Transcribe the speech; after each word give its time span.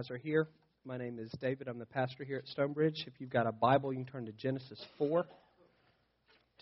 guys 0.00 0.10
are 0.10 0.16
here. 0.16 0.48
My 0.86 0.96
name 0.96 1.18
is 1.18 1.30
David. 1.42 1.68
I'm 1.68 1.78
the 1.78 1.84
pastor 1.84 2.24
here 2.24 2.38
at 2.38 2.46
Stonebridge. 2.46 3.04
If 3.06 3.12
you've 3.18 3.28
got 3.28 3.46
a 3.46 3.52
Bible, 3.52 3.92
you 3.92 4.02
can 4.02 4.10
turn 4.10 4.24
to 4.24 4.32
Genesis 4.32 4.82
4. 4.96 5.26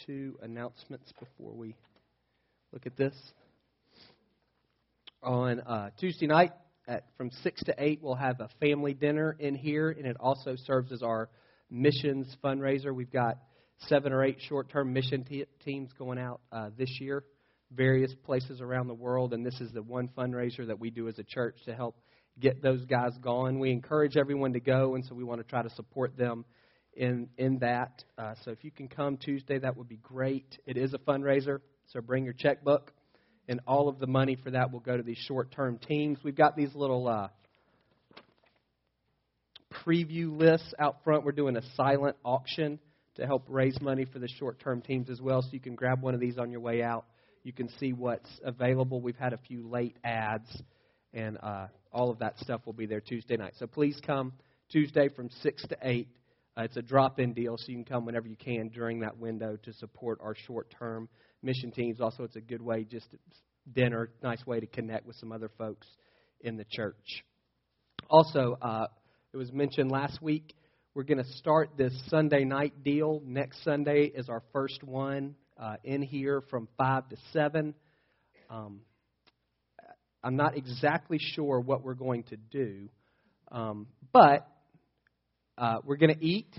Two 0.06 0.36
announcements 0.42 1.12
before 1.20 1.52
we 1.52 1.76
look 2.72 2.84
at 2.84 2.96
this. 2.96 3.14
On 5.22 5.60
uh, 5.60 5.90
Tuesday 6.00 6.26
night, 6.26 6.50
at, 6.88 7.04
from 7.16 7.30
6 7.30 7.62
to 7.62 7.74
8, 7.78 8.00
we'll 8.02 8.16
have 8.16 8.40
a 8.40 8.48
family 8.58 8.92
dinner 8.92 9.36
in 9.38 9.54
here, 9.54 9.90
and 9.90 10.04
it 10.04 10.16
also 10.18 10.56
serves 10.66 10.90
as 10.90 11.04
our 11.04 11.28
missions 11.70 12.26
fundraiser. 12.42 12.92
We've 12.92 13.12
got 13.12 13.38
seven 13.86 14.12
or 14.12 14.24
eight 14.24 14.38
short 14.48 14.68
term 14.68 14.92
mission 14.92 15.22
te- 15.22 15.46
teams 15.64 15.90
going 15.96 16.18
out 16.18 16.40
uh, 16.50 16.70
this 16.76 16.90
year, 17.00 17.22
various 17.70 18.12
places 18.24 18.60
around 18.60 18.88
the 18.88 18.94
world, 18.94 19.32
and 19.32 19.46
this 19.46 19.60
is 19.60 19.70
the 19.72 19.82
one 19.82 20.08
fundraiser 20.18 20.66
that 20.66 20.80
we 20.80 20.90
do 20.90 21.06
as 21.06 21.20
a 21.20 21.24
church 21.24 21.54
to 21.66 21.74
help 21.76 21.94
get 22.40 22.62
those 22.62 22.84
guys 22.84 23.12
going. 23.22 23.58
We 23.58 23.70
encourage 23.70 24.16
everyone 24.16 24.52
to 24.54 24.60
go, 24.60 24.94
and 24.94 25.04
so 25.04 25.14
we 25.14 25.24
want 25.24 25.40
to 25.40 25.46
try 25.46 25.62
to 25.62 25.70
support 25.70 26.16
them 26.16 26.44
in 26.94 27.28
in 27.36 27.58
that. 27.58 28.04
Uh, 28.16 28.34
so 28.44 28.50
if 28.50 28.64
you 28.64 28.70
can 28.70 28.88
come 28.88 29.16
Tuesday, 29.16 29.58
that 29.58 29.76
would 29.76 29.88
be 29.88 29.98
great. 29.98 30.58
It 30.66 30.76
is 30.76 30.94
a 30.94 30.98
fundraiser, 30.98 31.60
so 31.92 32.00
bring 32.00 32.24
your 32.24 32.34
checkbook, 32.34 32.92
and 33.48 33.60
all 33.66 33.88
of 33.88 33.98
the 33.98 34.06
money 34.06 34.36
for 34.36 34.50
that 34.50 34.72
will 34.72 34.80
go 34.80 34.96
to 34.96 35.02
these 35.02 35.18
short-term 35.26 35.78
teams. 35.78 36.18
We've 36.22 36.36
got 36.36 36.56
these 36.56 36.74
little 36.74 37.08
uh, 37.08 37.28
preview 39.84 40.36
lists 40.38 40.74
out 40.78 41.04
front. 41.04 41.24
We're 41.24 41.32
doing 41.32 41.56
a 41.56 41.62
silent 41.76 42.16
auction 42.24 42.78
to 43.16 43.26
help 43.26 43.44
raise 43.48 43.80
money 43.80 44.04
for 44.04 44.18
the 44.18 44.28
short-term 44.28 44.80
teams 44.82 45.10
as 45.10 45.20
well. 45.20 45.42
So 45.42 45.48
you 45.52 45.60
can 45.60 45.74
grab 45.74 46.02
one 46.02 46.14
of 46.14 46.20
these 46.20 46.38
on 46.38 46.50
your 46.50 46.60
way 46.60 46.82
out. 46.82 47.04
You 47.42 47.52
can 47.52 47.68
see 47.78 47.92
what's 47.92 48.28
available. 48.44 49.00
We've 49.00 49.16
had 49.16 49.32
a 49.32 49.38
few 49.38 49.68
late 49.68 49.96
ads 50.04 50.48
and 51.12 51.38
uh, 51.42 51.66
all 51.92 52.10
of 52.10 52.18
that 52.18 52.38
stuff 52.38 52.60
will 52.66 52.72
be 52.72 52.86
there 52.86 53.00
Tuesday 53.00 53.36
night. 53.36 53.54
So 53.58 53.66
please 53.66 54.00
come 54.04 54.32
Tuesday 54.70 55.08
from 55.08 55.30
6 55.42 55.62
to 55.68 55.76
8. 55.82 56.08
Uh, 56.56 56.62
it's 56.62 56.76
a 56.76 56.82
drop 56.82 57.20
in 57.20 57.32
deal, 57.32 57.56
so 57.56 57.64
you 57.68 57.76
can 57.76 57.84
come 57.84 58.04
whenever 58.04 58.26
you 58.26 58.36
can 58.36 58.68
during 58.68 59.00
that 59.00 59.16
window 59.16 59.56
to 59.62 59.72
support 59.72 60.18
our 60.22 60.34
short 60.46 60.74
term 60.78 61.08
mission 61.42 61.70
teams. 61.70 62.00
Also, 62.00 62.24
it's 62.24 62.36
a 62.36 62.40
good 62.40 62.60
way, 62.60 62.84
just 62.84 63.06
dinner, 63.74 64.10
nice 64.22 64.44
way 64.46 64.60
to 64.60 64.66
connect 64.66 65.06
with 65.06 65.16
some 65.16 65.32
other 65.32 65.50
folks 65.56 65.86
in 66.40 66.56
the 66.56 66.64
church. 66.64 67.24
Also, 68.10 68.58
uh, 68.60 68.86
it 69.32 69.36
was 69.36 69.52
mentioned 69.52 69.90
last 69.90 70.20
week, 70.20 70.54
we're 70.94 71.04
going 71.04 71.22
to 71.22 71.32
start 71.36 71.70
this 71.76 71.92
Sunday 72.08 72.44
night 72.44 72.82
deal. 72.82 73.22
Next 73.24 73.62
Sunday 73.62 74.04
is 74.06 74.28
our 74.28 74.42
first 74.52 74.82
one 74.82 75.36
uh, 75.56 75.76
in 75.84 76.02
here 76.02 76.42
from 76.50 76.66
5 76.76 77.08
to 77.10 77.16
7. 77.32 77.74
Um, 78.50 78.80
I'm 80.22 80.36
not 80.36 80.56
exactly 80.56 81.18
sure 81.18 81.60
what 81.60 81.84
we're 81.84 81.94
going 81.94 82.24
to 82.24 82.36
do, 82.36 82.88
um, 83.52 83.86
but 84.12 84.48
uh, 85.56 85.76
we're 85.84 85.96
going 85.96 86.14
to 86.14 86.24
eat 86.24 86.52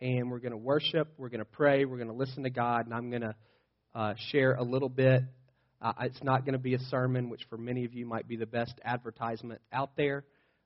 and 0.00 0.30
we're 0.30 0.38
going 0.38 0.52
to 0.52 0.58
worship, 0.58 1.08
we're 1.18 1.28
going 1.28 1.40
to 1.40 1.44
pray, 1.44 1.84
we're 1.84 1.96
going 1.96 2.08
to 2.08 2.14
listen 2.14 2.44
to 2.44 2.50
God, 2.50 2.84
and 2.84 2.94
I'm 2.94 3.10
going 3.10 3.22
to 3.22 3.34
uh, 3.94 4.14
share 4.30 4.54
a 4.54 4.62
little 4.62 4.88
bit. 4.88 5.22
Uh, 5.80 5.92
it's 6.02 6.22
not 6.22 6.44
going 6.44 6.52
to 6.52 6.58
be 6.58 6.74
a 6.74 6.78
sermon, 6.78 7.28
which 7.28 7.42
for 7.48 7.56
many 7.56 7.84
of 7.84 7.92
you 7.92 8.06
might 8.06 8.28
be 8.28 8.36
the 8.36 8.46
best 8.46 8.74
advertisement 8.84 9.60
out 9.72 9.90
there, 9.96 10.24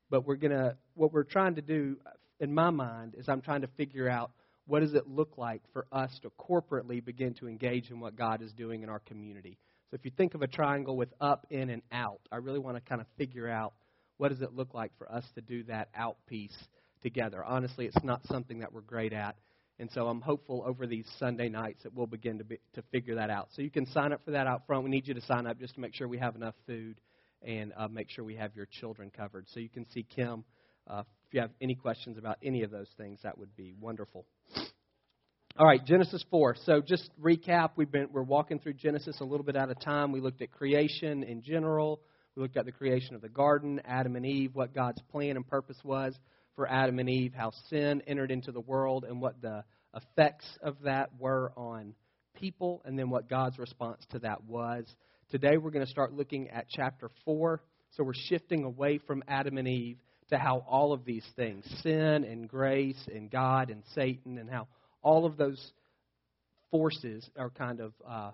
but 0.09 0.27
we're 0.27 0.35
going 0.35 0.51
to, 0.51 0.75
what 0.95 1.13
we're 1.13 1.23
trying 1.23 1.55
to 1.55 1.61
do, 1.61 1.97
in 2.39 2.53
my 2.53 2.69
mind, 2.69 3.15
is 3.17 3.27
I'm 3.29 3.41
trying 3.41 3.61
to 3.61 3.69
figure 3.77 4.09
out 4.09 4.31
what 4.67 4.81
does 4.81 4.93
it 4.93 5.07
look 5.07 5.37
like 5.37 5.61
for 5.73 5.87
us 5.91 6.11
to 6.21 6.31
corporately 6.39 7.03
begin 7.03 7.33
to 7.35 7.47
engage 7.47 7.89
in 7.89 7.99
what 7.99 8.15
God 8.15 8.41
is 8.41 8.51
doing 8.53 8.83
in 8.83 8.89
our 8.89 8.99
community. 8.99 9.57
So 9.91 9.95
if 9.95 10.05
you 10.05 10.11
think 10.15 10.35
of 10.35 10.41
a 10.41 10.47
triangle 10.47 10.95
with 10.95 11.09
up, 11.19 11.45
in, 11.49 11.69
and 11.69 11.81
out, 11.91 12.21
I 12.31 12.37
really 12.37 12.59
want 12.59 12.77
to 12.77 12.81
kind 12.81 13.01
of 13.01 13.07
figure 13.17 13.49
out 13.49 13.73
what 14.15 14.29
does 14.29 14.41
it 14.41 14.53
look 14.53 14.73
like 14.73 14.91
for 14.97 15.11
us 15.11 15.25
to 15.35 15.41
do 15.41 15.63
that 15.63 15.89
out 15.93 16.15
piece 16.27 16.55
together. 17.03 17.43
Honestly, 17.43 17.87
it's 17.87 18.03
not 18.03 18.25
something 18.27 18.59
that 18.59 18.71
we're 18.71 18.81
great 18.81 19.11
at. 19.11 19.35
And 19.79 19.89
so 19.91 20.07
I'm 20.07 20.21
hopeful 20.21 20.63
over 20.65 20.87
these 20.87 21.05
Sunday 21.19 21.49
nights 21.49 21.83
that 21.83 21.93
we'll 21.93 22.07
begin 22.07 22.37
to, 22.37 22.45
be, 22.45 22.59
to 22.75 22.81
figure 22.83 23.15
that 23.15 23.29
out. 23.29 23.49
So 23.53 23.61
you 23.61 23.69
can 23.69 23.85
sign 23.87 24.13
up 24.13 24.23
for 24.23 24.31
that 24.31 24.47
out 24.47 24.65
front. 24.65 24.85
We 24.85 24.89
need 24.89 25.07
you 25.09 25.13
to 25.13 25.21
sign 25.21 25.45
up 25.45 25.59
just 25.59 25.73
to 25.75 25.81
make 25.81 25.93
sure 25.93 26.07
we 26.07 26.19
have 26.19 26.37
enough 26.37 26.55
food 26.65 27.01
and 27.41 27.73
uh, 27.75 27.89
make 27.89 28.09
sure 28.09 28.23
we 28.23 28.35
have 28.37 28.55
your 28.55 28.67
children 28.67 29.11
covered. 29.13 29.47
So 29.53 29.59
you 29.59 29.69
can 29.69 29.85
see 29.89 30.03
Kim. 30.03 30.45
Uh, 30.87 31.03
if 31.27 31.33
you 31.33 31.41
have 31.41 31.51
any 31.59 31.75
questions 31.75 32.17
about 32.17 32.37
any 32.41 32.63
of 32.63 32.71
those 32.71 32.89
things, 32.95 33.19
that 33.23 33.37
would 33.37 33.53
be 33.57 33.73
wonderful. 33.77 34.25
All 35.57 35.67
right, 35.67 35.85
Genesis 35.85 36.23
4. 36.31 36.55
So 36.65 36.81
just 36.81 37.09
recap, 37.21 37.71
we've 37.75 37.91
been 37.91 38.07
we're 38.13 38.23
walking 38.23 38.57
through 38.57 38.75
Genesis 38.75 39.17
a 39.19 39.25
little 39.25 39.45
bit 39.45 39.57
at 39.57 39.69
a 39.69 39.75
time. 39.75 40.13
We 40.13 40.21
looked 40.21 40.41
at 40.41 40.49
creation 40.49 41.23
in 41.23 41.41
general. 41.41 41.99
We 42.35 42.41
looked 42.41 42.55
at 42.55 42.65
the 42.65 42.71
creation 42.71 43.15
of 43.15 43.21
the 43.21 43.27
garden, 43.27 43.81
Adam 43.83 44.15
and 44.15 44.25
Eve, 44.25 44.51
what 44.53 44.73
God's 44.73 45.01
plan 45.11 45.35
and 45.35 45.45
purpose 45.45 45.75
was 45.83 46.15
for 46.55 46.71
Adam 46.71 46.99
and 46.99 47.09
Eve, 47.09 47.33
how 47.35 47.51
sin 47.69 48.01
entered 48.07 48.31
into 48.31 48.53
the 48.53 48.61
world 48.61 49.03
and 49.03 49.19
what 49.21 49.41
the 49.41 49.65
effects 49.93 50.45
of 50.63 50.77
that 50.85 51.09
were 51.19 51.51
on 51.57 51.95
people, 52.39 52.81
and 52.85 52.97
then 52.97 53.09
what 53.09 53.29
God's 53.29 53.59
response 53.59 54.05
to 54.11 54.19
that 54.19 54.45
was. 54.45 54.85
Today 55.31 55.57
we're 55.57 55.71
going 55.71 55.85
to 55.85 55.91
start 55.91 56.13
looking 56.13 56.49
at 56.49 56.67
chapter 56.69 57.11
4. 57.25 57.61
So 57.97 58.05
we're 58.05 58.13
shifting 58.29 58.63
away 58.63 58.99
from 58.99 59.21
Adam 59.27 59.57
and 59.57 59.67
Eve 59.67 59.97
to 60.29 60.37
how 60.37 60.63
all 60.65 60.93
of 60.93 61.03
these 61.03 61.25
things, 61.35 61.65
sin 61.83 62.23
and 62.23 62.47
grace 62.47 63.05
and 63.13 63.29
God 63.29 63.69
and 63.69 63.83
Satan, 63.93 64.37
and 64.37 64.49
how 64.49 64.69
all 65.01 65.25
of 65.25 65.37
those 65.37 65.71
forces 66.69 67.29
are 67.37 67.49
kind 67.49 67.79
of 67.79 67.93
uh, 68.07 68.31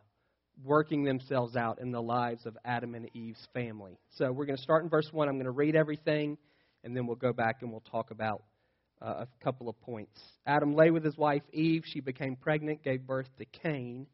working 0.63 1.03
themselves 1.03 1.55
out 1.55 1.79
in 1.79 1.91
the 1.91 2.01
lives 2.01 2.45
of 2.45 2.57
Adam 2.65 2.95
and 2.95 3.09
Eve's 3.13 3.47
family. 3.53 3.99
So 4.15 4.31
we're 4.31 4.45
going 4.45 4.57
to 4.57 4.63
start 4.63 4.83
in 4.83 4.89
verse 4.89 5.07
1. 5.11 5.27
I'm 5.27 5.35
going 5.35 5.45
to 5.45 5.51
read 5.51 5.75
everything, 5.75 6.37
and 6.83 6.95
then 6.95 7.07
we'll 7.07 7.15
go 7.15 7.33
back 7.33 7.57
and 7.61 7.71
we'll 7.71 7.83
talk 7.91 8.11
about 8.11 8.43
uh, 9.01 9.25
a 9.25 9.27
couple 9.43 9.69
of 9.69 9.79
points. 9.81 10.19
Adam 10.45 10.75
lay 10.75 10.91
with 10.91 11.03
his 11.03 11.17
wife 11.17 11.43
Eve. 11.53 11.83
She 11.85 11.99
became 11.99 12.35
pregnant, 12.35 12.83
gave 12.83 13.05
birth 13.05 13.27
to 13.37 13.45
Cain. 13.45 14.07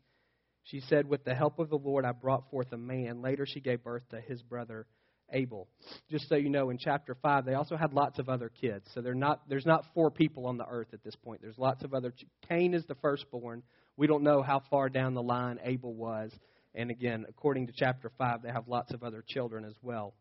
She 0.63 0.81
said, 0.81 1.07
With 1.07 1.23
the 1.23 1.35
help 1.35 1.59
of 1.59 1.69
the 1.69 1.77
Lord, 1.77 2.05
I 2.05 2.11
brought 2.11 2.49
forth 2.49 2.71
a 2.71 2.77
man. 2.77 3.21
Later, 3.21 3.45
she 3.45 3.59
gave 3.59 3.83
birth 3.83 4.03
to 4.09 4.19
his 4.19 4.41
brother 4.41 4.85
Abel. 5.33 5.67
Just 6.09 6.29
so 6.29 6.35
you 6.35 6.49
know, 6.49 6.69
in 6.69 6.77
chapter 6.77 7.15
5, 7.21 7.45
they 7.45 7.55
also 7.55 7.75
had 7.75 7.93
lots 7.93 8.19
of 8.19 8.29
other 8.29 8.49
kids. 8.49 8.85
So 8.93 9.01
not, 9.01 9.41
there's 9.49 9.65
not 9.65 9.85
four 9.93 10.09
people 10.09 10.45
on 10.45 10.57
the 10.57 10.65
earth 10.65 10.87
at 10.93 11.03
this 11.03 11.15
point. 11.15 11.41
There's 11.41 11.57
lots 11.57 11.83
of 11.83 11.93
other. 11.93 12.13
Cain 12.47 12.73
is 12.73 12.85
the 12.85 12.95
firstborn. 12.95 13.63
We 13.97 14.07
don't 14.07 14.23
know 14.23 14.41
how 14.41 14.61
far 14.69 14.89
down 14.89 15.13
the 15.13 15.21
line 15.21 15.59
Abel 15.63 15.93
was. 15.93 16.31
And 16.75 16.89
again, 16.89 17.25
according 17.27 17.67
to 17.67 17.73
chapter 17.75 18.11
5, 18.17 18.41
they 18.41 18.51
have 18.51 18.67
lots 18.67 18.93
of 18.93 19.03
other 19.03 19.23
children 19.27 19.65
as 19.65 19.75
well. 19.81 20.13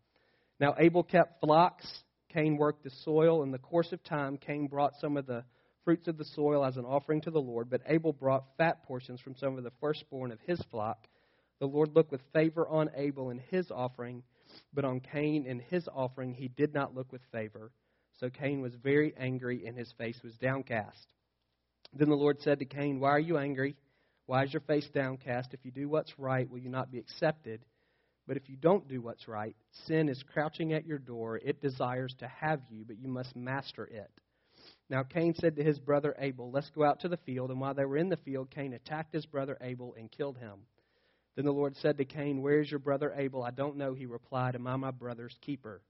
Now, 0.60 0.74
Abel 0.78 1.02
kept 1.02 1.40
flocks. 1.40 1.86
Cain 2.32 2.56
worked 2.56 2.84
the 2.84 2.90
soil. 3.04 3.42
In 3.42 3.50
the 3.50 3.58
course 3.58 3.92
of 3.92 4.02
time, 4.04 4.38
Cain 4.38 4.66
brought 4.66 4.94
some 5.00 5.16
of 5.16 5.26
the 5.26 5.44
fruits 5.84 6.08
of 6.08 6.18
the 6.18 6.24
soil 6.24 6.64
as 6.64 6.76
an 6.76 6.84
offering 6.84 7.20
to 7.22 7.30
the 7.30 7.40
Lord, 7.40 7.68
but 7.68 7.82
Abel 7.86 8.12
brought 8.12 8.44
fat 8.56 8.84
portions 8.84 9.20
from 9.20 9.34
some 9.36 9.58
of 9.58 9.64
the 9.64 9.72
firstborn 9.80 10.30
of 10.30 10.38
his 10.46 10.60
flock. 10.70 11.06
The 11.58 11.66
Lord 11.66 11.94
looked 11.94 12.12
with 12.12 12.20
favor 12.32 12.66
on 12.66 12.90
Abel 12.96 13.30
and 13.30 13.40
his 13.50 13.70
offering 13.70 14.22
but 14.72 14.84
on 14.84 15.00
Cain 15.00 15.46
and 15.48 15.60
his 15.60 15.88
offering 15.88 16.34
he 16.34 16.48
did 16.48 16.74
not 16.74 16.94
look 16.94 17.12
with 17.12 17.22
favor. 17.32 17.70
So 18.20 18.30
Cain 18.30 18.60
was 18.60 18.74
very 18.74 19.14
angry, 19.16 19.66
and 19.66 19.76
his 19.76 19.92
face 19.92 20.20
was 20.22 20.36
downcast. 20.36 21.12
Then 21.92 22.08
the 22.08 22.14
Lord 22.14 22.40
said 22.40 22.58
to 22.60 22.64
Cain, 22.64 23.00
Why 23.00 23.10
are 23.10 23.18
you 23.18 23.38
angry? 23.38 23.76
Why 24.26 24.44
is 24.44 24.52
your 24.52 24.60
face 24.60 24.88
downcast? 24.94 25.52
If 25.52 25.64
you 25.64 25.70
do 25.70 25.88
what's 25.88 26.18
right, 26.18 26.48
will 26.48 26.60
you 26.60 26.68
not 26.68 26.90
be 26.90 26.98
accepted? 26.98 27.64
But 28.26 28.36
if 28.36 28.48
you 28.48 28.56
don't 28.56 28.88
do 28.88 29.00
what's 29.00 29.26
right, 29.26 29.56
sin 29.86 30.08
is 30.08 30.22
crouching 30.22 30.72
at 30.72 30.86
your 30.86 30.98
door. 30.98 31.38
It 31.38 31.60
desires 31.60 32.14
to 32.20 32.28
have 32.28 32.60
you, 32.70 32.84
but 32.86 32.98
you 32.98 33.08
must 33.08 33.34
master 33.34 33.84
it. 33.84 34.10
Now 34.88 35.02
Cain 35.02 35.34
said 35.34 35.56
to 35.56 35.64
his 35.64 35.80
brother 35.80 36.14
Abel, 36.18 36.50
Let's 36.50 36.70
go 36.70 36.84
out 36.84 37.00
to 37.00 37.08
the 37.08 37.16
field. 37.16 37.50
And 37.50 37.60
while 37.60 37.74
they 37.74 37.84
were 37.84 37.96
in 37.96 38.08
the 38.08 38.16
field, 38.16 38.50
Cain 38.50 38.74
attacked 38.74 39.12
his 39.12 39.26
brother 39.26 39.58
Abel 39.60 39.94
and 39.98 40.10
killed 40.10 40.38
him. 40.38 40.60
Then 41.34 41.44
the 41.46 41.52
Lord 41.52 41.76
said 41.76 41.96
to 41.98 42.04
Cain, 42.04 42.42
Where 42.42 42.60
is 42.60 42.70
your 42.70 42.80
brother 42.80 43.12
Abel? 43.16 43.42
I 43.42 43.50
don't 43.50 43.76
know, 43.76 43.94
he 43.94 44.06
replied. 44.06 44.54
Am 44.54 44.66
I 44.66 44.76
my 44.76 44.90
brother's 44.90 45.36
keeper? 45.40 45.82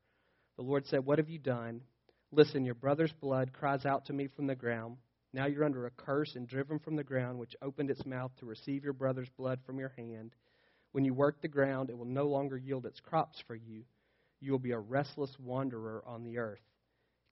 The 0.56 0.62
Lord 0.62 0.86
said, 0.86 1.04
What 1.04 1.18
have 1.18 1.28
you 1.28 1.38
done? 1.38 1.80
Listen, 2.30 2.64
your 2.64 2.74
brother's 2.74 3.12
blood 3.12 3.52
cries 3.52 3.84
out 3.84 4.06
to 4.06 4.12
me 4.12 4.28
from 4.28 4.46
the 4.46 4.54
ground. 4.54 4.96
Now 5.34 5.46
you're 5.46 5.64
under 5.64 5.86
a 5.86 5.90
curse 5.90 6.34
and 6.36 6.46
driven 6.46 6.78
from 6.78 6.96
the 6.96 7.04
ground, 7.04 7.38
which 7.38 7.56
opened 7.62 7.90
its 7.90 8.06
mouth 8.06 8.30
to 8.38 8.46
receive 8.46 8.84
your 8.84 8.92
brother's 8.92 9.30
blood 9.30 9.60
from 9.66 9.78
your 9.78 9.92
hand. 9.96 10.34
When 10.92 11.04
you 11.04 11.14
work 11.14 11.40
the 11.40 11.48
ground, 11.48 11.90
it 11.90 11.96
will 11.96 12.04
no 12.04 12.26
longer 12.26 12.56
yield 12.56 12.86
its 12.86 13.00
crops 13.00 13.42
for 13.46 13.54
you. 13.54 13.84
You 14.40 14.52
will 14.52 14.58
be 14.58 14.72
a 14.72 14.78
restless 14.78 15.34
wanderer 15.38 16.02
on 16.06 16.22
the 16.22 16.38
earth. 16.38 16.60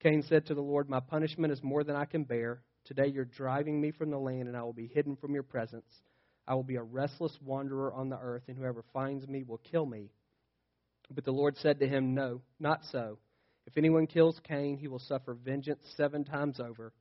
Cain 0.02 0.22
said 0.22 0.46
to 0.46 0.54
the 0.54 0.62
Lord, 0.62 0.88
My 0.88 1.00
punishment 1.00 1.52
is 1.52 1.62
more 1.62 1.84
than 1.84 1.96
I 1.96 2.06
can 2.06 2.24
bear. 2.24 2.62
Today 2.86 3.08
you're 3.08 3.26
driving 3.26 3.80
me 3.80 3.90
from 3.90 4.10
the 4.10 4.18
land, 4.18 4.48
and 4.48 4.56
I 4.56 4.62
will 4.62 4.72
be 4.72 4.86
hidden 4.86 5.16
from 5.16 5.34
your 5.34 5.42
presence. 5.42 6.02
I 6.50 6.54
will 6.54 6.64
be 6.64 6.74
a 6.74 6.82
restless 6.82 7.38
wanderer 7.40 7.94
on 7.94 8.08
the 8.08 8.18
earth, 8.20 8.42
and 8.48 8.58
whoever 8.58 8.82
finds 8.92 9.28
me 9.28 9.44
will 9.44 9.60
kill 9.70 9.86
me. 9.86 10.10
But 11.08 11.24
the 11.24 11.30
Lord 11.30 11.56
said 11.56 11.78
to 11.78 11.86
him, 11.86 12.12
No, 12.12 12.40
not 12.58 12.80
so. 12.90 13.18
If 13.68 13.78
anyone 13.78 14.08
kills 14.08 14.40
Cain, 14.42 14.76
he 14.76 14.88
will 14.88 14.98
suffer 14.98 15.34
vengeance 15.34 15.80
seven 15.96 16.24
times 16.24 16.58
over. 16.58 16.92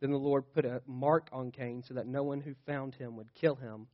Then 0.00 0.12
the 0.12 0.18
Lord 0.18 0.44
put 0.54 0.64
a 0.64 0.82
mark 0.86 1.28
on 1.32 1.50
Cain 1.50 1.82
so 1.84 1.94
that 1.94 2.06
no 2.06 2.22
one 2.22 2.40
who 2.40 2.54
found 2.64 2.94
him 2.94 3.16
would 3.16 3.34
kill 3.34 3.56
him. 3.56 3.88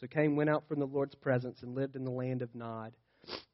So 0.00 0.08
Cain 0.08 0.34
went 0.34 0.50
out 0.50 0.66
from 0.66 0.80
the 0.80 0.86
Lord's 0.86 1.14
presence 1.14 1.62
and 1.62 1.76
lived 1.76 1.94
in 1.94 2.04
the 2.04 2.10
land 2.10 2.42
of 2.42 2.52
Nod, 2.52 2.94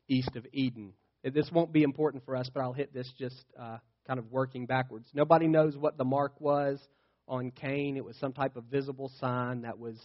east 0.09 0.35
of 0.37 0.47
Eden. 0.55 0.95
This 1.23 1.51
won't 1.53 1.73
be 1.73 1.83
important 1.83 2.25
for 2.25 2.35
us, 2.35 2.49
but 2.53 2.63
I'll 2.63 2.73
hit 2.73 2.95
this 2.95 3.13
just 3.19 3.45
uh, 3.61 3.77
kind 4.07 4.19
of 4.19 4.33
working 4.33 4.65
backwards. 4.65 5.09
Nobody 5.13 5.49
knows 5.49 5.77
what 5.77 5.99
the 5.99 6.05
mark 6.05 6.41
was 6.41 6.81
on 7.29 7.51
Cain. 7.51 7.99
It 7.99 8.05
was 8.07 8.17
some 8.17 8.33
type 8.33 8.57
of 8.57 8.65
visible 8.65 9.13
sign 9.21 9.63
that 9.63 9.79
was 9.79 9.99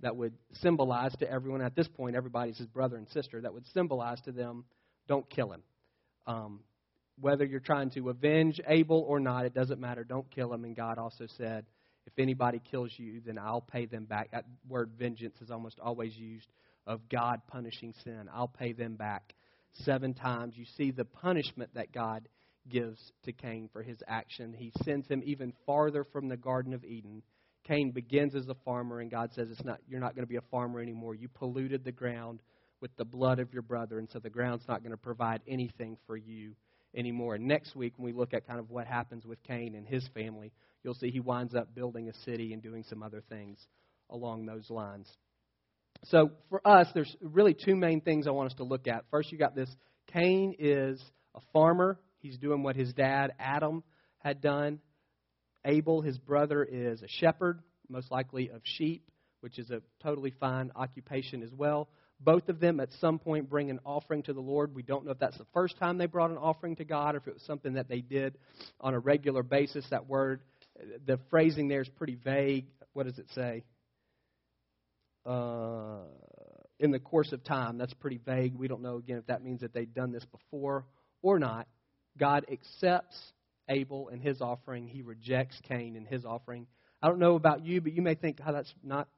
that 0.00 0.16
would 0.16 0.34
symbolize 0.54 1.14
to 1.16 1.30
everyone 1.30 1.60
at 1.60 1.74
this 1.74 1.88
point, 1.88 2.16
everybody's 2.16 2.58
his 2.58 2.66
brother 2.66 2.96
and 2.96 3.08
sister, 3.08 3.40
that 3.40 3.52
would 3.52 3.66
symbolize 3.68 4.20
to 4.22 4.32
them, 4.32 4.64
don't 5.08 5.28
kill 5.28 5.52
him. 5.52 5.62
Um, 6.26 6.60
whether 7.20 7.44
you're 7.44 7.60
trying 7.60 7.90
to 7.90 8.10
avenge 8.10 8.60
Abel 8.68 9.04
or 9.08 9.18
not, 9.18 9.44
it 9.44 9.54
doesn't 9.54 9.80
matter. 9.80 10.04
Don't 10.04 10.30
kill 10.30 10.52
him. 10.52 10.64
And 10.64 10.76
God 10.76 10.98
also 10.98 11.26
said, 11.36 11.66
if 12.06 12.12
anybody 12.18 12.60
kills 12.70 12.92
you, 12.96 13.20
then 13.24 13.38
I'll 13.38 13.60
pay 13.60 13.86
them 13.86 14.04
back. 14.04 14.30
That 14.30 14.44
word 14.68 14.92
vengeance 14.98 15.36
is 15.40 15.50
almost 15.50 15.78
always 15.80 16.16
used 16.16 16.46
of 16.86 17.08
God 17.08 17.42
punishing 17.46 17.92
sin. 18.04 18.28
I'll 18.32 18.48
pay 18.48 18.72
them 18.72 18.94
back 18.96 19.34
seven 19.84 20.14
times. 20.14 20.54
You 20.56 20.64
see 20.76 20.90
the 20.90 21.04
punishment 21.04 21.70
that 21.74 21.92
God 21.92 22.28
gives 22.68 22.98
to 23.24 23.32
Cain 23.32 23.68
for 23.72 23.82
his 23.82 23.98
action. 24.06 24.54
He 24.56 24.72
sends 24.84 25.06
him 25.08 25.22
even 25.24 25.52
farther 25.66 26.04
from 26.04 26.28
the 26.28 26.36
Garden 26.36 26.72
of 26.72 26.84
Eden. 26.84 27.22
Cain 27.68 27.90
begins 27.90 28.34
as 28.34 28.48
a 28.48 28.56
farmer, 28.64 29.00
and 29.00 29.10
God 29.10 29.30
says, 29.34 29.48
it's 29.50 29.64
not, 29.64 29.78
You're 29.86 30.00
not 30.00 30.14
going 30.14 30.24
to 30.24 30.28
be 30.28 30.36
a 30.36 30.50
farmer 30.50 30.80
anymore. 30.80 31.14
You 31.14 31.28
polluted 31.28 31.84
the 31.84 31.92
ground 31.92 32.40
with 32.80 32.96
the 32.96 33.04
blood 33.04 33.38
of 33.38 33.52
your 33.52 33.62
brother, 33.62 33.98
and 33.98 34.08
so 34.10 34.18
the 34.18 34.30
ground's 34.30 34.66
not 34.66 34.82
going 34.82 34.92
to 34.92 34.96
provide 34.96 35.42
anything 35.46 35.98
for 36.06 36.16
you 36.16 36.54
anymore. 36.96 37.34
And 37.34 37.46
next 37.46 37.76
week, 37.76 37.92
when 37.96 38.06
we 38.06 38.18
look 38.18 38.32
at 38.32 38.46
kind 38.46 38.58
of 38.58 38.70
what 38.70 38.86
happens 38.86 39.26
with 39.26 39.42
Cain 39.42 39.74
and 39.74 39.86
his 39.86 40.08
family, 40.14 40.50
you'll 40.82 40.94
see 40.94 41.10
he 41.10 41.20
winds 41.20 41.54
up 41.54 41.74
building 41.74 42.08
a 42.08 42.14
city 42.24 42.52
and 42.52 42.62
doing 42.62 42.84
some 42.88 43.02
other 43.02 43.22
things 43.28 43.58
along 44.10 44.46
those 44.46 44.70
lines. 44.70 45.08
So 46.04 46.30
for 46.48 46.66
us, 46.66 46.86
there's 46.94 47.14
really 47.20 47.54
two 47.54 47.76
main 47.76 48.00
things 48.00 48.26
I 48.26 48.30
want 48.30 48.50
us 48.50 48.56
to 48.58 48.64
look 48.64 48.86
at. 48.86 49.04
First, 49.10 49.32
you 49.32 49.38
got 49.38 49.54
this 49.54 49.68
Cain 50.12 50.54
is 50.58 51.02
a 51.34 51.40
farmer. 51.52 51.98
He's 52.20 52.38
doing 52.38 52.62
what 52.62 52.76
his 52.76 52.92
dad, 52.94 53.32
Adam, 53.38 53.82
had 54.18 54.40
done. 54.40 54.80
Abel, 55.64 56.02
his 56.02 56.18
brother, 56.18 56.64
is 56.64 57.02
a 57.02 57.08
shepherd, 57.08 57.60
most 57.88 58.10
likely 58.10 58.50
of 58.50 58.60
sheep, 58.64 59.10
which 59.40 59.58
is 59.58 59.70
a 59.70 59.82
totally 60.02 60.32
fine 60.38 60.70
occupation 60.74 61.42
as 61.42 61.52
well. 61.52 61.88
Both 62.20 62.48
of 62.48 62.58
them 62.58 62.80
at 62.80 62.88
some 63.00 63.18
point 63.18 63.48
bring 63.48 63.70
an 63.70 63.78
offering 63.86 64.24
to 64.24 64.32
the 64.32 64.40
Lord. 64.40 64.74
We 64.74 64.82
don't 64.82 65.04
know 65.04 65.12
if 65.12 65.20
that's 65.20 65.38
the 65.38 65.46
first 65.54 65.78
time 65.78 65.98
they 65.98 66.06
brought 66.06 66.30
an 66.30 66.36
offering 66.36 66.74
to 66.76 66.84
God 66.84 67.14
or 67.14 67.18
if 67.18 67.28
it 67.28 67.34
was 67.34 67.42
something 67.44 67.74
that 67.74 67.88
they 67.88 68.00
did 68.00 68.36
on 68.80 68.94
a 68.94 68.98
regular 68.98 69.44
basis. 69.44 69.86
That 69.90 70.08
word, 70.08 70.40
the 71.06 71.20
phrasing 71.30 71.68
there 71.68 71.80
is 71.80 71.88
pretty 71.88 72.16
vague. 72.16 72.66
What 72.92 73.06
does 73.06 73.18
it 73.18 73.28
say? 73.34 73.64
Uh, 75.24 75.98
in 76.80 76.90
the 76.90 76.98
course 76.98 77.32
of 77.32 77.44
time. 77.44 77.78
That's 77.78 77.94
pretty 77.94 78.18
vague. 78.18 78.56
We 78.56 78.68
don't 78.68 78.82
know, 78.82 78.96
again, 78.96 79.18
if 79.18 79.26
that 79.26 79.44
means 79.44 79.60
that 79.60 79.72
they've 79.72 79.92
done 79.92 80.12
this 80.12 80.24
before 80.24 80.86
or 81.22 81.38
not. 81.38 81.68
God 82.18 82.46
accepts 82.50 83.16
Abel 83.68 84.08
and 84.10 84.22
his 84.22 84.40
offering, 84.40 84.86
he 84.86 85.02
rejects 85.02 85.58
Cain 85.68 85.96
and 85.96 86.06
his 86.06 86.24
offering. 86.24 86.66
I 87.02 87.08
don't 87.08 87.18
know 87.18 87.36
about 87.36 87.64
you, 87.64 87.80
but 87.80 87.92
you 87.92 88.02
may 88.02 88.14
think, 88.14 88.38
oh, 88.46 88.52
that's 88.52 88.72
not 88.82 89.08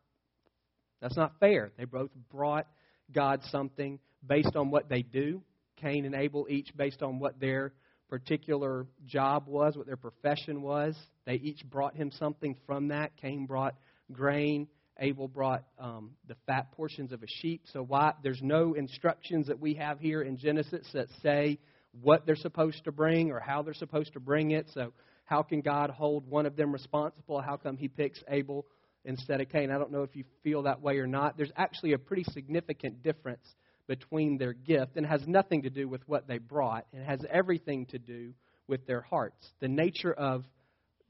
that's 1.00 1.16
not 1.16 1.32
fair. 1.40 1.70
They 1.78 1.86
both 1.86 2.10
brought 2.30 2.66
God 3.10 3.40
something 3.50 3.98
based 4.26 4.54
on 4.54 4.70
what 4.70 4.88
they 4.88 5.02
do. 5.02 5.42
Cain 5.76 6.04
and 6.04 6.14
Abel 6.14 6.46
each 6.50 6.76
based 6.76 7.02
on 7.02 7.18
what 7.18 7.40
their 7.40 7.72
particular 8.08 8.86
job 9.06 9.44
was, 9.46 9.76
what 9.76 9.86
their 9.86 9.96
profession 9.96 10.60
was. 10.62 10.94
They 11.24 11.34
each 11.34 11.64
brought 11.70 11.96
him 11.96 12.10
something 12.18 12.56
from 12.66 12.88
that. 12.88 13.16
Cain 13.16 13.46
brought 13.46 13.74
grain. 14.12 14.68
Abel 14.98 15.28
brought 15.28 15.64
um, 15.78 16.10
the 16.28 16.34
fat 16.46 16.72
portions 16.72 17.12
of 17.12 17.22
a 17.22 17.26
sheep. 17.26 17.62
So 17.72 17.82
why 17.82 18.12
there's 18.22 18.42
no 18.42 18.74
instructions 18.74 19.46
that 19.46 19.58
we 19.58 19.74
have 19.74 19.98
here 19.98 20.20
in 20.20 20.36
Genesis 20.36 20.86
that 20.92 21.06
say 21.22 21.58
what 22.02 22.26
they're 22.26 22.36
supposed 22.36 22.84
to 22.84 22.92
bring 22.92 23.30
or 23.30 23.40
how 23.40 23.62
they're 23.62 23.74
supposed 23.74 24.12
to 24.12 24.20
bring 24.20 24.52
it. 24.52 24.68
So 24.72 24.92
how 25.24 25.42
can 25.42 25.60
God 25.60 25.90
hold 25.90 26.28
one 26.28 26.46
of 26.46 26.56
them 26.56 26.72
responsible? 26.72 27.40
How 27.40 27.56
come 27.56 27.76
He 27.76 27.88
picks 27.88 28.22
Abel 28.28 28.66
instead 29.04 29.40
of 29.40 29.48
Cain. 29.48 29.70
I 29.70 29.78
don't 29.78 29.92
know 29.92 30.02
if 30.02 30.14
you 30.14 30.24
feel 30.42 30.62
that 30.64 30.80
way 30.82 30.98
or 30.98 31.06
not. 31.06 31.36
There's 31.36 31.52
actually 31.56 31.92
a 31.92 31.98
pretty 31.98 32.24
significant 32.32 33.02
difference 33.02 33.46
between 33.86 34.38
their 34.38 34.52
gift 34.52 34.96
and 34.96 35.04
has 35.04 35.26
nothing 35.26 35.62
to 35.62 35.70
do 35.70 35.88
with 35.88 36.02
what 36.06 36.28
they 36.28 36.38
brought. 36.38 36.86
It 36.92 37.04
has 37.04 37.20
everything 37.30 37.86
to 37.86 37.98
do 37.98 38.32
with 38.68 38.86
their 38.86 39.00
hearts. 39.00 39.50
The 39.60 39.68
nature 39.68 40.12
of 40.12 40.44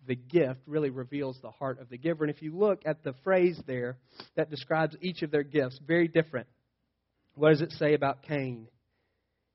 the 0.07 0.15
gift 0.15 0.61
really 0.67 0.89
reveals 0.89 1.39
the 1.43 1.51
heart 1.51 1.79
of 1.79 1.91
the 1.91 1.99
giver. 1.99 2.25
And 2.25 2.35
if 2.35 2.41
you 2.41 2.57
look 2.57 2.81
at 2.87 3.05
the 3.05 3.13
phrase 3.23 3.61
there 3.67 3.99
that 4.37 4.51
describes 4.51 4.97
each 5.03 5.23
of 5.23 5.31
their 5.31 5.43
gifts, 5.43 5.79
very 5.87 6.09
different. 6.09 6.47
What 7.35 7.51
does 7.51 7.61
it 7.61 7.73
say 7.73 7.95
about 7.95 8.23
Cain? 8.23 8.67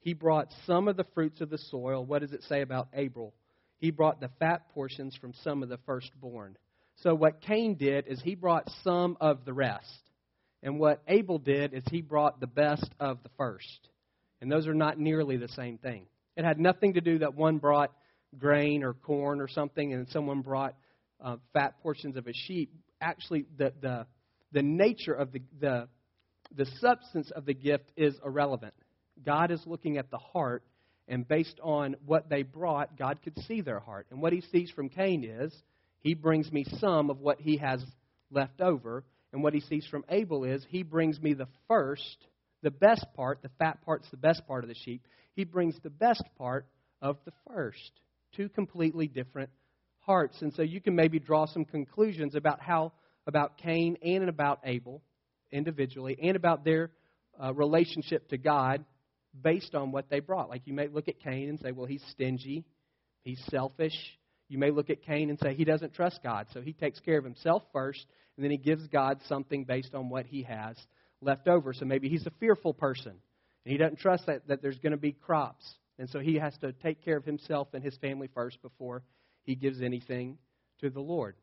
He 0.05 0.13
brought 0.13 0.53
some 0.67 0.87
of 0.87 0.97
the 0.97 1.07
fruits 1.15 1.41
of 1.41 1.49
the 1.49 1.57
soil. 1.57 2.05
What 2.05 2.21
does 2.21 2.31
it 2.31 2.43
say 2.43 2.61
about 2.61 2.89
Abel? 2.93 3.33
He 3.79 3.89
brought 3.89 4.21
the 4.21 4.29
fat 4.39 4.69
portions 4.69 5.17
from 5.19 5.33
some 5.43 5.63
of 5.63 5.69
the 5.69 5.79
firstborn. 5.87 6.57
So 6.97 7.15
what 7.15 7.41
Cain 7.41 7.73
did 7.73 8.05
is 8.05 8.21
he 8.21 8.35
brought 8.35 8.69
some 8.83 9.17
of 9.19 9.45
the 9.45 9.53
rest. 9.53 10.11
And 10.61 10.79
what 10.79 11.01
Abel 11.07 11.39
did 11.39 11.73
is 11.73 11.81
he 11.89 12.03
brought 12.03 12.39
the 12.39 12.45
best 12.45 12.87
of 12.99 13.23
the 13.23 13.31
first. 13.35 13.89
And 14.41 14.51
those 14.51 14.67
are 14.67 14.75
not 14.75 14.99
nearly 14.99 15.37
the 15.37 15.47
same 15.47 15.79
thing. 15.79 16.05
It 16.37 16.45
had 16.45 16.59
nothing 16.59 16.93
to 16.93 17.01
do 17.01 17.17
that 17.19 17.33
one 17.33 17.57
brought 17.57 17.91
grain 18.37 18.83
or 18.83 18.93
corn 18.93 19.41
or 19.41 19.47
something 19.47 19.91
and 19.91 20.07
someone 20.09 20.41
brought 20.41 20.75
uh, 21.19 21.37
fat 21.51 21.81
portions 21.81 22.15
of 22.15 22.27
a 22.27 22.33
sheep. 22.33 22.71
Actually, 23.01 23.47
the, 23.57 23.73
the, 23.81 24.05
the 24.51 24.61
nature 24.61 25.13
of 25.13 25.31
the, 25.31 25.41
the, 25.59 25.87
the 26.55 26.67
substance 26.79 27.31
of 27.31 27.47
the 27.47 27.55
gift 27.55 27.91
is 27.97 28.13
irrelevant. 28.23 28.75
God 29.25 29.51
is 29.51 29.61
looking 29.65 29.97
at 29.97 30.11
the 30.11 30.17
heart, 30.17 30.63
and 31.07 31.27
based 31.27 31.59
on 31.61 31.95
what 32.05 32.29
they 32.29 32.43
brought, 32.43 32.97
God 32.97 33.19
could 33.23 33.37
see 33.47 33.61
their 33.61 33.79
heart. 33.79 34.07
And 34.11 34.21
what 34.21 34.33
he 34.33 34.41
sees 34.41 34.71
from 34.71 34.89
Cain 34.89 35.23
is 35.23 35.53
he 35.99 36.13
brings 36.13 36.51
me 36.51 36.65
some 36.79 37.09
of 37.09 37.19
what 37.19 37.39
he 37.39 37.57
has 37.57 37.83
left 38.31 38.61
over. 38.61 39.03
And 39.33 39.43
what 39.43 39.53
he 39.53 39.59
sees 39.59 39.85
from 39.87 40.05
Abel 40.09 40.43
is 40.43 40.65
he 40.69 40.83
brings 40.83 41.19
me 41.19 41.33
the 41.33 41.47
first, 41.67 42.17
the 42.61 42.71
best 42.71 43.05
part, 43.15 43.41
the 43.41 43.49
fat 43.59 43.79
part's 43.83 44.09
the 44.09 44.17
best 44.17 44.47
part 44.47 44.63
of 44.63 44.69
the 44.69 44.75
sheep. 44.75 45.05
He 45.35 45.43
brings 45.43 45.75
the 45.83 45.89
best 45.89 46.23
part 46.37 46.65
of 47.01 47.17
the 47.25 47.33
first. 47.47 47.91
Two 48.35 48.49
completely 48.49 49.07
different 49.07 49.49
hearts. 49.99 50.41
And 50.41 50.53
so 50.53 50.61
you 50.61 50.79
can 50.79 50.95
maybe 50.95 51.19
draw 51.19 51.47
some 51.47 51.65
conclusions 51.65 52.35
about 52.35 52.61
how, 52.61 52.93
about 53.27 53.57
Cain 53.57 53.97
and 54.01 54.29
about 54.29 54.59
Abel 54.63 55.01
individually, 55.51 56.17
and 56.21 56.35
about 56.35 56.63
their 56.63 56.91
uh, 57.41 57.53
relationship 57.53 58.29
to 58.29 58.37
God 58.37 58.85
based 59.41 59.75
on 59.75 59.91
what 59.91 60.09
they 60.09 60.19
brought. 60.19 60.49
Like 60.49 60.63
you 60.65 60.73
may 60.73 60.87
look 60.87 61.07
at 61.07 61.19
Cain 61.19 61.49
and 61.49 61.59
say, 61.59 61.71
well, 61.71 61.85
he's 61.85 62.03
stingy, 62.11 62.65
he's 63.23 63.41
selfish, 63.49 63.95
you 64.47 64.57
may 64.57 64.71
look 64.71 64.89
at 64.89 65.03
Cain 65.03 65.29
and 65.29 65.39
say 65.39 65.53
he 65.53 65.65
doesn't 65.65 65.93
trust 65.93 66.19
God, 66.23 66.47
so 66.53 66.61
he 66.61 66.73
takes 66.73 66.99
care 66.99 67.17
of 67.17 67.23
himself 67.23 67.63
first, 67.73 68.05
and 68.37 68.43
then 68.43 68.51
he 68.51 68.57
gives 68.57 68.87
God 68.87 69.19
something 69.27 69.63
based 69.63 69.95
on 69.95 70.09
what 70.09 70.25
he 70.25 70.43
has 70.43 70.77
left 71.21 71.47
over. 71.47 71.73
So 71.73 71.85
maybe 71.85 72.09
he's 72.09 72.25
a 72.25 72.31
fearful 72.39 72.73
person, 72.73 73.11
and 73.11 73.71
he 73.71 73.77
doesn't 73.77 73.99
trust 73.99 74.27
that, 74.27 74.47
that 74.47 74.61
there's 74.61 74.79
going 74.79 74.91
to 74.91 74.97
be 74.97 75.13
crops. 75.13 75.65
And 75.97 76.09
so 76.09 76.19
he 76.19 76.35
has 76.35 76.55
to 76.59 76.73
take 76.73 77.03
care 77.03 77.17
of 77.17 77.23
himself 77.23 77.69
and 77.73 77.83
his 77.83 77.95
family 77.97 78.29
first 78.33 78.61
before 78.61 79.03
he 79.43 79.55
gives 79.55 79.81
anything 79.81 80.37
to 80.81 80.89
the 80.89 80.99
Lord. 80.99 81.35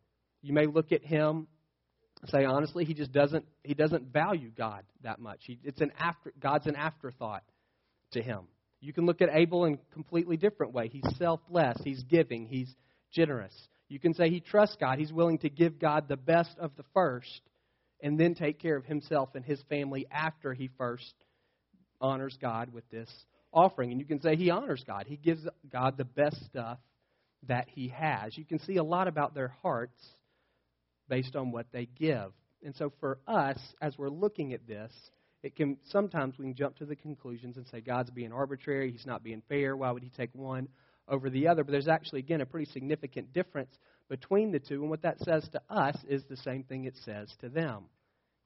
You 0.42 0.52
may 0.52 0.66
look 0.66 0.92
at 0.92 1.02
him 1.02 1.46
and 2.20 2.30
say 2.30 2.44
honestly, 2.44 2.84
he 2.84 2.94
just 2.94 3.12
doesn't 3.12 3.46
he 3.62 3.74
doesn't 3.74 4.12
value 4.12 4.50
God 4.56 4.84
that 5.02 5.20
much. 5.20 5.40
He, 5.44 5.58
it's 5.64 5.80
an 5.80 5.92
after 5.98 6.32
God's 6.38 6.66
an 6.66 6.76
afterthought 6.76 7.42
to 8.12 8.22
him. 8.22 8.40
You 8.80 8.92
can 8.92 9.06
look 9.06 9.22
at 9.22 9.28
Abel 9.32 9.64
in 9.64 9.74
a 9.74 9.94
completely 9.94 10.36
different 10.36 10.72
way. 10.72 10.88
He's 10.88 11.16
selfless. 11.16 11.78
He's 11.84 12.02
giving. 12.04 12.46
He's 12.46 12.74
generous. 13.12 13.54
You 13.88 14.00
can 14.00 14.14
say 14.14 14.30
he 14.30 14.40
trusts 14.40 14.76
God. 14.80 14.98
He's 14.98 15.12
willing 15.12 15.38
to 15.38 15.50
give 15.50 15.78
God 15.78 16.08
the 16.08 16.16
best 16.16 16.56
of 16.58 16.72
the 16.76 16.84
first 16.94 17.42
and 18.00 18.18
then 18.18 18.34
take 18.34 18.58
care 18.58 18.76
of 18.76 18.84
himself 18.84 19.30
and 19.34 19.44
his 19.44 19.60
family 19.68 20.06
after 20.10 20.52
he 20.52 20.68
first 20.78 21.14
honors 22.00 22.36
God 22.40 22.72
with 22.72 22.88
this 22.90 23.08
offering. 23.52 23.92
And 23.92 24.00
you 24.00 24.06
can 24.06 24.20
say 24.20 24.34
he 24.34 24.50
honors 24.50 24.82
God. 24.86 25.04
He 25.06 25.16
gives 25.16 25.46
God 25.70 25.96
the 25.96 26.04
best 26.04 26.44
stuff 26.46 26.78
that 27.48 27.68
he 27.68 27.88
has. 27.88 28.36
You 28.36 28.44
can 28.44 28.58
see 28.60 28.76
a 28.76 28.84
lot 28.84 29.08
about 29.08 29.34
their 29.34 29.54
hearts 29.62 30.00
based 31.08 31.36
on 31.36 31.52
what 31.52 31.66
they 31.72 31.86
give. 31.98 32.32
And 32.64 32.74
so 32.76 32.92
for 33.00 33.18
us, 33.26 33.58
as 33.80 33.96
we're 33.98 34.08
looking 34.08 34.52
at 34.52 34.66
this, 34.66 34.92
it 35.42 35.56
can 35.56 35.76
sometimes 35.84 36.38
we 36.38 36.44
can 36.44 36.54
jump 36.54 36.76
to 36.76 36.86
the 36.86 36.96
conclusions 36.96 37.56
and 37.56 37.66
say 37.68 37.80
God's 37.80 38.10
being 38.10 38.32
arbitrary, 38.32 38.92
he's 38.92 39.06
not 39.06 39.24
being 39.24 39.42
fair, 39.48 39.76
why 39.76 39.90
would 39.90 40.02
he 40.02 40.10
take 40.10 40.30
one 40.34 40.68
over 41.08 41.30
the 41.30 41.48
other. 41.48 41.64
But 41.64 41.72
there's 41.72 41.88
actually, 41.88 42.20
again, 42.20 42.40
a 42.40 42.46
pretty 42.46 42.70
significant 42.72 43.32
difference 43.32 43.76
between 44.08 44.52
the 44.52 44.58
two. 44.58 44.80
And 44.82 44.90
what 44.90 45.02
that 45.02 45.20
says 45.20 45.48
to 45.52 45.60
us 45.70 45.96
is 46.08 46.22
the 46.28 46.36
same 46.38 46.64
thing 46.64 46.84
it 46.84 46.96
says 47.04 47.32
to 47.40 47.48
them. 47.48 47.84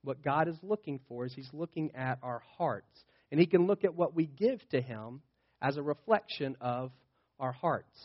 What 0.02 0.22
God 0.22 0.48
is 0.48 0.56
looking 0.62 1.00
for 1.08 1.26
is 1.26 1.34
He's 1.34 1.50
looking 1.52 1.94
at 1.94 2.18
our 2.22 2.42
hearts. 2.56 3.04
And 3.30 3.40
He 3.40 3.46
can 3.46 3.66
look 3.66 3.84
at 3.84 3.94
what 3.94 4.14
we 4.14 4.26
give 4.26 4.60
to 4.70 4.80
Him 4.80 5.20
as 5.60 5.76
a 5.76 5.82
reflection 5.82 6.56
of 6.60 6.92
our 7.40 7.52
hearts. 7.52 7.98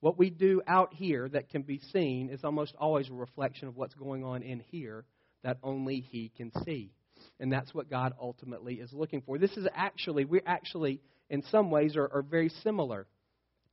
What 0.00 0.18
we 0.18 0.30
do 0.30 0.60
out 0.66 0.92
here 0.92 1.28
that 1.30 1.48
can 1.48 1.62
be 1.62 1.80
seen 1.92 2.28
is 2.28 2.44
almost 2.44 2.74
always 2.78 3.08
a 3.08 3.14
reflection 3.14 3.68
of 3.68 3.76
what's 3.76 3.94
going 3.94 4.22
on 4.22 4.42
in 4.42 4.60
here 4.60 5.04
that 5.42 5.58
only 5.62 6.00
He 6.00 6.30
can 6.36 6.52
see. 6.64 6.92
And 7.40 7.52
that's 7.52 7.74
what 7.74 7.90
God 7.90 8.14
ultimately 8.20 8.74
is 8.74 8.92
looking 8.92 9.20
for. 9.20 9.38
This 9.38 9.56
is 9.56 9.66
actually, 9.74 10.24
we're 10.24 10.42
actually, 10.46 11.00
in 11.28 11.42
some 11.50 11.70
ways, 11.70 11.96
are, 11.96 12.08
are 12.12 12.22
very 12.22 12.48
similar 12.62 13.06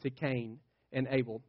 to 0.01 0.09
Cain 0.09 0.59
and 0.91 1.07
Abel. 1.09 1.41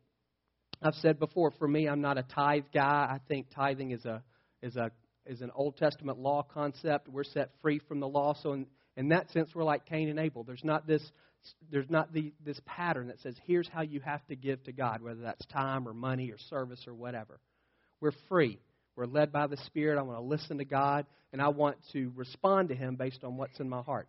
I've 0.82 0.94
said 0.94 1.18
before, 1.18 1.52
for 1.52 1.68
me, 1.68 1.88
I'm 1.88 2.00
not 2.00 2.18
a 2.18 2.22
tithe 2.22 2.64
guy. 2.74 3.08
I 3.10 3.20
think 3.28 3.46
tithing 3.54 3.92
is 3.92 4.04
a 4.04 4.22
is 4.62 4.76
a 4.76 4.90
is 5.24 5.40
an 5.40 5.50
Old 5.54 5.76
Testament 5.76 6.18
law 6.18 6.42
concept. 6.42 7.08
We're 7.08 7.24
set 7.24 7.50
free 7.62 7.78
from 7.78 8.00
the 8.00 8.08
law, 8.08 8.34
so 8.34 8.52
in, 8.52 8.66
in 8.96 9.08
that 9.10 9.30
sense, 9.30 9.50
we're 9.54 9.64
like 9.64 9.86
Cain 9.86 10.08
and 10.08 10.18
Abel. 10.18 10.42
There's 10.42 10.64
not 10.64 10.86
this 10.86 11.02
there's 11.70 11.90
not 11.90 12.12
the, 12.12 12.32
this 12.44 12.60
pattern 12.66 13.08
that 13.08 13.20
says 13.20 13.34
here's 13.46 13.68
how 13.68 13.82
you 13.82 14.00
have 14.00 14.24
to 14.28 14.36
give 14.36 14.62
to 14.64 14.72
God, 14.72 15.02
whether 15.02 15.22
that's 15.22 15.44
time 15.46 15.88
or 15.88 15.92
money 15.92 16.30
or 16.30 16.38
service 16.38 16.84
or 16.86 16.94
whatever. 16.94 17.40
We're 18.00 18.12
free. 18.28 18.58
We're 18.96 19.06
led 19.06 19.32
by 19.32 19.46
the 19.46 19.56
Spirit. 19.66 19.98
I 19.98 20.02
want 20.02 20.18
to 20.18 20.24
listen 20.24 20.58
to 20.58 20.64
God, 20.64 21.06
and 21.32 21.40
I 21.40 21.48
want 21.48 21.76
to 21.92 22.12
respond 22.14 22.68
to 22.68 22.74
Him 22.74 22.96
based 22.96 23.24
on 23.24 23.36
what's 23.36 23.58
in 23.60 23.68
my 23.68 23.82
heart. 23.82 24.08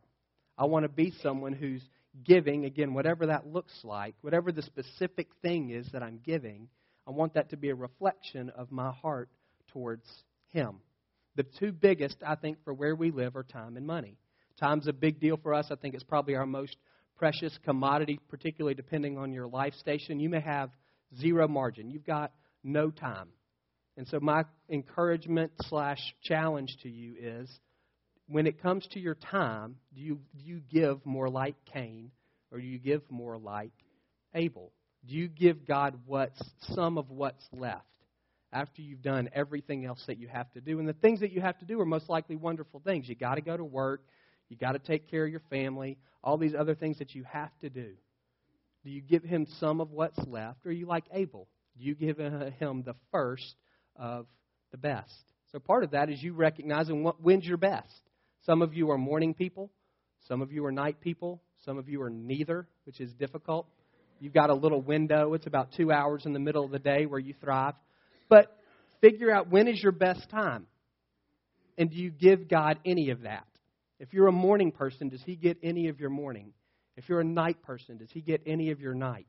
I 0.58 0.66
want 0.66 0.84
to 0.84 0.90
be 0.90 1.14
someone 1.22 1.54
who's 1.54 1.82
giving, 2.24 2.66
again, 2.66 2.94
whatever 2.94 3.28
that 3.28 3.48
looks 3.48 3.74
like, 3.84 4.16
whatever 4.22 4.52
the 4.52 4.62
specific 4.62 5.28
thing 5.42 5.72
is 5.72 5.88
that 5.94 6.04
I'm 6.04 6.20
giving, 6.24 6.68
I 7.08 7.12
want 7.12 7.34
that 7.34 7.50
to 7.52 7.58
be 7.58 7.70
a 7.70 7.76
reflection 7.76 8.50
of 8.52 8.72
my 8.72 8.92
heart 8.92 9.30
towards 9.72 10.06
Him. 10.50 10.80
The 11.36 11.46
two 11.60 11.72
biggest, 11.72 12.18
I 12.26 12.36
think, 12.36 12.58
for 12.64 12.74
where 12.74 12.96
we 12.96 13.12
live 13.12 13.36
are 13.36 13.44
time 13.44 13.78
and 13.78 13.88
money. 13.88 14.18
Time's 14.60 14.88
a 14.88 14.94
big 14.94 15.20
deal 15.20 15.38
for 15.38 15.54
us. 15.54 15.68
I 15.72 15.76
think 15.76 15.96
it's 15.96 16.04
probably 16.04 16.36
our 16.36 16.46
most 16.46 16.78
precious 17.18 17.58
commodity, 17.66 18.20
particularly 18.30 18.76
depending 18.76 19.18
on 19.18 19.34
your 19.34 19.48
life 19.48 19.74
station. 19.76 20.20
You 20.20 20.30
may 20.30 20.42
have 20.42 20.70
zero 21.20 21.48
margin. 21.48 21.90
You've 21.90 22.06
got 22.06 22.32
no 22.64 22.92
time. 22.92 23.30
And 23.98 24.08
so 24.08 24.20
my 24.20 24.46
encouragement 24.70 25.52
slash 25.62 26.00
challenge 26.24 26.78
to 26.84 26.90
you 26.90 27.16
is 27.20 27.50
when 28.28 28.48
it 28.48 28.62
comes 28.62 28.88
to 28.94 29.00
your 29.00 29.16
time, 29.16 29.76
do 29.94 30.02
you, 30.02 30.20
do 30.36 30.44
you 30.44 30.62
give 30.72 31.06
more 31.06 31.30
like 31.30 31.56
Cain 31.72 32.12
or 32.52 32.60
do 32.60 32.66
you 32.66 32.80
give 32.80 33.02
more 33.10 33.38
like 33.38 33.72
Abel? 34.34 34.72
Do 35.06 35.16
you 35.16 35.28
give 35.28 35.68
God 35.68 36.00
what's 36.06 36.42
some 36.74 36.98
of 36.98 37.10
what's 37.10 37.46
left 37.52 37.86
after 38.52 38.82
you've 38.82 39.02
done 39.02 39.30
everything 39.34 39.86
else 39.86 40.04
that 40.08 40.18
you 40.18 40.28
have 40.28 40.52
to 40.54 40.62
do? 40.62 40.80
And 40.80 40.88
the 40.88 40.94
things 40.94 41.20
that 41.20 41.32
you 41.32 41.42
have 41.42 41.60
to 41.60 41.66
do 41.66 41.80
are 41.80 41.86
most 41.86 42.10
likely 42.10 42.36
wonderful 42.36 42.80
things. 42.80 43.08
You 43.08 43.16
got 43.16 43.36
to 43.36 43.42
go 43.42 43.58
to 43.58 43.66
work, 43.66 44.04
you 44.50 44.58
got 44.58 44.72
to 44.72 44.80
take 44.80 45.12
care 45.12 45.26
of 45.26 45.32
your 45.32 45.42
family, 45.50 45.98
all 46.24 46.38
these 46.38 46.56
other 46.56 46.74
things 46.74 47.00
that 47.00 47.14
you 47.14 47.24
have 47.26 47.52
to 47.62 47.70
do. 47.70 47.92
Do 48.84 48.90
you 48.90 49.02
give 49.02 49.24
him 49.24 49.46
some 49.60 49.82
of 49.82 49.92
what's 49.92 50.20
left, 50.28 50.66
or 50.66 50.70
are 50.70 50.74
you 50.74 50.86
like 50.86 51.06
Abel? 51.12 51.48
Do 51.78 51.84
you 51.84 51.96
give 51.96 52.18
him 52.18 52.84
the 52.86 52.96
first 53.12 53.56
of 53.96 54.26
the 54.72 54.78
best? 54.78 55.14
So 55.52 55.60
part 55.60 55.84
of 55.84 55.92
that 55.92 56.10
is 56.10 56.22
you 56.22 56.34
recognizing 56.34 57.04
what, 57.04 57.22
when's 57.22 57.46
your 57.46 57.58
best. 57.58 57.94
Some 58.46 58.62
of 58.62 58.74
you 58.74 58.92
are 58.92 58.98
morning 58.98 59.34
people, 59.34 59.72
some 60.28 60.42
of 60.42 60.52
you 60.52 60.66
are 60.66 60.72
night 60.72 61.00
people, 61.00 61.42
some 61.66 61.78
of 61.78 61.88
you 61.88 62.02
are 62.02 62.10
neither, 62.10 62.68
which 62.86 63.00
is 63.00 63.14
difficult. 63.14 63.68
You've 64.20 64.34
got 64.34 64.50
a 64.50 64.54
little 64.54 64.82
window, 64.82 65.34
it's 65.34 65.48
about 65.48 65.74
two 65.76 65.92
hours 65.92 66.26
in 66.26 66.34
the 66.34 66.40
middle 66.40 66.66
of 66.66 66.72
the 66.72 66.80
day 66.80 67.06
where 67.06 67.20
you 67.20 67.34
thrive. 67.40 67.76
But 68.30 68.58
figure 69.02 69.32
out 69.32 69.50
when 69.50 69.68
is 69.68 69.82
your 69.82 69.92
best 69.92 70.30
time. 70.30 70.66
And 71.78 71.90
do 71.90 71.98
you 71.98 72.10
give 72.10 72.48
God 72.48 72.80
any 72.86 73.10
of 73.10 73.22
that? 73.22 73.48
If 74.00 74.14
you're 74.14 74.28
a 74.28 74.34
morning 74.34 74.72
person, 74.72 75.10
does 75.10 75.22
he 75.24 75.36
get 75.36 75.58
any 75.64 75.88
of 75.88 76.00
your 76.00 76.10
morning? 76.10 76.54
If 76.98 77.10
you're 77.10 77.22
a 77.22 77.26
night 77.26 77.64
person, 77.64 77.98
does 77.98 78.12
he 78.12 78.22
get 78.22 78.42
any 78.46 78.72
of 78.72 78.80
your 78.80 78.94
night? 78.94 79.28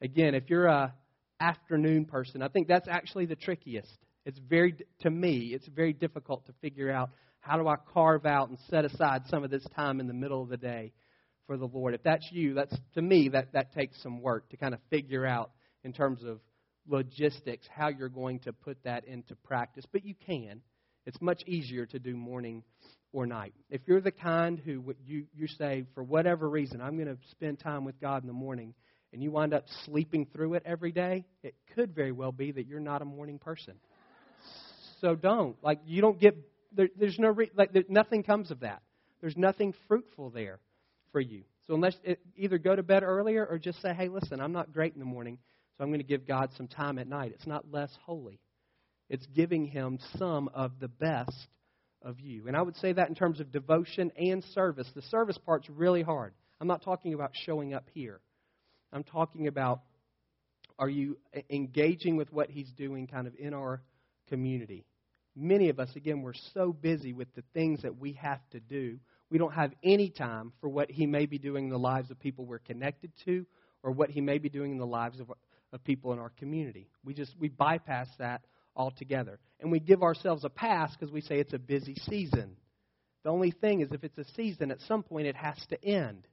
Again, 0.00 0.34
if 0.34 0.48
you're 0.48 0.66
a 0.66 0.94
afternoon 1.40 2.04
person, 2.04 2.42
I 2.42 2.48
think 2.48 2.68
that's 2.68 2.88
actually 2.88 3.26
the 3.26 3.36
trickiest. 3.36 3.92
It's 4.24 4.38
very 4.48 4.74
to 5.00 5.10
me, 5.10 5.52
it's 5.54 5.68
very 5.68 5.92
difficult 5.92 6.46
to 6.46 6.52
figure 6.60 6.90
out 6.90 7.10
how 7.40 7.56
do 7.56 7.68
I 7.68 7.76
carve 7.92 8.26
out 8.26 8.48
and 8.48 8.58
set 8.68 8.84
aside 8.84 9.22
some 9.28 9.44
of 9.44 9.50
this 9.50 9.64
time 9.74 10.00
in 10.00 10.06
the 10.06 10.14
middle 10.14 10.42
of 10.42 10.48
the 10.48 10.56
day 10.56 10.92
for 11.46 11.56
the 11.56 11.66
Lord. 11.66 11.94
If 11.94 12.02
that's 12.02 12.28
you, 12.30 12.54
that's 12.54 12.76
to 12.94 13.02
me 13.02 13.30
that 13.30 13.52
that 13.52 13.72
takes 13.72 14.02
some 14.02 14.20
work 14.20 14.50
to 14.50 14.56
kind 14.56 14.74
of 14.74 14.80
figure 14.90 15.24
out 15.24 15.50
in 15.84 15.92
terms 15.92 16.22
of 16.24 16.40
logistics 16.86 17.66
how 17.74 17.88
you're 17.88 18.08
going 18.08 18.40
to 18.40 18.52
put 18.52 18.78
that 18.84 19.04
into 19.04 19.34
practice, 19.36 19.84
but 19.92 20.04
you 20.04 20.14
can. 20.26 20.60
It's 21.06 21.20
much 21.22 21.42
easier 21.46 21.86
to 21.86 21.98
do 21.98 22.16
morning 22.16 22.62
or 23.12 23.26
night. 23.26 23.54
If 23.70 23.80
you're 23.86 24.00
the 24.00 24.10
kind 24.10 24.60
who 24.62 24.82
you, 25.06 25.24
you 25.34 25.46
say, 25.58 25.84
for 25.94 26.02
whatever 26.02 26.48
reason, 26.48 26.80
I'm 26.80 26.96
going 26.96 27.08
to 27.08 27.18
spend 27.30 27.60
time 27.60 27.84
with 27.84 27.98
God 28.00 28.22
in 28.22 28.26
the 28.26 28.34
morning, 28.34 28.74
and 29.12 29.22
you 29.22 29.30
wind 29.30 29.54
up 29.54 29.64
sleeping 29.84 30.26
through 30.32 30.54
it 30.54 30.62
every 30.66 30.92
day, 30.92 31.24
it 31.42 31.54
could 31.74 31.94
very 31.94 32.12
well 32.12 32.32
be 32.32 32.52
that 32.52 32.66
you're 32.66 32.80
not 32.80 33.02
a 33.02 33.04
morning 33.04 33.38
person. 33.38 33.74
So 35.00 35.14
don't. 35.14 35.56
Like, 35.62 35.80
you 35.86 36.00
don't 36.00 36.20
get, 36.20 36.36
there, 36.72 36.88
there's 36.98 37.18
no, 37.18 37.28
re, 37.28 37.50
like, 37.56 37.72
there, 37.72 37.84
nothing 37.88 38.22
comes 38.22 38.50
of 38.50 38.60
that. 38.60 38.82
There's 39.20 39.36
nothing 39.36 39.74
fruitful 39.86 40.30
there 40.30 40.60
for 41.12 41.20
you. 41.20 41.42
So 41.66 41.74
unless, 41.74 41.94
it, 42.04 42.20
either 42.36 42.58
go 42.58 42.74
to 42.74 42.82
bed 42.82 43.02
earlier 43.02 43.44
or 43.44 43.58
just 43.58 43.80
say, 43.82 43.92
hey, 43.94 44.08
listen, 44.08 44.40
I'm 44.40 44.52
not 44.52 44.72
great 44.72 44.94
in 44.94 45.00
the 45.00 45.06
morning, 45.06 45.38
so 45.76 45.84
I'm 45.84 45.90
going 45.90 46.00
to 46.00 46.06
give 46.06 46.26
God 46.26 46.50
some 46.56 46.66
time 46.66 46.98
at 46.98 47.06
night. 47.06 47.32
It's 47.34 47.46
not 47.46 47.70
less 47.70 47.90
holy. 48.04 48.40
It's 49.08 49.26
giving 49.34 49.66
Him 49.66 49.98
some 50.16 50.48
of 50.54 50.72
the 50.80 50.88
best 50.88 51.48
of 52.02 52.20
you. 52.20 52.46
And 52.46 52.56
I 52.56 52.62
would 52.62 52.76
say 52.76 52.92
that 52.92 53.08
in 53.08 53.14
terms 53.14 53.40
of 53.40 53.50
devotion 53.52 54.12
and 54.16 54.42
service. 54.54 54.88
The 54.94 55.02
service 55.02 55.38
part's 55.44 55.68
really 55.68 56.02
hard. 56.02 56.32
I'm 56.60 56.68
not 56.68 56.82
talking 56.82 57.14
about 57.14 57.32
showing 57.44 57.74
up 57.74 57.86
here. 57.92 58.20
I'm 58.92 59.04
talking 59.04 59.46
about 59.46 59.82
are 60.78 60.88
you 60.88 61.18
engaging 61.50 62.16
with 62.16 62.32
what 62.32 62.50
he's 62.50 62.70
doing 62.72 63.06
kind 63.06 63.26
of 63.26 63.34
in 63.36 63.52
our 63.52 63.82
community? 64.28 64.84
Many 65.34 65.68
of 65.68 65.80
us, 65.80 65.90
again, 65.96 66.22
we're 66.22 66.34
so 66.54 66.72
busy 66.72 67.12
with 67.12 67.32
the 67.34 67.42
things 67.52 67.82
that 67.82 67.98
we 67.98 68.12
have 68.14 68.40
to 68.50 68.60
do. 68.60 68.98
We 69.30 69.38
don't 69.38 69.52
have 69.52 69.72
any 69.82 70.10
time 70.10 70.52
for 70.60 70.68
what 70.68 70.90
he 70.90 71.06
may 71.06 71.26
be 71.26 71.38
doing 71.38 71.64
in 71.64 71.70
the 71.70 71.78
lives 71.78 72.10
of 72.10 72.18
people 72.18 72.44
we're 72.44 72.58
connected 72.58 73.12
to 73.24 73.44
or 73.82 73.90
what 73.90 74.10
he 74.10 74.20
may 74.20 74.38
be 74.38 74.48
doing 74.48 74.72
in 74.72 74.78
the 74.78 74.86
lives 74.86 75.20
of, 75.20 75.32
of 75.72 75.84
people 75.84 76.12
in 76.12 76.18
our 76.18 76.30
community. 76.30 76.88
We 77.04 77.14
just 77.14 77.34
we 77.38 77.48
bypass 77.48 78.08
that 78.18 78.42
altogether. 78.74 79.38
And 79.60 79.70
we 79.70 79.80
give 79.80 80.02
ourselves 80.02 80.44
a 80.44 80.48
pass 80.48 80.92
because 80.92 81.12
we 81.12 81.20
say 81.20 81.38
it's 81.38 81.52
a 81.52 81.58
busy 81.58 81.96
season. 82.08 82.56
The 83.24 83.30
only 83.30 83.50
thing 83.50 83.80
is, 83.80 83.90
if 83.92 84.04
it's 84.04 84.18
a 84.18 84.24
season, 84.36 84.70
at 84.70 84.80
some 84.86 85.02
point 85.02 85.26
it 85.26 85.36
has 85.36 85.56
to 85.70 85.84
end. 85.84 86.26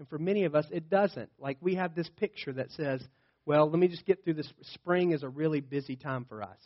And 0.00 0.08
for 0.08 0.18
many 0.18 0.44
of 0.44 0.54
us, 0.54 0.64
it 0.70 0.88
doesn't. 0.88 1.28
Like 1.38 1.58
we 1.60 1.74
have 1.74 1.94
this 1.94 2.08
picture 2.16 2.54
that 2.54 2.70
says, 2.70 3.06
well, 3.44 3.68
let 3.68 3.78
me 3.78 3.86
just 3.86 4.06
get 4.06 4.24
through 4.24 4.32
this. 4.32 4.50
Spring 4.72 5.12
is 5.12 5.22
a 5.22 5.28
really 5.28 5.60
busy 5.60 5.94
time 5.94 6.24
for 6.26 6.42
us. 6.42 6.56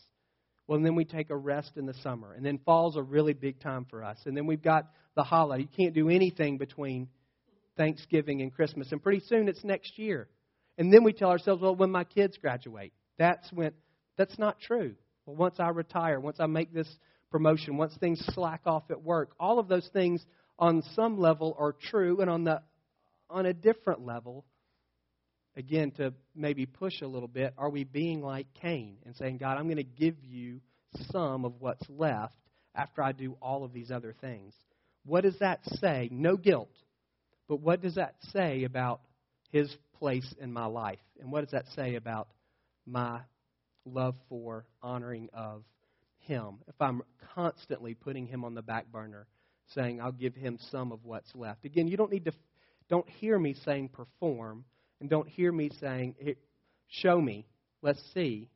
Well, 0.68 0.76
and 0.76 0.86
then 0.86 0.94
we 0.94 1.04
take 1.04 1.30
a 1.30 1.36
rest 1.36 1.72
in 1.74 1.84
the 1.84 1.94
summer. 1.94 2.32
And 2.32 2.46
then 2.46 2.60
fall's 2.64 2.96
a 2.96 3.02
really 3.02 3.32
big 3.32 3.58
time 3.58 3.86
for 3.90 4.04
us. 4.04 4.18
And 4.24 4.36
then 4.36 4.46
we've 4.46 4.62
got 4.62 4.88
the 5.16 5.24
holiday. 5.24 5.62
You 5.62 5.84
can't 5.84 5.96
do 5.96 6.10
anything 6.10 6.58
between 6.58 7.08
Thanksgiving 7.76 8.40
and 8.40 8.54
Christmas. 8.54 8.92
And 8.92 9.02
pretty 9.02 9.24
soon 9.26 9.48
it's 9.48 9.64
next 9.64 9.98
year. 9.98 10.28
And 10.78 10.92
then 10.92 11.02
we 11.02 11.12
tell 11.12 11.30
ourselves, 11.30 11.60
well, 11.60 11.74
when 11.74 11.90
my 11.90 12.04
kids 12.04 12.38
graduate, 12.40 12.92
that's 13.18 13.52
when 13.52 13.72
that's 14.16 14.38
not 14.38 14.60
true. 14.60 14.94
Well, 15.26 15.34
once 15.34 15.56
I 15.58 15.70
retire, 15.70 16.20
once 16.20 16.36
I 16.38 16.46
make 16.46 16.72
this 16.72 16.88
promotion, 17.32 17.78
once 17.78 17.96
things 17.98 18.24
slack 18.32 18.60
off 18.64 18.84
at 18.92 19.02
work, 19.02 19.32
all 19.40 19.58
of 19.58 19.66
those 19.66 19.90
things 19.92 20.24
on 20.56 20.84
some 20.94 21.18
level 21.18 21.56
are 21.58 21.74
true, 21.90 22.20
and 22.20 22.30
on 22.30 22.44
the 22.44 22.62
on 23.30 23.46
a 23.46 23.52
different 23.52 24.04
level, 24.04 24.44
again, 25.56 25.90
to 25.92 26.12
maybe 26.34 26.66
push 26.66 27.00
a 27.02 27.06
little 27.06 27.28
bit, 27.28 27.54
are 27.58 27.70
we 27.70 27.84
being 27.84 28.22
like 28.22 28.46
Cain 28.60 28.96
and 29.04 29.14
saying, 29.16 29.38
God, 29.38 29.56
I'm 29.56 29.64
going 29.64 29.76
to 29.76 29.82
give 29.82 30.16
you 30.22 30.60
some 31.10 31.44
of 31.44 31.54
what's 31.58 31.88
left 31.88 32.34
after 32.74 33.02
I 33.02 33.12
do 33.12 33.36
all 33.40 33.64
of 33.64 33.72
these 33.72 33.90
other 33.90 34.14
things? 34.20 34.54
What 35.04 35.22
does 35.22 35.38
that 35.40 35.60
say? 35.80 36.08
No 36.10 36.36
guilt, 36.36 36.72
but 37.48 37.60
what 37.60 37.82
does 37.82 37.96
that 37.96 38.14
say 38.32 38.64
about 38.64 39.00
his 39.50 39.74
place 39.98 40.34
in 40.40 40.52
my 40.52 40.66
life? 40.66 40.98
And 41.20 41.30
what 41.30 41.42
does 41.42 41.52
that 41.52 41.66
say 41.76 41.94
about 41.94 42.28
my 42.86 43.20
love 43.84 44.14
for, 44.28 44.64
honoring 44.82 45.28
of 45.32 45.62
Him, 46.20 46.58
if 46.68 46.74
I'm 46.80 47.02
constantly 47.34 47.94
putting 47.94 48.26
Him 48.26 48.44
on 48.44 48.54
the 48.54 48.62
back 48.62 48.90
burner, 48.90 49.26
saying, 49.74 50.00
I'll 50.00 50.12
give 50.12 50.34
Him 50.34 50.58
some 50.70 50.92
of 50.92 51.04
what's 51.04 51.34
left. 51.34 51.64
Again, 51.64 51.88
you 51.88 51.96
don't 51.96 52.10
need 52.10 52.24
to, 52.26 52.32
don't 52.88 53.08
hear 53.08 53.38
me 53.38 53.54
saying 53.64 53.88
perform, 53.88 54.64
and 55.00 55.10
don't 55.10 55.28
hear 55.28 55.50
me 55.50 55.70
saying, 55.80 56.14
show 56.88 57.20
me, 57.20 57.46
let's 57.82 58.02
see. 58.12 58.48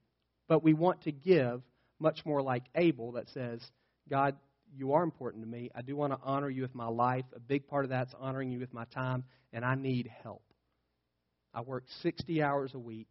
But 0.48 0.62
we 0.62 0.74
want 0.74 1.02
to 1.02 1.12
give 1.12 1.62
much 1.98 2.24
more 2.24 2.42
like 2.42 2.64
Abel 2.74 3.12
that 3.12 3.28
says, 3.30 3.60
God, 4.08 4.36
you 4.74 4.92
are 4.92 5.02
important 5.02 5.44
to 5.44 5.48
me. 5.48 5.70
I 5.74 5.82
do 5.82 5.96
want 5.96 6.12
to 6.12 6.18
honor 6.22 6.50
you 6.50 6.62
with 6.62 6.74
my 6.74 6.86
life. 6.86 7.24
A 7.34 7.40
big 7.40 7.66
part 7.66 7.84
of 7.84 7.90
that's 7.90 8.14
honoring 8.18 8.50
you 8.50 8.60
with 8.60 8.72
my 8.72 8.84
time, 8.86 9.24
and 9.52 9.64
I 9.64 9.74
need 9.74 10.10
help. 10.22 10.42
I 11.54 11.62
work 11.62 11.84
60 12.02 12.42
hours 12.42 12.72
a 12.74 12.78
week. 12.78 13.08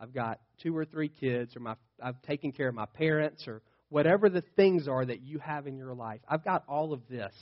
I've 0.00 0.14
got 0.14 0.40
two 0.62 0.76
or 0.76 0.84
three 0.84 1.08
kids, 1.08 1.56
or 1.56 1.60
my, 1.60 1.74
I've 2.02 2.20
taken 2.22 2.52
care 2.52 2.68
of 2.68 2.74
my 2.74 2.86
parents, 2.86 3.46
or 3.46 3.62
whatever 3.88 4.28
the 4.28 4.42
things 4.56 4.88
are 4.88 5.04
that 5.04 5.22
you 5.22 5.38
have 5.38 5.66
in 5.66 5.76
your 5.76 5.94
life. 5.94 6.20
I've 6.28 6.44
got 6.44 6.64
all 6.68 6.92
of 6.92 7.00
this, 7.08 7.34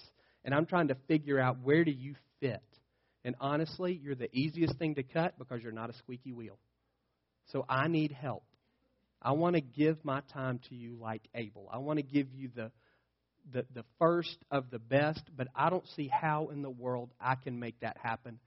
and 0.45 0.55
I'm 0.55 0.67
trying 0.67 0.89
to 0.89 0.97
figure 1.09 1.39
out 1.39 1.59
where 1.63 1.85
do 1.85 1.91
you 1.91 2.15
fit. 2.41 2.63
And 3.25 3.37
honestly, 3.41 4.01
you're 4.03 4.15
the 4.15 4.35
easiest 4.37 4.79
thing 4.79 4.97
to 4.97 5.03
cut 5.03 5.39
because 5.39 5.63
you're 5.63 5.73
not 5.73 5.91
a 5.91 5.95
squeaky 5.95 6.33
wheel. 6.33 6.59
So 7.53 7.65
I 7.69 7.89
need 7.89 8.13
help. 8.13 8.45
I 9.21 9.33
want 9.33 9.55
to 9.55 9.61
give 9.61 10.05
my 10.05 10.23
time 10.33 10.61
to 10.69 10.75
you 10.75 10.97
like 11.01 11.23
Abel. 11.35 11.69
I 11.73 11.79
want 11.79 11.99
to 11.99 12.03
give 12.03 12.33
you 12.35 12.51
the, 12.55 12.73
the, 13.53 13.65
the 13.75 13.85
first 13.99 14.37
of 14.51 14.71
the 14.71 14.81
best, 14.81 15.23
but 15.37 15.49
I 15.55 15.71
don't 15.71 15.87
see 15.95 16.09
how 16.09 16.49
in 16.53 16.63
the 16.63 16.71
world 16.71 17.11
I 17.21 17.37
can 17.37 17.61
make 17.61 17.79
that 17.81 17.97
happen. 18.03 18.41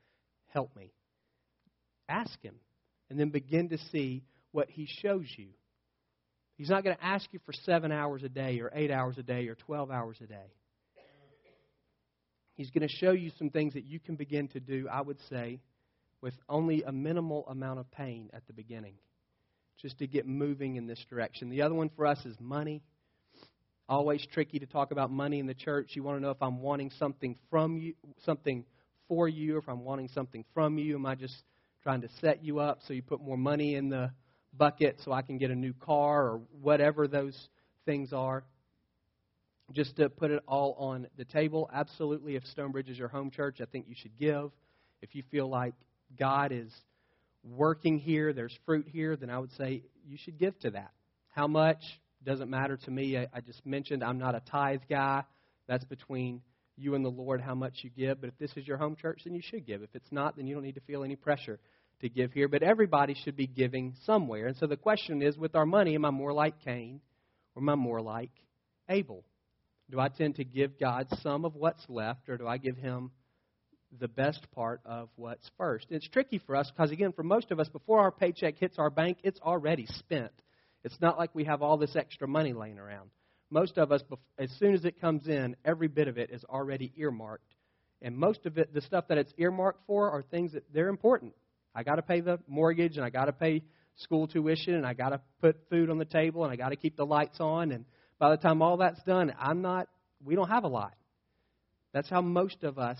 Help 0.53 0.75
me. 0.75 0.91
Ask 2.09 2.41
him. 2.41 2.55
and 3.09 3.19
then 3.19 3.29
begin 3.29 3.69
to 3.69 3.77
see 3.91 4.23
what 4.51 4.69
He 4.69 4.87
shows 5.01 5.25
you. 5.37 5.47
He's 6.57 6.69
not 6.69 6.83
going 6.83 6.95
to 6.95 7.03
ask 7.03 7.27
you 7.31 7.39
for 7.45 7.53
seven 7.53 7.91
hours 7.91 8.23
a 8.23 8.29
day, 8.29 8.59
or 8.61 8.71
eight 8.73 8.91
hours 8.91 9.17
a 9.17 9.23
day, 9.23 9.47
or 9.47 9.55
12 9.55 9.91
hours 9.91 10.17
a 10.21 10.27
day. 10.27 10.53
He's 12.55 12.71
going 12.71 12.87
to 12.87 12.93
show 12.93 13.11
you 13.11 13.31
some 13.37 13.49
things 13.49 13.73
that 13.73 13.85
you 13.85 13.99
can 13.99 14.15
begin 14.15 14.47
to 14.49 14.59
do, 14.59 14.87
I 14.91 15.01
would 15.01 15.19
say, 15.29 15.59
with 16.21 16.33
only 16.49 16.83
a 16.83 16.91
minimal 16.91 17.45
amount 17.49 17.79
of 17.79 17.91
pain 17.91 18.29
at 18.33 18.47
the 18.47 18.53
beginning, 18.53 18.95
just 19.81 19.99
to 19.99 20.07
get 20.07 20.25
moving 20.25 20.77
in 20.77 20.87
this 20.87 21.03
direction. 21.09 21.49
The 21.49 21.61
other 21.61 21.75
one 21.75 21.89
for 21.95 22.05
us 22.05 22.25
is 22.25 22.35
money. 22.39 22.81
Always 23.87 24.25
tricky 24.33 24.57
to 24.59 24.65
talk 24.65 24.91
about 24.91 25.11
money 25.11 25.39
in 25.39 25.47
the 25.47 25.53
church. 25.53 25.91
You 25.93 26.03
want 26.03 26.17
to 26.17 26.21
know 26.21 26.31
if 26.31 26.41
I'm 26.41 26.61
wanting 26.61 26.91
something 26.97 27.35
from 27.51 27.77
you, 27.77 27.93
something 28.23 28.65
for 29.07 29.27
you, 29.27 29.55
or 29.55 29.59
if 29.59 29.67
I'm 29.67 29.83
wanting 29.83 30.07
something 30.07 30.45
from 30.53 30.77
you. 30.77 30.95
Am 30.95 31.05
I 31.05 31.15
just 31.15 31.35
trying 31.83 32.01
to 32.01 32.09
set 32.21 32.43
you 32.43 32.59
up 32.59 32.79
so 32.87 32.93
you 32.93 33.03
put 33.03 33.21
more 33.21 33.37
money 33.37 33.75
in 33.75 33.89
the 33.89 34.11
bucket 34.57 35.01
so 35.03 35.11
I 35.11 35.21
can 35.21 35.37
get 35.37 35.51
a 35.51 35.55
new 35.55 35.73
car 35.73 36.23
or 36.23 36.41
whatever 36.61 37.07
those 37.07 37.37
things 37.85 38.13
are? 38.13 38.43
Just 39.71 39.95
to 39.97 40.09
put 40.09 40.31
it 40.31 40.43
all 40.47 40.75
on 40.77 41.07
the 41.17 41.25
table, 41.25 41.69
absolutely, 41.73 42.35
if 42.35 42.45
Stonebridge 42.45 42.89
is 42.89 42.97
your 42.97 43.07
home 43.07 43.31
church, 43.31 43.57
I 43.61 43.65
think 43.65 43.85
you 43.87 43.95
should 43.97 44.17
give. 44.17 44.51
If 45.01 45.15
you 45.15 45.23
feel 45.31 45.49
like 45.49 45.73
God 46.19 46.51
is 46.51 46.71
working 47.43 47.97
here, 47.97 48.31
there's 48.31 48.55
fruit 48.65 48.87
here, 48.91 49.15
then 49.15 49.29
I 49.29 49.39
would 49.39 49.51
say 49.53 49.83
you 50.07 50.17
should 50.17 50.37
give 50.37 50.57
to 50.59 50.71
that. 50.71 50.91
How 51.29 51.47
much? 51.47 51.81
Doesn't 52.23 52.49
matter 52.49 52.77
to 52.77 52.91
me. 52.91 53.17
I, 53.17 53.27
I 53.33 53.41
just 53.41 53.65
mentioned 53.65 54.03
I'm 54.03 54.17
not 54.17 54.35
a 54.35 54.41
tithe 54.51 54.81
guy. 54.89 55.23
That's 55.67 55.85
between 55.85 56.41
you 56.77 56.95
and 56.95 57.03
the 57.03 57.09
Lord 57.09 57.41
how 57.41 57.55
much 57.55 57.79
you 57.81 57.89
give. 57.89 58.21
But 58.21 58.29
if 58.29 58.37
this 58.37 58.51
is 58.55 58.67
your 58.67 58.77
home 58.77 58.95
church, 58.95 59.21
then 59.25 59.33
you 59.33 59.41
should 59.43 59.65
give. 59.65 59.81
If 59.81 59.95
it's 59.95 60.11
not, 60.11 60.35
then 60.35 60.47
you 60.47 60.55
don't 60.55 60.63
need 60.63 60.75
to 60.75 60.81
feel 60.81 61.03
any 61.03 61.15
pressure 61.15 61.59
to 62.01 62.09
give 62.09 62.33
here. 62.33 62.47
But 62.47 62.63
everybody 62.63 63.15
should 63.23 63.35
be 63.35 63.47
giving 63.47 63.95
somewhere. 64.05 64.47
And 64.47 64.57
so 64.57 64.67
the 64.67 64.77
question 64.77 65.21
is 65.21 65.37
with 65.37 65.55
our 65.55 65.65
money, 65.65 65.95
am 65.95 66.05
I 66.05 66.11
more 66.11 66.33
like 66.33 66.63
Cain 66.63 67.01
or 67.55 67.61
am 67.61 67.69
I 67.69 67.75
more 67.75 68.01
like 68.01 68.31
Abel? 68.89 69.23
Do 69.91 69.99
I 69.99 70.09
tend 70.09 70.35
to 70.35 70.43
give 70.43 70.79
God 70.79 71.07
some 71.21 71.45
of 71.45 71.55
what's 71.55 71.83
left 71.89 72.27
or 72.29 72.37
do 72.37 72.47
I 72.47 72.57
give 72.57 72.77
him 72.77 73.11
the 73.99 74.07
best 74.07 74.45
part 74.51 74.81
of 74.85 75.09
what's 75.15 75.49
first? 75.57 75.87
It's 75.89 76.07
tricky 76.07 76.39
for 76.39 76.55
us 76.55 76.71
because, 76.71 76.91
again, 76.91 77.13
for 77.13 77.23
most 77.23 77.51
of 77.51 77.59
us, 77.59 77.69
before 77.69 77.99
our 77.99 78.11
paycheck 78.11 78.55
hits 78.57 78.79
our 78.79 78.89
bank, 78.89 79.19
it's 79.23 79.39
already 79.41 79.85
spent. 79.85 80.31
It's 80.83 80.99
not 81.01 81.17
like 81.17 81.33
we 81.33 81.45
have 81.45 81.61
all 81.61 81.77
this 81.77 81.95
extra 81.95 82.27
money 82.27 82.53
laying 82.53 82.79
around. 82.79 83.09
Most 83.51 83.77
of 83.77 83.91
us, 83.91 84.01
as 84.39 84.49
soon 84.59 84.73
as 84.73 84.85
it 84.85 84.99
comes 84.99 85.27
in, 85.27 85.55
every 85.63 85.87
bit 85.87 86.07
of 86.07 86.17
it 86.17 86.31
is 86.31 86.43
already 86.45 86.91
earmarked. 86.97 87.53
And 88.01 88.17
most 88.17 88.45
of 88.45 88.57
it, 88.57 88.73
the 88.73 88.81
stuff 88.81 89.07
that 89.09 89.17
it's 89.17 89.33
earmarked 89.37 89.85
for, 89.87 90.09
are 90.11 90.23
things 90.23 90.53
that 90.53 90.63
they're 90.73 90.89
important. 90.89 91.33
I 91.73 91.83
got 91.83 91.95
to 91.95 92.01
pay 92.01 92.21
the 92.21 92.39
mortgage, 92.47 92.97
and 92.97 93.05
I 93.05 93.09
got 93.09 93.25
to 93.25 93.33
pay 93.33 93.63
school 93.97 94.27
tuition, 94.27 94.73
and 94.73 94.85
I 94.85 94.93
got 94.93 95.09
to 95.09 95.21
put 95.41 95.57
food 95.69 95.89
on 95.89 95.97
the 95.99 96.05
table, 96.05 96.43
and 96.43 96.51
I 96.51 96.55
got 96.55 96.69
to 96.69 96.75
keep 96.75 96.97
the 96.97 97.05
lights 97.05 97.39
on. 97.39 97.71
And 97.71 97.85
by 98.19 98.29
the 98.29 98.37
time 98.37 98.61
all 98.61 98.77
that's 98.77 99.01
done, 99.03 99.33
I'm 99.39 99.61
not. 99.61 99.87
We 100.23 100.35
don't 100.35 100.49
have 100.49 100.63
a 100.63 100.69
lot. 100.69 100.93
That's 101.93 102.09
how 102.09 102.21
most 102.21 102.63
of 102.63 102.79
us 102.79 102.97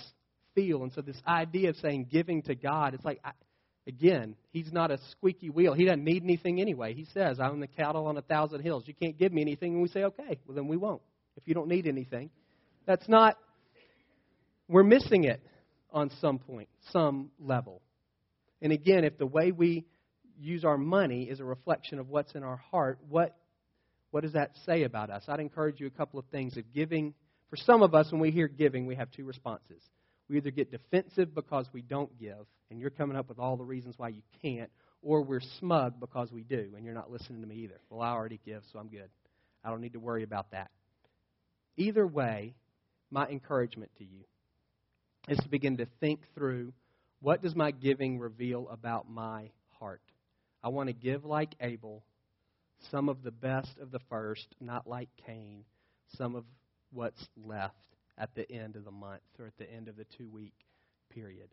feel. 0.54 0.84
And 0.84 0.94
so 0.94 1.02
this 1.02 1.22
idea 1.28 1.70
of 1.70 1.76
saying 1.78 2.08
giving 2.12 2.42
to 2.44 2.56
God, 2.56 2.94
it's 2.94 3.06
like 3.06 3.20
I, 3.24 3.32
Again, 3.88 4.36
he's 4.52 4.72
not 4.74 4.90
a 4.90 4.98
squeaky 5.12 5.52
wheel. 5.52 5.74
He 5.74 5.86
doesn't 5.86 6.04
need 6.04 6.24
anything 6.24 6.60
anyway. 6.60 6.96
He 6.96 7.06
says, 7.14 7.40
I'm 7.40 7.60
the 7.60 7.68
cattle 7.68 8.08
on 8.08 8.18
a 8.18 8.22
thousand 8.22 8.62
hills. 8.62 8.84
You 8.88 8.96
can't 8.96 9.18
give 9.18 9.32
me 9.32 9.42
anything. 9.42 9.74
And 9.74 9.82
we 9.82 9.90
say, 9.90 10.04
okay, 10.06 10.40
well, 10.46 10.56
then 10.56 10.68
we 10.68 10.76
won't. 10.76 11.04
If 11.38 11.48
you 11.48 11.54
don't 11.54 11.68
need 11.68 11.86
anything. 11.86 12.32
That's 12.88 13.08
not, 13.08 13.38
we're 14.68 14.84
missing 14.84 15.26
it 15.26 15.40
on 15.92 16.10
some 16.20 16.40
point, 16.40 16.68
some 16.92 17.30
level. 17.40 17.82
And 18.60 18.72
again, 18.72 19.04
if 19.04 19.20
the 19.20 19.28
way 19.28 19.52
we 19.52 19.86
use 20.40 20.66
our 20.66 20.78
money 20.78 21.24
is 21.24 21.40
a 21.40 21.46
reflection 21.46 22.00
of 22.00 22.10
what's 22.10 22.34
in 22.34 22.42
our 22.42 22.58
heart, 22.58 22.98
what, 23.08 23.36
what 24.16 24.24
does 24.24 24.32
that 24.32 24.52
say 24.66 24.84
about 24.84 25.10
us? 25.10 25.24
I'd 25.28 25.42
encourage 25.42 25.82
you 25.82 25.88
a 25.88 25.90
couple 25.90 26.18
of 26.18 26.26
things. 26.28 26.56
Of 26.56 26.64
giving, 26.74 27.14
for 27.50 27.58
some 27.58 27.84
of 27.84 27.94
us, 27.94 28.10
when 28.14 28.22
we 28.22 28.32
hear 28.32 28.48
giving, 28.48 28.86
we 28.86 28.96
have 28.96 29.12
two 29.12 29.26
responses. 29.26 29.82
We 30.30 30.38
either 30.38 30.52
get 30.52 30.72
defensive 30.72 31.36
because 31.36 31.68
we 31.74 31.82
don't 31.82 32.18
give, 32.18 32.48
and 32.72 32.80
you're 32.80 32.92
coming 32.92 33.18
up 33.18 33.28
with 33.28 33.40
all 33.40 33.58
the 33.58 33.66
reasons 33.66 33.96
why 33.98 34.08
you 34.08 34.22
can't, 34.42 34.72
or 35.02 35.22
we're 35.22 35.42
smug 35.60 36.00
because 36.00 36.32
we 36.32 36.44
do, 36.46 36.72
and 36.78 36.86
you're 36.86 36.94
not 36.94 37.12
listening 37.12 37.42
to 37.42 37.48
me 37.48 37.56
either. 37.56 37.82
Well, 37.90 38.02
I 38.02 38.12
already 38.12 38.40
give, 38.46 38.64
so 38.72 38.80
I'm 38.80 38.88
good. 38.88 39.10
I 39.66 39.70
don't 39.70 39.82
need 39.82 39.92
to 39.92 40.00
worry 40.00 40.24
about 40.24 40.52
that. 40.52 40.72
Either 41.76 42.08
way, 42.08 42.56
my 43.12 43.28
encouragement 43.28 43.92
to 43.98 44.06
you 44.06 44.24
is 45.28 45.40
to 45.40 45.50
begin 45.50 45.76
to 45.76 45.88
think 46.00 46.22
through 46.36 46.72
what 47.20 47.42
does 47.42 47.54
my 47.54 47.72
giving 47.72 48.20
reveal 48.20 48.70
about 48.72 49.10
my 49.10 49.50
heart? 49.78 50.00
I 50.64 50.70
want 50.70 50.88
to 50.88 50.94
give 50.94 51.26
like 51.26 51.54
Abel, 51.60 52.06
some 52.92 53.10
of 53.10 53.24
the 53.24 53.32
best 53.32 53.78
of 53.80 53.92
the 53.92 54.00
first, 54.10 54.48
not 54.60 54.88
like 54.88 55.10
Cain, 55.26 55.64
some 56.18 56.36
of 56.36 56.44
what's 56.92 57.28
left 57.46 57.74
at 58.18 58.34
the 58.36 58.50
end 58.52 58.76
of 58.76 58.86
the 58.86 58.92
month 58.92 59.22
or 59.40 59.48
at 59.48 59.58
the 59.58 59.72
end 59.72 59.88
of 59.88 59.98
the 59.98 60.06
two 60.18 60.30
week 60.30 60.54
period. 61.10 61.50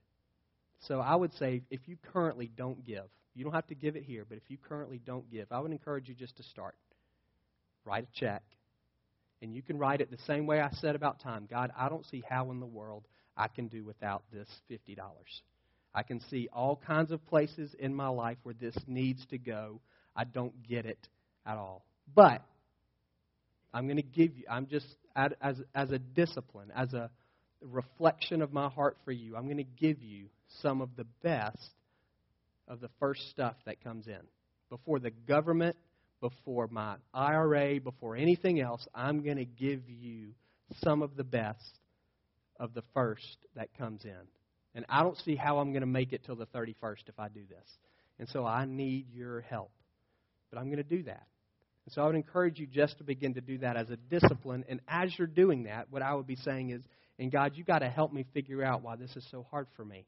So 0.80 1.00
I 1.00 1.14
would 1.14 1.32
say 1.34 1.62
if 1.70 1.80
you 1.86 1.96
currently 2.12 2.50
don't 2.56 2.84
give, 2.84 3.04
you 3.34 3.44
don't 3.44 3.54
have 3.54 3.66
to 3.68 3.74
give 3.74 3.96
it 3.96 4.04
here, 4.04 4.24
but 4.28 4.36
if 4.36 4.44
you 4.48 4.58
currently 4.58 5.00
don't 5.04 5.30
give, 5.30 5.46
I 5.50 5.60
would 5.60 5.72
encourage 5.72 6.08
you 6.08 6.14
just 6.14 6.36
to 6.36 6.42
start. 6.42 6.74
Write 7.84 8.04
a 8.04 8.18
check. 8.18 8.42
And 9.40 9.54
you 9.54 9.62
can 9.62 9.78
write 9.78 10.00
it 10.00 10.10
the 10.10 10.18
same 10.26 10.46
way 10.46 10.60
I 10.60 10.70
said 10.70 10.94
about 10.94 11.20
time. 11.20 11.48
God, 11.50 11.72
I 11.76 11.88
don't 11.88 12.06
see 12.06 12.22
how 12.28 12.50
in 12.50 12.60
the 12.60 12.66
world 12.66 13.06
I 13.36 13.48
can 13.48 13.68
do 13.68 13.84
without 13.84 14.22
this 14.32 14.48
$50. 14.70 14.96
I 15.94 16.02
can 16.02 16.20
see 16.20 16.48
all 16.52 16.80
kinds 16.86 17.10
of 17.10 17.26
places 17.26 17.74
in 17.78 17.94
my 17.94 18.08
life 18.08 18.38
where 18.44 18.54
this 18.54 18.76
needs 18.86 19.24
to 19.26 19.38
go. 19.38 19.80
I 20.14 20.24
don't 20.24 20.62
get 20.68 20.86
it 20.86 21.08
at 21.46 21.56
all. 21.56 21.84
But 22.14 22.42
I'm 23.72 23.86
going 23.86 23.96
to 23.96 24.02
give 24.02 24.36
you, 24.36 24.44
I'm 24.50 24.66
just, 24.66 24.86
as, 25.16 25.56
as 25.74 25.90
a 25.90 25.98
discipline, 25.98 26.70
as 26.74 26.92
a 26.92 27.10
reflection 27.60 28.42
of 28.42 28.52
my 28.52 28.68
heart 28.68 28.96
for 29.04 29.12
you, 29.12 29.36
I'm 29.36 29.44
going 29.44 29.56
to 29.58 29.64
give 29.64 30.02
you 30.02 30.26
some 30.60 30.80
of 30.80 30.90
the 30.96 31.06
best 31.22 31.70
of 32.68 32.80
the 32.80 32.90
first 33.00 33.30
stuff 33.30 33.54
that 33.66 33.82
comes 33.82 34.06
in. 34.06 34.20
Before 34.68 34.98
the 34.98 35.10
government, 35.10 35.76
before 36.20 36.68
my 36.70 36.96
IRA, 37.12 37.80
before 37.80 38.16
anything 38.16 38.60
else, 38.60 38.86
I'm 38.94 39.22
going 39.22 39.36
to 39.36 39.44
give 39.44 39.88
you 39.88 40.28
some 40.82 41.02
of 41.02 41.16
the 41.16 41.24
best 41.24 41.78
of 42.58 42.74
the 42.74 42.82
first 42.94 43.36
that 43.56 43.76
comes 43.76 44.04
in. 44.04 44.20
And 44.74 44.86
I 44.88 45.02
don't 45.02 45.18
see 45.18 45.36
how 45.36 45.58
I'm 45.58 45.72
going 45.72 45.82
to 45.82 45.86
make 45.86 46.12
it 46.12 46.22
till 46.24 46.36
the 46.36 46.46
31st 46.46 47.08
if 47.08 47.18
I 47.18 47.28
do 47.28 47.42
this. 47.48 47.68
And 48.18 48.28
so 48.28 48.46
I 48.46 48.64
need 48.64 49.06
your 49.12 49.40
help. 49.42 49.70
But 50.50 50.58
I'm 50.58 50.66
going 50.66 50.76
to 50.76 50.82
do 50.82 51.02
that. 51.04 51.26
And 51.86 51.92
so 51.92 52.02
I 52.02 52.06
would 52.06 52.14
encourage 52.14 52.58
you 52.58 52.66
just 52.66 52.98
to 52.98 53.04
begin 53.04 53.34
to 53.34 53.40
do 53.40 53.58
that 53.58 53.76
as 53.76 53.90
a 53.90 53.96
discipline. 53.96 54.64
And 54.68 54.80
as 54.88 55.12
you're 55.18 55.26
doing 55.26 55.64
that, 55.64 55.88
what 55.90 56.02
I 56.02 56.14
would 56.14 56.26
be 56.26 56.36
saying 56.36 56.70
is, 56.70 56.82
and 57.18 57.30
God, 57.30 57.52
you've 57.54 57.66
got 57.66 57.80
to 57.80 57.88
help 57.88 58.12
me 58.12 58.24
figure 58.32 58.62
out 58.62 58.82
why 58.82 58.96
this 58.96 59.14
is 59.16 59.26
so 59.30 59.46
hard 59.50 59.66
for 59.76 59.84
me. 59.84 60.06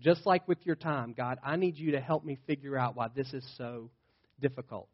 Just 0.00 0.26
like 0.26 0.46
with 0.46 0.58
your 0.64 0.76
time, 0.76 1.14
God, 1.16 1.38
I 1.44 1.56
need 1.56 1.76
you 1.76 1.92
to 1.92 2.00
help 2.00 2.24
me 2.24 2.38
figure 2.46 2.76
out 2.76 2.96
why 2.96 3.08
this 3.14 3.32
is 3.32 3.44
so 3.56 3.90
difficult. 4.40 4.88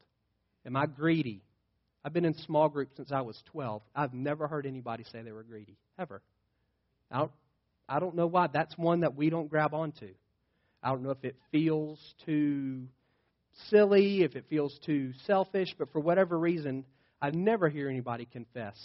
Am 0.66 0.77
I 0.77 0.87
greedy? 0.87 1.42
I've 2.05 2.12
been 2.12 2.24
in 2.24 2.35
small 2.35 2.68
groups 2.68 2.96
since 2.96 3.12
I 3.12 3.22
was 3.22 3.40
12. 3.53 3.83
I've 3.94 4.14
never 4.14 4.46
heard 4.46 4.66
anybody 4.66 5.05
say 5.11 5.22
they 5.22 5.33
were 5.33 5.42
greedy, 5.42 5.77
ever. 5.98 6.22
I 7.11 7.18
don't, 7.18 7.33
I 7.88 7.98
don't 7.98 8.14
know 8.14 8.27
why. 8.27 8.48
That's 8.53 8.77
one 8.77 9.00
that 9.00 9.14
we 9.14 9.31
don't 9.31 9.48
grab 9.48 9.74
onto. 9.74 10.11
I 10.83 10.90
don't 10.90 11.03
know 11.03 11.11
if 11.11 11.24
it 11.24 11.37
feels 11.50 11.98
too 12.27 12.88
silly, 13.71 14.23
if 14.23 14.37
it 14.37 14.47
feels 14.49 14.79
too 14.85 15.12
selfish, 15.27 15.75
but 15.79 15.93
for 15.93 16.01
whatever 16.01 16.38
reason, 16.38 16.85
I 17.21 17.31
never 17.31 17.69
hear 17.69 17.88
anybody 17.88 18.27
confess 18.27 18.77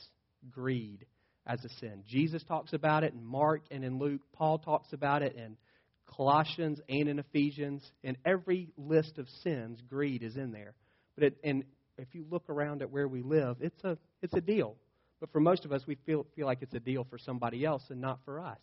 greed 0.51 1.05
as 1.45 1.63
a 1.65 1.69
sin. 1.79 2.03
Jesus 2.07 2.43
talks 2.43 2.73
about 2.73 3.03
it 3.03 3.13
in 3.13 3.25
Mark 3.25 3.63
and 3.71 3.83
in 3.83 3.97
Luke. 3.97 4.21
Paul 4.33 4.59
talks 4.59 4.93
about 4.93 5.23
it 5.23 5.35
in 5.35 5.57
Colossians 6.05 6.79
and 6.87 7.07
in 7.07 7.19
Ephesians. 7.19 7.83
In 8.03 8.17
every 8.25 8.69
list 8.77 9.17
of 9.17 9.27
sins, 9.43 9.79
greed 9.89 10.23
is 10.23 10.37
in 10.37 10.51
there. 10.51 10.73
But 11.15 11.25
it, 11.25 11.37
and 11.43 11.63
if 11.97 12.13
you 12.13 12.25
look 12.29 12.49
around 12.49 12.81
at 12.81 12.91
where 12.91 13.07
we 13.07 13.21
live, 13.21 13.57
it's 13.61 13.83
a 13.83 13.97
it's 14.21 14.33
a 14.33 14.41
deal. 14.41 14.75
But 15.19 15.31
for 15.31 15.39
most 15.39 15.65
of 15.65 15.71
us, 15.71 15.81
we 15.85 15.95
feel 16.05 16.25
feel 16.35 16.45
like 16.45 16.61
it's 16.61 16.73
a 16.73 16.79
deal 16.79 17.05
for 17.09 17.17
somebody 17.17 17.65
else 17.65 17.83
and 17.89 17.99
not 17.99 18.19
for 18.25 18.39
us. 18.39 18.59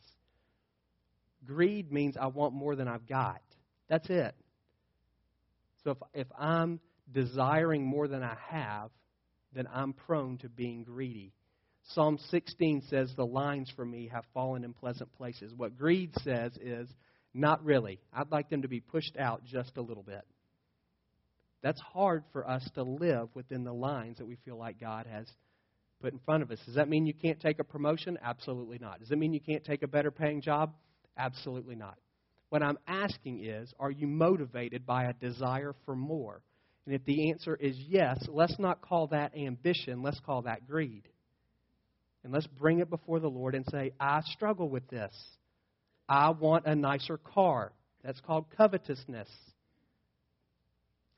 Greed 1.44 1.92
means 1.92 2.16
I 2.16 2.28
want 2.28 2.54
more 2.54 2.76
than 2.76 2.88
I've 2.88 3.06
got. 3.06 3.42
That's 3.88 4.08
it. 4.08 4.34
So 5.86 5.92
if, 5.92 5.98
if 6.14 6.26
I'm 6.36 6.80
desiring 7.12 7.86
more 7.86 8.08
than 8.08 8.24
I 8.24 8.36
have, 8.48 8.90
then 9.54 9.68
I'm 9.72 9.92
prone 9.92 10.36
to 10.38 10.48
being 10.48 10.82
greedy. 10.82 11.32
Psalm 11.94 12.18
16 12.30 12.82
says, 12.90 13.12
The 13.14 13.24
lines 13.24 13.72
for 13.76 13.84
me 13.84 14.10
have 14.12 14.24
fallen 14.34 14.64
in 14.64 14.72
pleasant 14.72 15.12
places. 15.12 15.54
What 15.56 15.78
greed 15.78 16.10
says 16.24 16.56
is, 16.60 16.88
Not 17.32 17.64
really. 17.64 18.00
I'd 18.12 18.32
like 18.32 18.50
them 18.50 18.62
to 18.62 18.68
be 18.68 18.80
pushed 18.80 19.16
out 19.16 19.44
just 19.44 19.76
a 19.76 19.80
little 19.80 20.02
bit. 20.02 20.22
That's 21.62 21.80
hard 21.80 22.24
for 22.32 22.48
us 22.48 22.68
to 22.74 22.82
live 22.82 23.28
within 23.34 23.62
the 23.62 23.72
lines 23.72 24.18
that 24.18 24.26
we 24.26 24.38
feel 24.44 24.56
like 24.56 24.80
God 24.80 25.06
has 25.06 25.28
put 26.02 26.12
in 26.12 26.18
front 26.26 26.42
of 26.42 26.50
us. 26.50 26.58
Does 26.66 26.74
that 26.74 26.88
mean 26.88 27.06
you 27.06 27.14
can't 27.14 27.38
take 27.38 27.60
a 27.60 27.64
promotion? 27.64 28.18
Absolutely 28.24 28.78
not. 28.80 28.98
Does 28.98 29.12
it 29.12 29.18
mean 29.18 29.32
you 29.32 29.40
can't 29.40 29.64
take 29.64 29.84
a 29.84 29.88
better 29.88 30.10
paying 30.10 30.42
job? 30.42 30.74
Absolutely 31.16 31.76
not. 31.76 31.96
What 32.56 32.62
I'm 32.62 32.78
asking 32.88 33.44
is, 33.44 33.70
are 33.78 33.90
you 33.90 34.06
motivated 34.06 34.86
by 34.86 35.04
a 35.04 35.12
desire 35.12 35.74
for 35.84 35.94
more? 35.94 36.40
And 36.86 36.94
if 36.94 37.04
the 37.04 37.30
answer 37.30 37.54
is 37.54 37.76
yes, 37.76 38.18
let's 38.30 38.58
not 38.58 38.80
call 38.80 39.08
that 39.08 39.36
ambition, 39.36 40.02
let's 40.02 40.20
call 40.20 40.40
that 40.42 40.66
greed. 40.66 41.02
And 42.24 42.32
let's 42.32 42.46
bring 42.46 42.78
it 42.78 42.88
before 42.88 43.20
the 43.20 43.28
Lord 43.28 43.54
and 43.54 43.66
say, 43.70 43.92
I 44.00 44.22
struggle 44.22 44.70
with 44.70 44.88
this. 44.88 45.12
I 46.08 46.30
want 46.30 46.64
a 46.64 46.74
nicer 46.74 47.18
car. 47.18 47.72
That's 48.02 48.20
called 48.20 48.46
covetousness. 48.56 49.28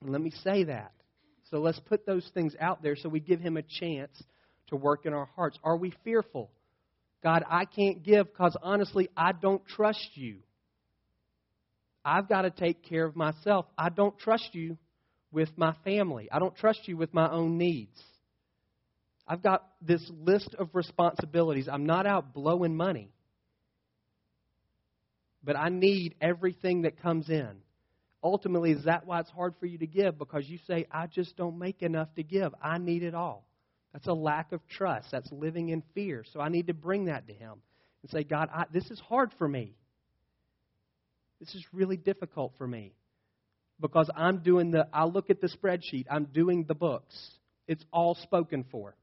And 0.00 0.10
let 0.10 0.20
me 0.20 0.32
say 0.42 0.64
that. 0.64 0.90
So 1.52 1.60
let's 1.60 1.78
put 1.78 2.04
those 2.04 2.28
things 2.34 2.56
out 2.58 2.82
there 2.82 2.96
so 2.96 3.08
we 3.08 3.20
give 3.20 3.38
Him 3.38 3.56
a 3.56 3.62
chance 3.62 4.20
to 4.70 4.76
work 4.76 5.06
in 5.06 5.12
our 5.14 5.28
hearts. 5.36 5.56
Are 5.62 5.76
we 5.76 5.94
fearful? 6.02 6.50
God, 7.22 7.44
I 7.48 7.64
can't 7.64 8.02
give 8.02 8.26
because 8.26 8.56
honestly, 8.60 9.08
I 9.16 9.30
don't 9.30 9.64
trust 9.68 10.10
you. 10.14 10.38
I've 12.04 12.28
got 12.28 12.42
to 12.42 12.50
take 12.50 12.82
care 12.84 13.04
of 13.04 13.16
myself. 13.16 13.66
I 13.76 13.88
don't 13.88 14.18
trust 14.18 14.54
you 14.54 14.78
with 15.30 15.50
my 15.56 15.74
family. 15.84 16.28
I 16.32 16.38
don't 16.38 16.56
trust 16.56 16.80
you 16.86 16.96
with 16.96 17.12
my 17.12 17.30
own 17.30 17.58
needs. 17.58 18.00
I've 19.26 19.42
got 19.42 19.66
this 19.82 20.02
list 20.10 20.54
of 20.58 20.70
responsibilities. 20.74 21.68
I'm 21.70 21.84
not 21.84 22.06
out 22.06 22.32
blowing 22.32 22.74
money. 22.74 23.10
But 25.44 25.56
I 25.56 25.68
need 25.68 26.14
everything 26.20 26.82
that 26.82 27.02
comes 27.02 27.28
in. 27.28 27.50
Ultimately, 28.24 28.72
is 28.72 28.84
that 28.84 29.06
why 29.06 29.20
it's 29.20 29.30
hard 29.30 29.54
for 29.60 29.66
you 29.66 29.78
to 29.78 29.86
give? 29.86 30.18
Because 30.18 30.48
you 30.48 30.58
say, 30.66 30.86
I 30.90 31.06
just 31.06 31.36
don't 31.36 31.58
make 31.58 31.82
enough 31.82 32.08
to 32.16 32.22
give. 32.22 32.52
I 32.60 32.78
need 32.78 33.02
it 33.02 33.14
all. 33.14 33.46
That's 33.92 34.06
a 34.06 34.12
lack 34.12 34.52
of 34.52 34.60
trust. 34.68 35.08
That's 35.12 35.30
living 35.30 35.68
in 35.68 35.82
fear. 35.94 36.24
So 36.32 36.40
I 36.40 36.48
need 36.48 36.66
to 36.66 36.74
bring 36.74 37.06
that 37.06 37.28
to 37.28 37.32
Him 37.32 37.60
and 38.02 38.10
say, 38.10 38.24
God, 38.24 38.48
I, 38.52 38.64
this 38.72 38.90
is 38.90 39.00
hard 39.00 39.32
for 39.38 39.46
me. 39.46 39.74
This 41.40 41.54
is 41.54 41.64
really 41.72 41.96
difficult 41.96 42.52
for 42.58 42.66
me 42.66 42.92
because 43.80 44.10
I'm 44.16 44.38
doing 44.38 44.72
the, 44.72 44.88
I 44.92 45.04
look 45.04 45.30
at 45.30 45.40
the 45.40 45.48
spreadsheet, 45.48 46.06
I'm 46.10 46.24
doing 46.26 46.64
the 46.66 46.74
books. 46.74 47.14
It's 47.66 47.84
all 47.92 48.14
spoken 48.16 48.64
for. 48.70 48.96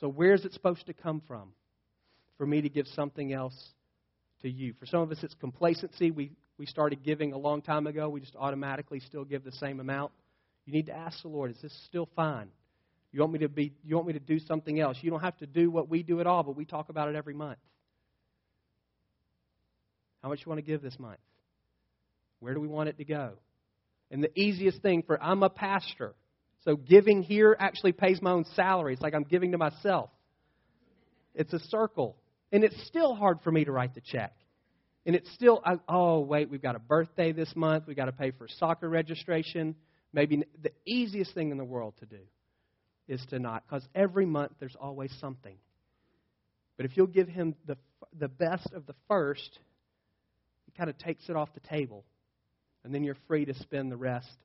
So 0.00 0.08
where 0.08 0.34
is 0.34 0.44
it 0.44 0.52
supposed 0.52 0.86
to 0.86 0.92
come 0.92 1.22
from? 1.26 1.52
For 2.36 2.46
me 2.46 2.60
to 2.60 2.68
give 2.68 2.86
something 2.88 3.32
else 3.32 3.56
to 4.42 4.50
you. 4.50 4.74
For 4.78 4.86
some 4.86 5.00
of 5.00 5.10
us, 5.10 5.18
it's 5.22 5.34
complacency. 5.34 6.10
We, 6.10 6.32
we 6.58 6.66
started 6.66 7.04
giving 7.04 7.32
a 7.32 7.38
long 7.38 7.62
time 7.62 7.86
ago. 7.86 8.08
We 8.08 8.20
just 8.20 8.34
automatically 8.36 9.00
still 9.00 9.24
give 9.24 9.44
the 9.44 9.52
same 9.52 9.80
amount. 9.80 10.12
You 10.66 10.72
need 10.72 10.86
to 10.86 10.92
ask 10.92 11.22
the 11.22 11.28
Lord, 11.28 11.52
is 11.52 11.62
this 11.62 11.72
still 11.86 12.08
fine? 12.16 12.48
You 13.12 13.20
want 13.20 13.32
me 13.32 13.38
to 13.40 13.48
be 13.48 13.72
you 13.84 13.94
want 13.94 14.08
me 14.08 14.14
to 14.14 14.18
do 14.18 14.40
something 14.40 14.80
else? 14.80 14.96
You 15.00 15.10
don't 15.10 15.20
have 15.20 15.36
to 15.38 15.46
do 15.46 15.70
what 15.70 15.88
we 15.88 16.02
do 16.02 16.18
at 16.20 16.26
all, 16.26 16.42
but 16.42 16.56
we 16.56 16.64
talk 16.64 16.88
about 16.88 17.08
it 17.08 17.14
every 17.14 17.34
month. 17.34 17.58
How 20.20 20.28
much 20.28 20.40
you 20.44 20.50
want 20.50 20.58
to 20.58 20.66
give 20.66 20.82
this 20.82 20.98
month? 20.98 21.20
Where 22.44 22.52
do 22.52 22.60
we 22.60 22.68
want 22.68 22.90
it 22.90 22.98
to 22.98 23.06
go? 23.06 23.32
And 24.10 24.22
the 24.22 24.38
easiest 24.38 24.82
thing 24.82 25.02
for 25.02 25.20
I'm 25.20 25.42
a 25.42 25.48
pastor. 25.48 26.14
So 26.66 26.76
giving 26.76 27.22
here 27.22 27.56
actually 27.58 27.92
pays 27.92 28.20
my 28.20 28.32
own 28.32 28.44
salary. 28.54 28.92
It's 28.92 29.00
like 29.00 29.14
I'm 29.14 29.24
giving 29.24 29.52
to 29.52 29.58
myself. 29.58 30.10
It's 31.34 31.54
a 31.54 31.58
circle. 31.70 32.16
And 32.52 32.62
it's 32.62 32.86
still 32.86 33.14
hard 33.14 33.38
for 33.42 33.50
me 33.50 33.64
to 33.64 33.72
write 33.72 33.94
the 33.94 34.02
check. 34.02 34.34
And 35.06 35.16
it's 35.16 35.32
still, 35.32 35.62
I, 35.64 35.76
oh, 35.88 36.20
wait, 36.20 36.50
we've 36.50 36.60
got 36.60 36.76
a 36.76 36.80
birthday 36.80 37.32
this 37.32 37.50
month. 37.56 37.84
We've 37.86 37.96
got 37.96 38.06
to 38.06 38.12
pay 38.12 38.30
for 38.30 38.46
soccer 38.46 38.90
registration. 38.90 39.74
Maybe 40.12 40.44
the 40.62 40.72
easiest 40.84 41.32
thing 41.32 41.50
in 41.50 41.56
the 41.56 41.64
world 41.64 41.94
to 42.00 42.06
do 42.06 42.20
is 43.08 43.24
to 43.30 43.38
not, 43.38 43.64
because 43.66 43.88
every 43.94 44.26
month 44.26 44.52
there's 44.60 44.76
always 44.78 45.10
something. 45.18 45.56
But 46.76 46.84
if 46.84 46.94
you'll 46.94 47.06
give 47.06 47.28
him 47.28 47.54
the, 47.66 47.78
the 48.18 48.28
best 48.28 48.68
of 48.74 48.84
the 48.86 48.94
first, 49.08 49.58
he 50.66 50.72
kind 50.72 50.90
of 50.90 50.98
takes 50.98 51.30
it 51.30 51.36
off 51.36 51.48
the 51.54 51.60
table 51.60 52.04
and 52.84 52.94
then 52.94 53.02
you're 53.02 53.16
free 53.26 53.44
to 53.44 53.54
spend 53.54 53.90
the 53.90 53.96
rest 53.96 54.36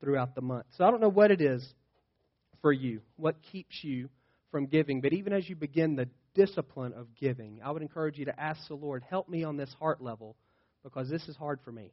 throughout 0.00 0.34
the 0.34 0.40
month. 0.40 0.66
So 0.76 0.84
I 0.84 0.90
don't 0.90 1.00
know 1.00 1.08
what 1.08 1.30
it 1.30 1.40
is 1.40 1.66
for 2.62 2.72
you, 2.72 3.00
what 3.16 3.36
keeps 3.50 3.82
you 3.82 4.08
from 4.50 4.66
giving, 4.66 5.00
but 5.00 5.12
even 5.12 5.32
as 5.32 5.48
you 5.48 5.56
begin 5.56 5.96
the 5.96 6.08
discipline 6.34 6.92
of 6.94 7.06
giving, 7.18 7.60
I 7.64 7.70
would 7.70 7.82
encourage 7.82 8.18
you 8.18 8.24
to 8.26 8.40
ask 8.40 8.66
the 8.68 8.74
Lord, 8.74 9.02
help 9.08 9.28
me 9.28 9.44
on 9.44 9.56
this 9.56 9.74
heart 9.78 10.02
level 10.02 10.36
because 10.82 11.08
this 11.08 11.26
is 11.28 11.36
hard 11.36 11.58
for 11.64 11.72
me. 11.72 11.90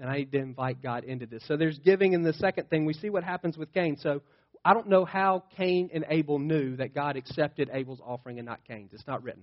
And 0.00 0.08
I 0.08 0.18
need 0.18 0.32
to 0.32 0.38
invite 0.38 0.82
God 0.82 1.04
into 1.04 1.26
this. 1.26 1.42
So 1.48 1.56
there's 1.56 1.78
giving, 1.80 2.14
and 2.14 2.24
the 2.24 2.32
second 2.34 2.70
thing, 2.70 2.86
we 2.86 2.94
see 2.94 3.10
what 3.10 3.24
happens 3.24 3.58
with 3.58 3.72
Cain. 3.74 3.96
So 4.00 4.22
I 4.64 4.72
don't 4.72 4.88
know 4.88 5.04
how 5.04 5.44
Cain 5.56 5.90
and 5.92 6.04
Abel 6.08 6.38
knew 6.38 6.76
that 6.76 6.94
God 6.94 7.16
accepted 7.16 7.68
Abel's 7.72 8.00
offering 8.04 8.38
and 8.38 8.46
not 8.46 8.60
Cain's. 8.66 8.92
It's 8.92 9.06
not 9.06 9.22
written. 9.24 9.42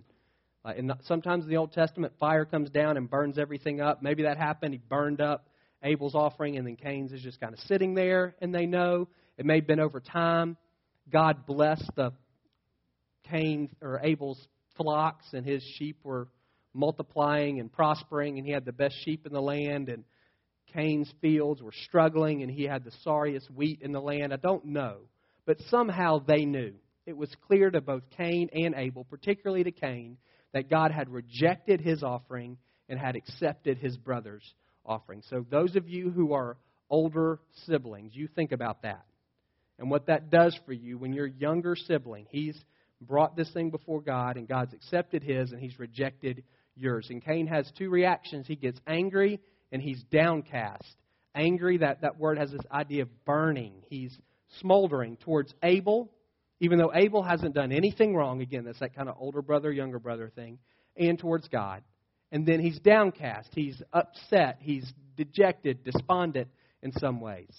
Uh, 0.65 0.73
and 0.78 0.91
sometimes 1.04 1.43
in 1.43 1.49
the 1.49 1.58
Old 1.58 1.73
Testament, 1.73 2.13
fire 2.19 2.43
comes 2.43 2.69
down 2.69 2.97
and 2.97 3.10
burns 3.10 3.38
everything 3.38 3.82
up. 3.82 4.01
Maybe 4.01 4.23
that 4.23 4.38
happened. 4.38 4.73
He 4.73 4.80
burned 4.89 5.21
up 5.21 5.47
Abel's 5.84 6.15
offering, 6.15 6.58
and 6.58 6.65
then 6.65 6.75
Cain's 6.75 7.12
is 7.12 7.21
just 7.21 7.39
kind 7.39 7.54
of 7.54 7.60
sitting 7.62 7.93
there, 7.93 8.36
and 8.41 8.54
they 8.54 8.65
know. 8.65 9.08
It 9.38 9.45
may 9.45 9.58
have 9.58 9.67
been 9.67 9.80
over 9.80 9.99
time. 9.99 10.58
God 11.12 11.45
blessed 11.45 11.91
the 11.95 12.13
Cain 13.30 13.69
or 13.82 13.99
Abel's 14.04 14.47
flocks, 14.75 15.25
and 15.34 15.45
his 15.45 15.62
sheep 15.78 15.99
were 16.04 16.28
multiplying 16.73 17.60
and 17.60 17.71
prospering, 17.71 18.38
and 18.38 18.45
he 18.45 18.51
had 18.51 18.65
the 18.65 18.73
best 18.73 18.95
sheep 19.04 19.28
in 19.28 19.34
the 19.34 19.41
land, 19.41 19.89
and 19.89 20.04
Cain's 20.73 21.12
fields 21.21 21.62
were 21.62 21.73
struggling, 21.86 22.41
and 22.41 22.51
he 22.51 22.63
had 22.63 22.84
the 22.84 22.91
sorriest 23.04 23.51
wheat 23.51 23.82
in 23.82 23.91
the 23.91 24.01
land. 24.01 24.34
I 24.34 24.38
don't 24.38 24.65
know. 24.65 24.97
But 25.45 25.58
somehow 25.69 26.19
they 26.19 26.43
knew. 26.43 26.73
It 27.06 27.15
was 27.15 27.30
clear 27.47 27.69
to 27.69 27.82
both 27.82 28.04
Cain 28.17 28.49
and 28.51 28.73
Abel, 28.75 29.06
particularly 29.06 29.63
to 29.63 29.71
Cain, 29.71 30.17
that 30.55 30.69
God 30.69 30.91
had 30.91 31.09
rejected 31.09 31.81
his 31.81 32.01
offering 32.01 32.57
and 32.87 32.97
had 32.97 33.17
accepted 33.17 33.77
his 33.77 33.97
brother's 33.97 34.53
offering. 34.85 35.21
So, 35.29 35.45
those 35.51 35.75
of 35.75 35.89
you 35.89 36.09
who 36.09 36.31
are 36.31 36.55
older 36.89 37.39
siblings, 37.65 38.15
you 38.15 38.29
think 38.29 38.53
about 38.53 38.83
that 38.83 39.03
and 39.77 39.91
what 39.91 40.07
that 40.07 40.29
does 40.29 40.57
for 40.65 40.71
you 40.71 40.97
when 40.97 41.11
your 41.11 41.27
younger 41.27 41.75
sibling, 41.75 42.25
he's 42.29 42.57
brought 43.01 43.35
this 43.35 43.51
thing 43.51 43.69
before 43.69 43.99
God 43.99 44.37
and 44.37 44.47
God's 44.47 44.73
accepted 44.73 45.23
his 45.23 45.51
and 45.51 45.59
he's 45.59 45.77
rejected 45.77 46.41
yours. 46.73 47.07
And 47.09 47.21
Cain 47.21 47.47
has 47.47 47.69
two 47.77 47.89
reactions 47.89 48.47
he 48.47 48.55
gets 48.55 48.79
angry 48.87 49.41
and 49.73 49.81
he's 49.81 50.01
downcast. 50.09 50.95
Angry, 51.35 51.79
that, 51.79 51.99
that 51.99 52.17
word 52.17 52.37
has 52.37 52.51
this 52.51 52.65
idea 52.71 53.01
of 53.01 53.25
burning. 53.25 53.73
He's 53.89 54.17
smoldering 54.61 55.17
towards 55.17 55.53
Abel 55.61 56.09
even 56.65 56.80
though 56.80 56.91
Abel 56.95 57.21
hasn't 57.21 57.54
done 57.54 57.71
anything 57.71 58.15
wrong, 58.15 58.41
again, 58.41 58.63
that's 58.65 58.80
that 58.80 58.95
kind 58.95 59.08
of 59.08 59.15
older 59.19 59.43
brother, 59.43 59.71
younger 59.71 59.99
brother 59.99 60.32
thing, 60.36 60.58
and 60.97 61.19
towards 61.19 61.47
God. 61.47 61.84
And 62.32 62.43
then 62.43 62.60
he's 62.60 62.80
downcast, 62.80 63.49
he's 63.54 63.80
upset, 63.93 64.58
he's 64.62 64.91
dejected, 65.15 65.84
despondent 65.84 66.47
in 66.82 66.91
some 66.93 67.21
ways. 67.21 67.56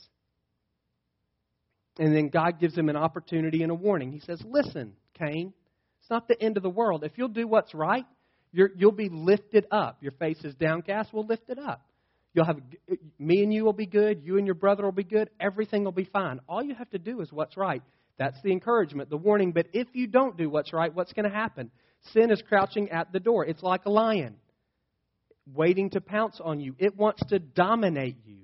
And 2.01 2.17
then 2.17 2.31
God 2.31 2.59
gives 2.59 2.77
him 2.77 2.89
an 2.89 2.97
opportunity 2.97 3.63
and 3.63 3.71
a 3.71 3.77
warning. 3.77 4.11
He 4.11 4.19
says, 4.19 4.43
Listen, 4.45 4.95
Cain, 5.15 5.53
it's 6.01 6.11
not 6.11 6.27
the 6.27 6.43
end 6.43 6.57
of 6.57 6.65
the 6.65 6.69
world. 6.69 7.05
If 7.05 7.13
you'll 7.15 7.29
do 7.29 7.47
what's 7.47 7.75
right, 7.75 8.05
you 8.53 8.69
will 8.81 8.91
be 8.91 9.09
lifted 9.09 9.67
up. 9.71 9.99
Your 10.01 10.13
face 10.13 10.43
is 10.43 10.53
downcast, 10.57 11.13
we'll 11.13 11.27
lift 11.27 11.49
it 11.49 11.61
up. 11.61 11.87
You'll 12.35 12.45
have 12.45 12.59
me 13.21 13.45
and 13.45 13.55
you 13.55 13.65
will 13.65 13.73
be 13.73 13.87
good, 13.87 14.25
you 14.25 14.37
and 14.37 14.47
your 14.47 14.57
brother 14.57 14.83
will 14.83 14.91
be 14.91 15.05
good, 15.05 15.31
everything 15.39 15.85
will 15.85 15.93
be 15.93 16.09
fine. 16.13 16.41
All 16.49 16.63
you 16.63 16.75
have 16.75 16.91
to 16.91 16.99
do 16.99 17.21
is 17.21 17.31
what's 17.31 17.57
right. 17.57 17.83
That's 18.19 18.41
the 18.43 18.53
encouragement, 18.53 19.11
the 19.11 19.17
warning. 19.17 19.53
But 19.53 19.69
if 19.73 19.89
you 19.93 20.07
don't 20.07 20.37
do 20.37 20.49
what's 20.49 20.73
right, 20.73 20.95
what's 20.95 21.13
going 21.13 21.29
to 21.29 21.35
happen? 21.35 21.71
Sin 22.13 22.31
is 22.31 22.43
crouching 22.49 22.91
at 22.91 23.13
the 23.13 23.21
door. 23.21 23.45
It's 23.45 23.63
like 23.63 23.85
a 23.85 23.91
lion 23.91 24.37
waiting 25.55 25.91
to 25.91 26.01
pounce 26.01 26.41
on 26.43 26.61
you, 26.61 26.75
it 26.79 26.97
wants 26.97 27.23
to 27.29 27.39
dominate 27.39 28.17
you. 28.25 28.39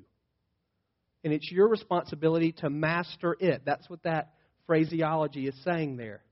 And 1.25 1.33
it's 1.33 1.51
your 1.51 1.69
responsibility 1.69 2.53
to 2.59 2.71
master 2.71 3.37
it. 3.39 3.63
That's 3.65 3.89
what 3.89 4.03
that 4.03 4.35
phraseology 4.67 5.47
is 5.47 5.55
saying 5.65 5.97
there. 5.97 6.23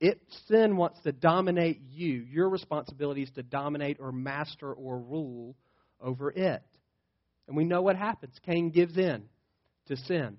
It 0.00 0.20
sin 0.48 0.76
wants 0.76 1.00
to 1.02 1.12
dominate 1.12 1.80
you. 1.90 2.26
Your 2.30 2.48
responsibility 2.48 3.22
is 3.22 3.30
to 3.32 3.42
dominate 3.42 3.98
or 4.00 4.12
master 4.12 4.72
or 4.72 4.98
rule 4.98 5.56
over 6.00 6.30
it. 6.30 6.62
And 7.46 7.56
we 7.56 7.64
know 7.64 7.82
what 7.82 7.96
happens. 7.96 8.34
Cain 8.44 8.70
gives 8.70 8.96
in 8.96 9.24
to 9.86 9.96
sin 9.96 10.38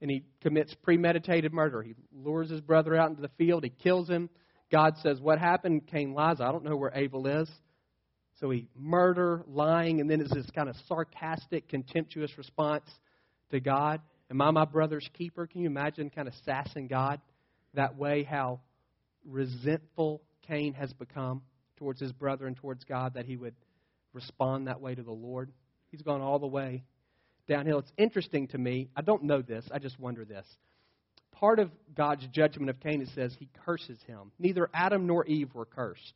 and 0.00 0.10
he 0.10 0.24
commits 0.42 0.74
premeditated 0.82 1.52
murder. 1.52 1.82
He 1.82 1.94
lures 2.12 2.50
his 2.50 2.60
brother 2.60 2.96
out 2.96 3.10
into 3.10 3.22
the 3.22 3.30
field, 3.38 3.64
he 3.64 3.70
kills 3.70 4.08
him. 4.08 4.28
God 4.70 4.94
says, 5.02 5.20
What 5.20 5.38
happened? 5.38 5.86
Cain 5.86 6.12
lies. 6.12 6.40
I 6.40 6.50
don't 6.50 6.64
know 6.64 6.76
where 6.76 6.92
Abel 6.94 7.26
is. 7.26 7.48
So 8.40 8.50
he 8.50 8.68
murder, 8.76 9.44
lying, 9.46 10.00
and 10.00 10.10
then 10.10 10.20
it's 10.20 10.34
this 10.34 10.50
kind 10.54 10.68
of 10.68 10.76
sarcastic, 10.88 11.68
contemptuous 11.68 12.36
response 12.36 12.84
to 13.50 13.60
God. 13.60 14.00
Am 14.30 14.42
I 14.42 14.50
my 14.50 14.64
brother's 14.64 15.08
keeper? 15.14 15.46
Can 15.46 15.60
you 15.62 15.68
imagine 15.68 16.10
kind 16.10 16.28
of 16.28 16.34
sassing 16.44 16.88
God 16.88 17.20
that 17.74 17.96
way? 17.96 18.24
How 18.24 18.60
resentful 19.24 20.22
Cain 20.46 20.74
has 20.74 20.92
become 20.92 21.42
towards 21.76 22.00
his 22.00 22.12
brother 22.12 22.46
and 22.46 22.56
towards 22.56 22.84
God 22.84 23.14
that 23.14 23.24
he 23.24 23.36
would 23.36 23.54
respond 24.12 24.66
that 24.66 24.80
way 24.80 24.94
to 24.94 25.02
the 25.02 25.12
Lord. 25.12 25.52
He's 25.90 26.02
gone 26.02 26.20
all 26.20 26.38
the 26.38 26.46
way 26.46 26.84
downhill. 27.46 27.78
It's 27.78 27.92
interesting 27.96 28.48
to 28.48 28.58
me. 28.58 28.88
I 28.96 29.02
don't 29.02 29.24
know 29.24 29.42
this. 29.42 29.64
I 29.72 29.78
just 29.78 29.98
wonder 29.98 30.24
this. 30.24 30.46
Part 31.32 31.58
of 31.58 31.70
God's 31.94 32.26
judgment 32.28 32.70
of 32.70 32.80
Cain, 32.80 33.02
it 33.02 33.08
says 33.14 33.34
he 33.38 33.48
curses 33.64 33.98
him. 34.06 34.32
Neither 34.38 34.70
Adam 34.72 35.06
nor 35.06 35.26
Eve 35.26 35.54
were 35.54 35.66
cursed 35.66 36.14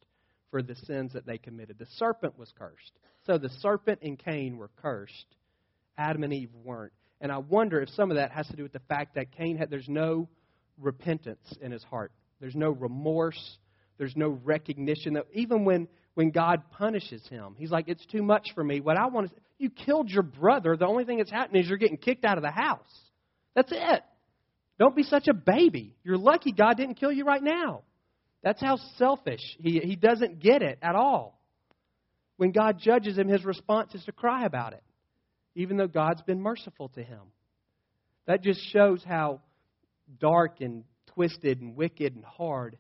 for 0.51 0.63
the 0.63 0.75
sins 0.75 1.13
that 1.13 1.27
they 1.27 1.39
committed. 1.39 1.79
The 1.79 1.87
serpent 1.97 2.39
was 2.39 2.53
cursed. 2.59 2.93
So 3.27 3.39
the 3.39 3.51
serpent 3.61 4.01
and 4.03 4.19
Cain 4.19 4.57
were 4.57 4.71
cursed. 4.81 5.37
Adam 5.99 6.25
and 6.25 6.33
Eve 6.33 6.51
weren't. 6.65 6.93
And 7.21 7.31
I 7.31 7.39
wonder 7.39 7.83
if 7.83 7.91
some 7.91 8.11
of 8.11 8.17
that 8.17 8.33
has 8.33 8.47
to 8.49 8.57
do 8.57 8.63
with 8.63 8.73
the 8.73 8.81
fact 8.89 9.15
that 9.17 9.31
Cain 9.33 9.59
had, 9.59 9.69
there's 9.71 9.89
no 9.89 10.29
repentance 10.79 11.55
in 11.61 11.71
his 11.71 11.85
heart. 11.85 12.13
There's 12.41 12.57
no 12.57 12.71
remorse. 12.71 13.59
There's 13.99 14.17
no 14.17 14.41
recognition 14.43 15.13
that 15.15 15.27
even 15.35 15.67
when, 15.67 15.87
when 16.15 16.31
God 16.31 16.63
punishes 16.71 17.27
him, 17.29 17.55
he's 17.59 17.71
like, 17.71 17.89
it's 17.89 18.07
too 18.07 18.23
much 18.23 18.49
for 18.55 18.65
me. 18.65 18.81
What 18.81 18.97
I 18.97 19.07
want 19.09 19.27
is, 19.27 19.33
you 19.61 19.69
killed 19.69 20.09
your 20.09 20.23
brother. 20.23 20.77
The 20.77 20.87
only 20.87 21.05
thing 21.05 21.19
that's 21.19 21.31
happening 21.31 21.63
is 21.63 21.69
you're 21.69 21.79
getting 21.79 21.99
kicked 21.99 22.25
out 22.25 22.39
of 22.39 22.43
the 22.43 22.51
house. 22.51 22.81
That's 23.55 23.71
it. 23.71 24.03
Don't 24.79 24.97
be 24.97 25.03
such 25.03 25.29
a 25.29 25.35
baby. 25.35 25.95
You're 26.03 26.17
lucky 26.17 26.53
God 26.53 26.79
didn't 26.79 26.95
kill 26.95 27.13
you 27.13 27.25
right 27.25 27.43
now. 27.43 27.83
That's 28.43 28.61
how 28.61 28.79
selfish. 28.97 29.43
He, 29.59 29.79
he 29.81 29.97
doesn't 29.97 30.41
get 30.41 30.63
it 30.63 30.79
at 30.81 30.97
all. 30.97 31.39
When 32.39 32.53
God 32.53 32.79
judges 32.81 33.19
him, 33.19 33.29
his 33.29 33.45
response 33.45 33.95
is 33.95 34.03
to 34.05 34.13
cry 34.13 34.47
about 34.47 34.73
it, 34.73 34.83
even 35.55 35.77
though 35.77 35.87
God's 35.87 36.23
been 36.23 36.41
merciful 36.41 36.89
to 36.95 37.03
him. 37.03 37.21
That 38.27 38.43
just 38.43 38.61
shows 38.73 39.05
how 39.07 39.43
dark 40.19 40.63
and 40.63 40.85
twisted 41.09 41.61
and 41.61 41.77
wicked 41.77 42.15
and 42.15 42.25
hard 42.25 42.79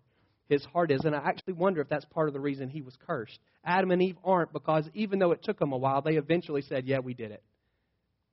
his 0.50 0.64
heart 0.66 0.90
is. 0.90 1.00
And 1.04 1.14
I 1.14 1.20
actually 1.20 1.54
wonder 1.54 1.80
if 1.80 1.88
that's 1.88 2.04
part 2.06 2.28
of 2.28 2.34
the 2.34 2.40
reason 2.40 2.68
he 2.68 2.82
was 2.82 2.96
cursed. 3.06 3.38
Adam 3.64 3.90
and 3.90 4.02
Eve 4.02 4.16
aren't 4.22 4.52
because 4.52 4.86
even 4.92 5.18
though 5.18 5.32
it 5.32 5.42
took 5.42 5.58
them 5.58 5.72
a 5.72 5.78
while, 5.78 6.02
they 6.02 6.16
eventually 6.16 6.62
said, 6.62 6.86
Yeah, 6.86 6.98
we 6.98 7.14
did 7.14 7.30
it. 7.30 7.42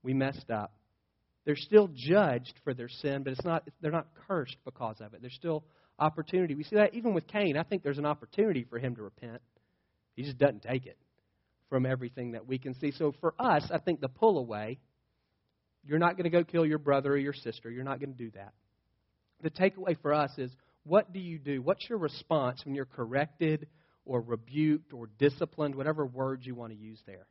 We 0.03 0.13
messed 0.13 0.49
up. 0.49 0.73
They're 1.45 1.55
still 1.55 1.89
judged 1.93 2.55
for 2.65 2.73
their 2.73 2.89
sin, 2.89 3.23
but 3.23 3.31
it's 3.31 3.45
not, 3.45 3.65
they're 3.81 3.91
not 3.91 4.07
cursed 4.27 4.57
because 4.65 4.97
of 4.99 5.13
it. 5.13 5.21
There's 5.21 5.35
still 5.35 5.63
opportunity. 5.97 6.55
We 6.55 6.63
see 6.63 6.75
that 6.75 6.93
even 6.93 7.13
with 7.13 7.27
Cain. 7.27 7.55
I 7.57 7.63
think 7.63 7.83
there's 7.83 7.97
an 7.97 8.05
opportunity 8.05 8.65
for 8.69 8.79
him 8.79 8.95
to 8.97 9.03
repent. 9.03 9.41
He 10.15 10.23
just 10.23 10.37
doesn't 10.37 10.63
take 10.63 10.85
it 10.85 10.97
from 11.69 11.85
everything 11.85 12.31
that 12.31 12.47
we 12.47 12.57
can 12.57 12.73
see. 12.75 12.91
So 12.91 13.13
for 13.21 13.33
us, 13.39 13.63
I 13.71 13.77
think 13.77 14.01
the 14.01 14.09
pull 14.09 14.39
away, 14.39 14.79
you're 15.85 15.99
not 15.99 16.17
going 16.17 16.25
to 16.25 16.29
go 16.29 16.43
kill 16.43 16.65
your 16.65 16.79
brother 16.79 17.13
or 17.13 17.17
your 17.17 17.33
sister. 17.33 17.69
You're 17.69 17.83
not 17.83 17.99
going 17.99 18.11
to 18.11 18.17
do 18.17 18.31
that. 18.31 18.53
The 19.41 19.49
takeaway 19.49 19.95
for 20.01 20.13
us 20.13 20.31
is 20.37 20.51
what 20.87 21.11
do 21.11 21.19
you 21.19 21.37
do? 21.37 21.61
What's 21.61 21.87
your 21.89 21.97
response 21.97 22.61
when 22.63 22.73
you're 22.73 22.85
corrected 22.85 23.67
or 24.05 24.21
rebuked 24.21 24.93
or 24.93 25.09
disciplined, 25.19 25.75
whatever 25.75 26.05
words 26.05 26.45
you 26.45 26.55
want 26.55 26.71
to 26.71 26.77
use 26.77 26.99
there? 27.05 27.27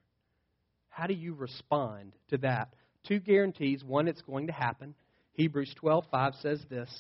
How 0.89 1.07
do 1.07 1.15
you 1.15 1.35
respond 1.35 2.13
to 2.31 2.39
that? 2.39 2.75
Two 3.07 3.19
guarantees. 3.19 3.83
One, 3.85 4.09
it's 4.09 4.23
going 4.23 4.47
to 4.49 4.53
happen. 4.53 4.95
Hebrews 5.33 5.75
12:5 5.83 6.41
says 6.41 6.61
this. 6.71 6.91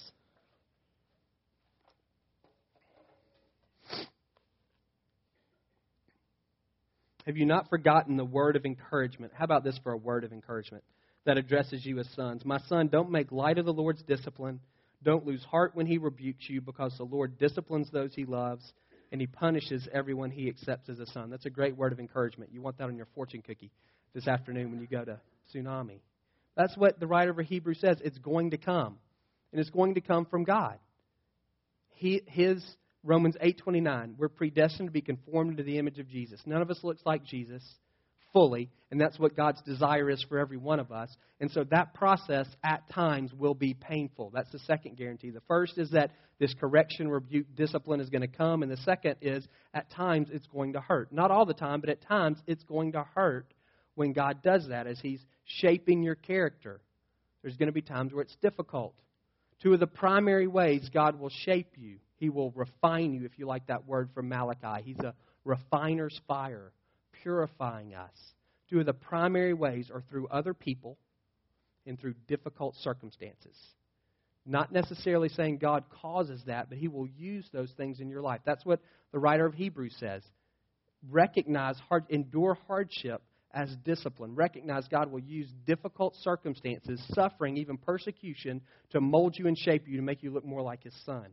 Have 7.26 7.36
you 7.36 7.44
not 7.44 7.68
forgotten 7.68 8.16
the 8.16 8.24
word 8.24 8.54
of 8.54 8.64
encouragement? 8.64 9.32
How 9.34 9.44
about 9.44 9.64
this 9.64 9.78
for 9.82 9.90
a 9.90 9.96
word 9.96 10.22
of 10.22 10.32
encouragement 10.32 10.84
that 11.24 11.36
addresses 11.36 11.84
you 11.84 11.98
as 11.98 12.08
sons? 12.14 12.44
My 12.44 12.58
son, 12.68 12.86
don't 12.86 13.10
make 13.10 13.32
light 13.32 13.58
of 13.58 13.64
the 13.64 13.72
Lord's 13.72 14.02
discipline. 14.02 14.60
Don't 15.02 15.26
lose 15.26 15.44
heart 15.44 15.72
when 15.74 15.86
he 15.86 15.98
rebukes 15.98 16.48
you, 16.48 16.60
because 16.60 16.96
the 16.96 17.04
Lord 17.04 17.38
disciplines 17.38 17.90
those 17.90 18.14
he 18.14 18.24
loves, 18.24 18.72
and 19.12 19.20
he 19.20 19.26
punishes 19.26 19.88
everyone 19.92 20.30
he 20.30 20.48
accepts 20.48 20.88
as 20.88 20.98
a 20.98 21.06
son. 21.06 21.30
That's 21.30 21.46
a 21.46 21.50
great 21.50 21.76
word 21.76 21.92
of 21.92 22.00
encouragement. 22.00 22.50
You 22.52 22.62
want 22.62 22.78
that 22.78 22.88
on 22.88 22.96
your 22.96 23.08
fortune 23.14 23.42
cookie 23.42 23.70
this 24.14 24.26
afternoon 24.26 24.70
when 24.70 24.80
you 24.80 24.86
go 24.86 25.04
to 25.04 25.20
tsunami. 25.54 26.00
That's 26.56 26.76
what 26.76 26.98
the 26.98 27.06
writer 27.06 27.30
of 27.30 27.38
Hebrews 27.38 27.80
says. 27.80 27.98
It's 28.02 28.18
going 28.18 28.50
to 28.50 28.58
come, 28.58 28.98
and 29.52 29.60
it's 29.60 29.70
going 29.70 29.94
to 29.94 30.00
come 30.00 30.24
from 30.24 30.44
God. 30.44 30.78
He, 31.90 32.22
his 32.26 32.64
Romans 33.04 33.36
8:29, 33.42 34.16
we're 34.18 34.28
predestined 34.28 34.88
to 34.88 34.92
be 34.92 35.02
conformed 35.02 35.58
to 35.58 35.62
the 35.62 35.78
image 35.78 35.98
of 35.98 36.08
Jesus. 36.08 36.40
None 36.46 36.62
of 36.62 36.70
us 36.70 36.82
looks 36.82 37.02
like 37.04 37.24
Jesus 37.24 37.62
fully, 38.32 38.70
and 38.90 39.00
that's 39.00 39.18
what 39.18 39.36
God's 39.36 39.60
desire 39.62 40.10
is 40.10 40.24
for 40.28 40.38
every 40.38 40.56
one 40.56 40.80
of 40.80 40.92
us. 40.92 41.14
And 41.40 41.50
so 41.50 41.64
that 41.70 41.94
process 41.94 42.46
at 42.62 42.88
times 42.90 43.32
will 43.32 43.54
be 43.54 43.74
painful. 43.74 44.30
That's 44.32 44.50
the 44.52 44.58
second 44.60 44.96
guarantee. 44.96 45.30
The 45.30 45.42
first 45.48 45.78
is 45.78 45.90
that 45.90 46.12
this 46.38 46.54
correction, 46.54 47.08
rebuke, 47.08 47.46
discipline 47.54 48.00
is 48.00 48.10
going 48.10 48.22
to 48.22 48.28
come, 48.28 48.62
and 48.62 48.70
the 48.70 48.76
second 48.78 49.16
is 49.22 49.46
at 49.74 49.90
times 49.90 50.28
it's 50.30 50.46
going 50.46 50.74
to 50.74 50.80
hurt. 50.80 51.12
Not 51.12 51.30
all 51.30 51.46
the 51.46 51.54
time, 51.54 51.80
but 51.80 51.90
at 51.90 52.02
times 52.02 52.38
it's 52.46 52.64
going 52.64 52.92
to 52.92 53.04
hurt 53.14 53.52
when 53.94 54.12
God 54.12 54.42
does 54.42 54.68
that 54.68 54.86
as 54.86 54.98
he's 55.00 55.20
shaping 55.44 56.02
your 56.02 56.14
character. 56.14 56.80
There's 57.42 57.56
going 57.56 57.68
to 57.68 57.72
be 57.72 57.82
times 57.82 58.12
where 58.12 58.22
it's 58.22 58.36
difficult. 58.42 58.94
Two 59.62 59.72
of 59.72 59.80
the 59.80 59.86
primary 59.86 60.46
ways 60.46 60.90
God 60.92 61.18
will 61.18 61.30
shape 61.30 61.72
you 61.76 61.96
he 62.16 62.30
will 62.30 62.50
refine 62.52 63.12
you, 63.12 63.24
if 63.24 63.38
you 63.38 63.46
like 63.46 63.66
that 63.66 63.86
word 63.86 64.10
from 64.14 64.28
Malachi. 64.28 64.82
He's 64.84 64.98
a 64.98 65.14
refiner's 65.44 66.18
fire, 66.26 66.72
purifying 67.22 67.94
us. 67.94 68.16
Two 68.70 68.80
of 68.80 68.86
the 68.86 68.92
primary 68.92 69.54
ways 69.54 69.90
are 69.92 70.02
through 70.08 70.28
other 70.28 70.54
people 70.54 70.98
and 71.86 71.98
through 71.98 72.14
difficult 72.26 72.74
circumstances. 72.76 73.56
Not 74.44 74.72
necessarily 74.72 75.28
saying 75.28 75.58
God 75.58 75.84
causes 75.90 76.42
that, 76.46 76.68
but 76.68 76.78
He 76.78 76.88
will 76.88 77.06
use 77.06 77.48
those 77.52 77.72
things 77.76 78.00
in 78.00 78.08
your 78.08 78.22
life. 78.22 78.40
That's 78.44 78.64
what 78.64 78.80
the 79.12 79.18
writer 79.18 79.46
of 79.46 79.54
Hebrews 79.54 79.96
says. 79.98 80.22
Recognize, 81.08 81.76
hard, 81.88 82.04
endure 82.10 82.56
hardship 82.66 83.22
as 83.52 83.74
discipline. 83.84 84.34
Recognize 84.34 84.86
God 84.88 85.10
will 85.10 85.20
use 85.20 85.48
difficult 85.66 86.14
circumstances, 86.22 87.00
suffering, 87.12 87.56
even 87.56 87.76
persecution, 87.76 88.60
to 88.90 89.00
mold 89.00 89.36
you 89.36 89.46
and 89.46 89.58
shape 89.58 89.88
you 89.88 89.96
to 89.96 90.02
make 90.02 90.22
you 90.22 90.30
look 90.30 90.44
more 90.44 90.62
like 90.62 90.84
His 90.84 90.94
Son. 91.04 91.26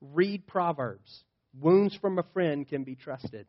Read 0.00 0.46
Proverbs. 0.46 1.24
Wounds 1.60 1.96
from 2.00 2.18
a 2.18 2.24
friend 2.32 2.66
can 2.68 2.84
be 2.84 2.94
trusted. 2.94 3.46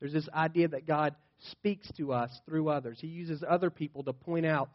There's 0.00 0.12
this 0.12 0.28
idea 0.34 0.68
that 0.68 0.86
God 0.86 1.14
speaks 1.50 1.90
to 1.96 2.12
us 2.12 2.30
through 2.46 2.68
others. 2.68 2.98
He 3.00 3.08
uses 3.08 3.42
other 3.48 3.70
people 3.70 4.02
to 4.04 4.12
point 4.12 4.46
out. 4.46 4.70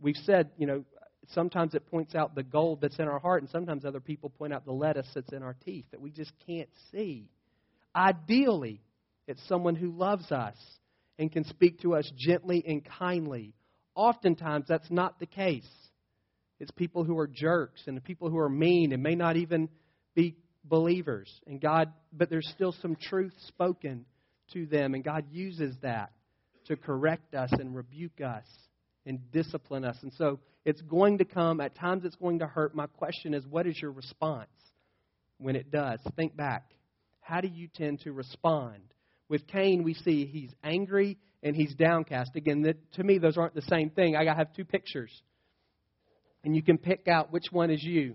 We've 0.00 0.16
said, 0.24 0.50
you 0.56 0.66
know, 0.66 0.84
sometimes 1.32 1.74
it 1.74 1.86
points 1.90 2.14
out 2.14 2.34
the 2.34 2.42
gold 2.42 2.80
that's 2.80 2.98
in 2.98 3.08
our 3.08 3.18
heart, 3.18 3.42
and 3.42 3.50
sometimes 3.50 3.84
other 3.84 4.00
people 4.00 4.30
point 4.30 4.52
out 4.52 4.64
the 4.64 4.72
lettuce 4.72 5.08
that's 5.14 5.32
in 5.32 5.42
our 5.42 5.56
teeth 5.64 5.86
that 5.90 6.00
we 6.00 6.10
just 6.10 6.32
can't 6.46 6.68
see. 6.92 7.28
Ideally, 7.94 8.80
it's 9.26 9.46
someone 9.48 9.74
who 9.74 9.90
loves 9.90 10.30
us 10.30 10.56
and 11.18 11.32
can 11.32 11.44
speak 11.44 11.80
to 11.80 11.94
us 11.94 12.10
gently 12.16 12.64
and 12.66 12.86
kindly. 12.98 13.54
Oftentimes, 13.94 14.66
that's 14.68 14.90
not 14.90 15.18
the 15.18 15.26
case. 15.26 15.68
It's 16.60 16.70
people 16.72 17.04
who 17.04 17.18
are 17.18 17.26
jerks 17.26 17.82
and 17.86 18.02
people 18.02 18.30
who 18.30 18.38
are 18.38 18.48
mean 18.48 18.92
and 18.92 19.02
may 19.02 19.14
not 19.14 19.36
even 19.36 19.68
be 20.14 20.36
believers 20.64 21.32
and 21.46 21.60
God 21.60 21.92
but 22.12 22.28
there's 22.28 22.48
still 22.54 22.74
some 22.82 22.96
truth 22.96 23.32
spoken 23.46 24.04
to 24.52 24.66
them 24.66 24.94
and 24.94 25.04
God 25.04 25.24
uses 25.30 25.74
that 25.82 26.12
to 26.66 26.76
correct 26.76 27.34
us 27.34 27.50
and 27.52 27.74
rebuke 27.74 28.20
us 28.20 28.44
and 29.06 29.18
discipline 29.32 29.84
us. 29.84 29.96
And 30.02 30.12
so 30.14 30.38
it's 30.64 30.82
going 30.82 31.18
to 31.18 31.24
come 31.24 31.60
at 31.60 31.74
times 31.74 32.04
it's 32.04 32.16
going 32.16 32.40
to 32.40 32.46
hurt. 32.46 32.74
My 32.74 32.86
question 32.86 33.34
is 33.34 33.46
what 33.46 33.66
is 33.66 33.80
your 33.80 33.92
response 33.92 34.50
when 35.38 35.56
it 35.56 35.70
does? 35.70 35.98
Think 36.16 36.36
back. 36.36 36.70
How 37.20 37.40
do 37.40 37.48
you 37.48 37.68
tend 37.74 38.00
to 38.02 38.12
respond? 38.12 38.82
With 39.28 39.46
Cain 39.46 39.82
we 39.82 39.94
see 39.94 40.26
he's 40.26 40.52
angry 40.62 41.18
and 41.42 41.56
he's 41.56 41.74
downcast. 41.74 42.32
Again, 42.36 42.62
that, 42.62 42.76
to 42.94 43.04
me 43.04 43.18
those 43.18 43.36
aren't 43.38 43.54
the 43.54 43.62
same 43.62 43.90
thing. 43.90 44.16
I 44.16 44.24
have 44.34 44.54
two 44.54 44.64
pictures. 44.64 45.10
And 46.44 46.54
you 46.54 46.62
can 46.62 46.78
pick 46.78 47.08
out 47.08 47.32
which 47.32 47.46
one 47.50 47.70
is 47.70 47.82
you. 47.82 48.14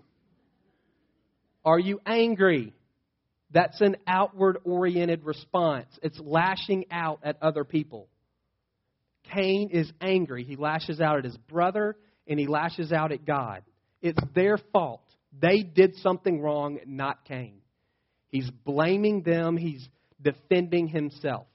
Are 1.65 1.79
you 1.79 1.99
angry? 2.05 2.73
That's 3.53 3.79
an 3.81 3.97
outward 4.07 4.57
oriented 4.63 5.23
response. 5.23 5.87
It's 6.01 6.19
lashing 6.19 6.85
out 6.91 7.19
at 7.23 7.37
other 7.41 7.63
people. 7.63 8.07
Cain 9.33 9.69
is 9.71 9.91
angry. 10.01 10.43
He 10.43 10.55
lashes 10.55 10.99
out 10.99 11.19
at 11.19 11.23
his 11.23 11.37
brother 11.37 11.95
and 12.27 12.39
he 12.39 12.47
lashes 12.47 12.91
out 12.91 13.11
at 13.11 13.25
God. 13.25 13.63
It's 14.01 14.19
their 14.33 14.57
fault. 14.71 15.03
They 15.39 15.61
did 15.61 15.95
something 15.97 16.41
wrong, 16.41 16.79
not 16.85 17.25
Cain. 17.25 17.61
He's 18.29 18.49
blaming 18.49 19.21
them, 19.21 19.57
he's 19.57 19.87
defending 20.21 20.87
himself. 20.87 21.45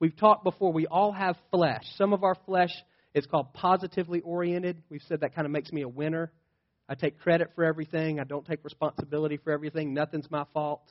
We've 0.00 0.16
talked 0.16 0.44
before, 0.44 0.72
we 0.72 0.86
all 0.86 1.12
have 1.12 1.36
flesh. 1.50 1.82
Some 1.96 2.12
of 2.12 2.22
our 2.22 2.36
flesh 2.46 2.70
is 3.14 3.26
called 3.26 3.54
positively 3.54 4.20
oriented. 4.20 4.82
We've 4.90 5.02
said 5.08 5.20
that 5.20 5.34
kind 5.34 5.46
of 5.46 5.50
makes 5.50 5.72
me 5.72 5.82
a 5.82 5.88
winner. 5.88 6.30
I 6.88 6.94
take 6.94 7.18
credit 7.18 7.50
for 7.54 7.64
everything. 7.64 8.20
I 8.20 8.24
don't 8.24 8.46
take 8.46 8.62
responsibility 8.64 9.38
for 9.38 9.50
everything. 9.50 9.94
Nothing's 9.94 10.30
my 10.30 10.44
fault. 10.52 10.82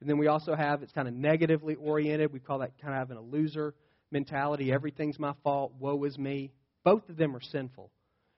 And 0.00 0.08
then 0.10 0.18
we 0.18 0.26
also 0.26 0.54
have 0.54 0.82
it's 0.82 0.92
kind 0.92 1.08
of 1.08 1.14
negatively 1.14 1.74
oriented. 1.74 2.32
We 2.32 2.40
call 2.40 2.58
that 2.58 2.72
kind 2.80 2.94
of 2.94 2.98
having 2.98 3.16
a 3.16 3.22
loser 3.22 3.74
mentality. 4.10 4.72
Everything's 4.72 5.18
my 5.18 5.32
fault. 5.42 5.72
Woe 5.78 6.02
is 6.04 6.18
me. 6.18 6.52
Both 6.84 7.08
of 7.08 7.16
them 7.16 7.34
are 7.34 7.40
sinful. 7.40 7.90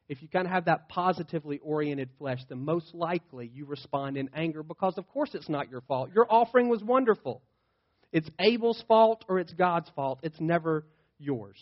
If 0.09 0.23
you 0.23 0.29
kind 0.29 0.47
of 0.47 0.53
have 0.53 0.64
that 0.64 0.88
positively 0.88 1.59
oriented 1.59 2.09
flesh, 2.18 2.38
then 2.49 2.64
most 2.64 2.94
likely 2.94 3.51
you 3.53 3.66
respond 3.66 4.16
in 4.16 4.31
anger 4.35 4.62
because, 4.62 4.97
of 4.97 5.07
course, 5.09 5.31
it's 5.35 5.51
not 5.51 5.71
your 5.71 5.83
fault. 5.83 6.11
Your 6.14 6.27
offering 6.31 6.68
was 6.68 6.83
wonderful. 6.83 7.42
It's 8.11 8.29
Abel's 8.40 8.83
fault 8.88 9.25
or 9.29 9.38
it's 9.38 9.53
God's 9.53 9.90
fault. 9.94 10.21
It's 10.23 10.40
never 10.40 10.87
yours. 11.18 11.59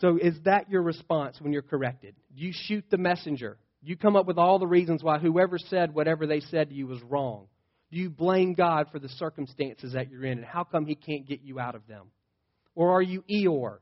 So, 0.00 0.18
is 0.20 0.34
that 0.44 0.70
your 0.70 0.82
response 0.82 1.40
when 1.40 1.52
you're 1.52 1.62
corrected? 1.62 2.14
You 2.34 2.52
shoot 2.52 2.84
the 2.90 2.98
messenger. 2.98 3.56
You 3.82 3.96
come 3.96 4.16
up 4.16 4.26
with 4.26 4.38
all 4.38 4.58
the 4.58 4.66
reasons 4.66 5.02
why 5.02 5.18
whoever 5.18 5.58
said 5.58 5.94
whatever 5.94 6.26
they 6.26 6.40
said 6.40 6.68
to 6.70 6.74
you 6.74 6.86
was 6.86 7.02
wrong. 7.02 7.46
You 7.94 8.10
blame 8.10 8.54
God 8.54 8.88
for 8.90 8.98
the 8.98 9.08
circumstances 9.08 9.92
that 9.92 10.10
you're 10.10 10.24
in 10.24 10.38
and 10.38 10.46
how 10.46 10.64
come 10.64 10.84
He 10.84 10.96
can't 10.96 11.26
get 11.26 11.42
you 11.42 11.60
out 11.60 11.74
of 11.74 11.86
them? 11.86 12.06
Or 12.74 12.90
are 12.90 13.02
you 13.02 13.22
Eeyore? 13.30 13.78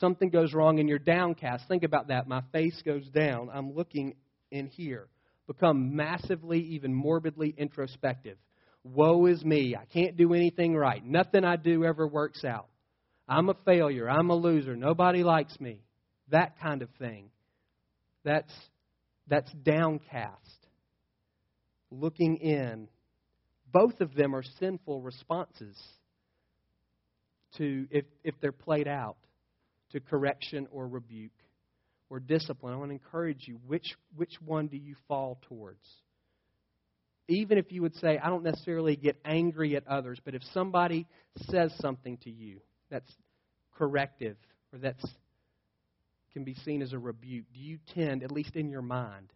Something 0.00 0.30
goes 0.30 0.52
wrong 0.52 0.80
and 0.80 0.88
you're 0.88 0.98
downcast. 0.98 1.68
Think 1.68 1.84
about 1.84 2.08
that. 2.08 2.26
My 2.26 2.42
face 2.50 2.80
goes 2.84 3.06
down. 3.10 3.50
I'm 3.52 3.74
looking 3.74 4.14
in 4.50 4.66
here. 4.66 5.06
Become 5.46 5.94
massively, 5.94 6.58
even 6.58 6.92
morbidly 6.94 7.54
introspective. 7.56 8.36
Woe 8.84 9.26
is 9.26 9.44
me. 9.44 9.76
I 9.76 9.84
can't 9.84 10.16
do 10.16 10.34
anything 10.34 10.74
right. 10.74 11.04
Nothing 11.04 11.44
I 11.44 11.56
do 11.56 11.84
ever 11.84 12.06
works 12.06 12.44
out. 12.44 12.66
I'm 13.28 13.48
a 13.48 13.54
failure. 13.64 14.10
I'm 14.10 14.30
a 14.30 14.34
loser. 14.34 14.74
Nobody 14.74 15.22
likes 15.22 15.58
me. 15.60 15.82
That 16.30 16.58
kind 16.60 16.82
of 16.82 16.88
thing. 16.98 17.30
That's, 18.24 18.52
that's 19.28 19.52
downcast. 19.62 20.61
Looking 21.92 22.36
in. 22.38 22.88
Both 23.70 24.00
of 24.00 24.14
them 24.14 24.34
are 24.34 24.42
sinful 24.58 25.00
responses 25.00 25.76
to, 27.58 27.86
if, 27.90 28.04
if 28.24 28.34
they're 28.40 28.52
played 28.52 28.88
out, 28.88 29.16
to 29.92 30.00
correction 30.00 30.66
or 30.70 30.88
rebuke 30.88 31.32
or 32.08 32.18
discipline. 32.18 32.74
I 32.74 32.76
want 32.76 32.90
to 32.90 32.94
encourage 32.94 33.46
you. 33.46 33.58
Which, 33.66 33.94
which 34.16 34.34
one 34.44 34.68
do 34.68 34.76
you 34.76 34.94
fall 35.06 35.38
towards? 35.48 35.86
Even 37.28 37.56
if 37.58 37.70
you 37.70 37.82
would 37.82 37.94
say, 37.96 38.18
I 38.18 38.28
don't 38.28 38.42
necessarily 38.42 38.96
get 38.96 39.16
angry 39.24 39.76
at 39.76 39.86
others, 39.86 40.18
but 40.24 40.34
if 40.34 40.42
somebody 40.52 41.06
says 41.50 41.72
something 41.78 42.16
to 42.18 42.30
you 42.30 42.60
that's 42.90 43.10
corrective 43.76 44.36
or 44.72 44.78
that's 44.78 45.04
can 46.32 46.44
be 46.44 46.54
seen 46.64 46.80
as 46.80 46.94
a 46.94 46.98
rebuke, 46.98 47.44
do 47.52 47.60
you 47.60 47.78
tend, 47.94 48.22
at 48.22 48.32
least 48.32 48.56
in 48.56 48.70
your 48.70 48.82
mind, 48.82 49.30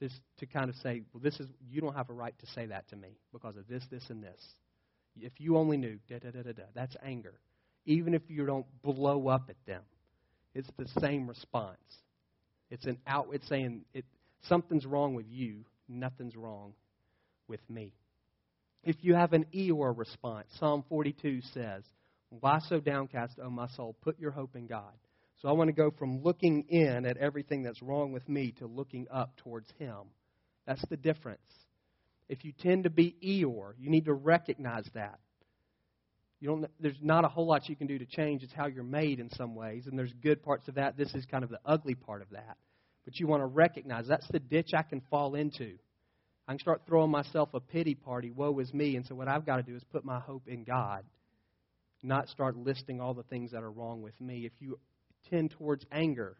to, 0.00 0.08
to 0.38 0.46
kind 0.46 0.68
of 0.68 0.76
say, 0.76 1.02
well, 1.12 1.22
this 1.22 1.40
is, 1.40 1.48
you 1.70 1.80
don't 1.80 1.94
have 1.94 2.10
a 2.10 2.12
right 2.12 2.34
to 2.38 2.46
say 2.46 2.66
that 2.66 2.88
to 2.90 2.96
me 2.96 3.16
because 3.32 3.56
of 3.56 3.66
this, 3.68 3.84
this, 3.90 4.04
and 4.10 4.22
this. 4.22 4.40
If 5.18 5.32
you 5.38 5.56
only 5.56 5.76
knew, 5.76 5.98
da 6.08 6.18
da 6.18 6.30
da 6.30 6.42
da 6.42 6.52
da, 6.52 6.62
that's 6.74 6.96
anger. 7.02 7.34
Even 7.86 8.14
if 8.14 8.22
you 8.28 8.44
don't 8.44 8.66
blow 8.82 9.28
up 9.28 9.46
at 9.48 9.56
them, 9.66 9.82
it's 10.54 10.68
the 10.76 10.88
same 11.00 11.28
response. 11.28 11.78
It's 12.70 12.84
an 12.86 12.98
out. 13.06 13.28
It's 13.32 13.48
saying 13.48 13.82
it, 13.94 14.04
something's 14.48 14.84
wrong 14.84 15.14
with 15.14 15.26
you. 15.28 15.64
Nothing's 15.88 16.36
wrong 16.36 16.74
with 17.48 17.60
me. 17.70 17.92
If 18.82 18.96
you 19.02 19.14
have 19.14 19.32
an 19.32 19.46
Eeyore 19.54 19.96
response, 19.96 20.46
Psalm 20.58 20.84
42 20.88 21.40
says, 21.52 21.84
"Why 22.40 22.58
so 22.58 22.80
downcast, 22.80 23.38
O 23.42 23.50
my 23.50 23.68
soul? 23.68 23.94
Put 24.02 24.18
your 24.18 24.32
hope 24.32 24.56
in 24.56 24.66
God." 24.66 24.92
So 25.42 25.48
I 25.48 25.52
want 25.52 25.68
to 25.68 25.74
go 25.74 25.90
from 25.90 26.22
looking 26.22 26.64
in 26.68 27.04
at 27.04 27.18
everything 27.18 27.62
that's 27.62 27.82
wrong 27.82 28.12
with 28.12 28.28
me 28.28 28.52
to 28.58 28.66
looking 28.66 29.06
up 29.10 29.36
towards 29.36 29.70
Him. 29.78 29.96
That's 30.66 30.84
the 30.88 30.96
difference. 30.96 31.40
If 32.28 32.44
you 32.44 32.52
tend 32.58 32.84
to 32.84 32.90
be 32.90 33.16
Eeyore, 33.22 33.74
you 33.78 33.90
need 33.90 34.06
to 34.06 34.14
recognize 34.14 34.88
that. 34.94 35.18
You 36.40 36.48
don't, 36.48 36.66
there's 36.80 36.96
not 37.00 37.24
a 37.24 37.28
whole 37.28 37.46
lot 37.46 37.68
you 37.68 37.76
can 37.76 37.86
do 37.86 37.98
to 37.98 38.06
change. 38.06 38.42
It's 38.42 38.52
how 38.52 38.66
you're 38.66 38.84
made 38.84 39.20
in 39.20 39.30
some 39.30 39.54
ways, 39.54 39.86
and 39.86 39.98
there's 39.98 40.12
good 40.22 40.42
parts 40.42 40.68
of 40.68 40.74
that. 40.74 40.96
This 40.96 41.14
is 41.14 41.24
kind 41.26 41.44
of 41.44 41.50
the 41.50 41.60
ugly 41.64 41.94
part 41.94 42.22
of 42.22 42.30
that. 42.30 42.56
But 43.04 43.18
you 43.18 43.26
want 43.26 43.42
to 43.42 43.46
recognize 43.46 44.06
that's 44.06 44.28
the 44.30 44.40
ditch 44.40 44.70
I 44.76 44.82
can 44.82 45.00
fall 45.08 45.34
into. 45.34 45.78
I 46.48 46.52
can 46.52 46.58
start 46.58 46.82
throwing 46.86 47.10
myself 47.10 47.50
a 47.54 47.60
pity 47.60 47.94
party, 47.94 48.30
woe 48.30 48.58
is 48.58 48.72
me. 48.74 48.96
And 48.96 49.06
so 49.06 49.14
what 49.14 49.28
I've 49.28 49.46
got 49.46 49.56
to 49.56 49.62
do 49.62 49.74
is 49.74 49.82
put 49.90 50.04
my 50.04 50.20
hope 50.20 50.46
in 50.46 50.64
God, 50.64 51.04
not 52.02 52.28
start 52.28 52.56
listing 52.56 53.00
all 53.00 53.14
the 53.14 53.22
things 53.24 53.52
that 53.52 53.62
are 53.62 53.70
wrong 53.70 54.02
with 54.02 54.20
me. 54.20 54.44
If 54.44 54.52
you 54.60 54.78
tend 55.30 55.52
towards 55.52 55.84
anger, 55.90 56.36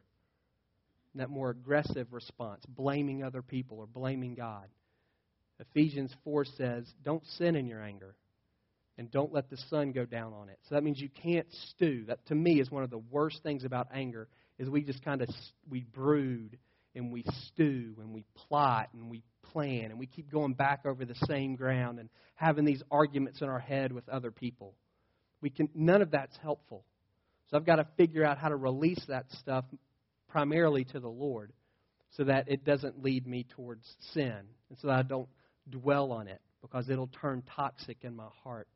that 1.14 1.31
more 1.31 1.51
aggressive 1.51 2.09
response, 2.12 2.64
blaming 2.68 3.22
other 3.22 3.42
people 3.42 3.79
or 3.79 3.87
blaming 3.87 4.35
God, 4.35 4.66
Ephesians 5.59 6.12
4 6.25 6.44
says, 6.44 6.85
don't 7.03 7.25
sin 7.38 7.57
in 7.57 7.66
your 7.66 7.83
anger 7.83 8.14
and 8.99 9.11
don't 9.11 9.33
let 9.33 9.51
the 9.51 9.57
sun 9.68 9.92
go 9.92 10.05
down 10.05 10.33
on 10.33 10.49
it. 10.49 10.59
So 10.68 10.75
that 10.75 10.85
means 10.85 11.01
you 11.01 11.09
can't 11.22 11.46
stew. 11.70 12.05
That 12.09 12.25
to 12.27 12.35
me 12.35 12.61
is 12.61 12.70
one 12.70 12.83
of 12.83 12.90
the 12.90 12.99
worst 12.99 13.42
things 13.42 13.64
about 13.64 13.88
anger 13.92 14.29
is 14.59 14.68
we 14.68 14.83
just 14.83 15.05
kind 15.05 15.22
of 15.22 15.29
we 15.68 15.81
brood 15.81 16.59
and 16.94 17.12
we 17.12 17.25
stew 17.49 17.94
and 18.01 18.12
we 18.12 18.25
plot 18.49 18.88
and 18.94 19.11
we 19.11 19.22
plan 19.53 19.90
and 19.90 19.99
we 19.99 20.07
keep 20.07 20.31
going 20.31 20.55
back 20.55 20.87
over 20.87 21.05
the 21.05 21.14
same 21.27 21.57
ground 21.57 21.99
and 21.99 22.09
having 22.35 22.64
these 22.64 22.83
arguments 22.90 23.42
in 23.42 23.49
our 23.49 23.61
head 23.61 23.92
with 23.92 24.09
other 24.09 24.31
people. 24.31 24.75
We 25.40 25.51
can 25.51 25.68
none 25.75 26.03
of 26.03 26.11
that's 26.11 26.37
helpful. 26.42 26.85
So 27.51 27.57
I've 27.57 27.67
got 27.67 27.77
to 27.77 27.87
figure 27.97 28.25
out 28.25 28.39
how 28.39 28.49
to 28.49 28.57
release 28.57 29.03
that 29.09 29.27
stuff 29.31 29.65
primarily 30.29 30.85
to 30.85 31.01
the 31.01 31.09
Lord 31.09 31.53
so 32.17 32.25
that 32.25 32.51
it 32.51 32.65
doesn't 32.65 33.03
lead 33.03 33.27
me 33.27 33.47
towards 33.57 33.87
sin 34.13 34.41
and 34.69 34.79
so 34.81 34.89
that 34.89 34.99
I 34.99 35.03
don't 35.03 35.29
dwell 35.71 36.13
on 36.13 36.29
it 36.29 36.41
because 36.63 36.89
it'll 36.89 37.11
turn 37.21 37.43
toxic 37.55 37.99
in 38.03 38.15
my 38.17 38.29
heart 38.43 38.69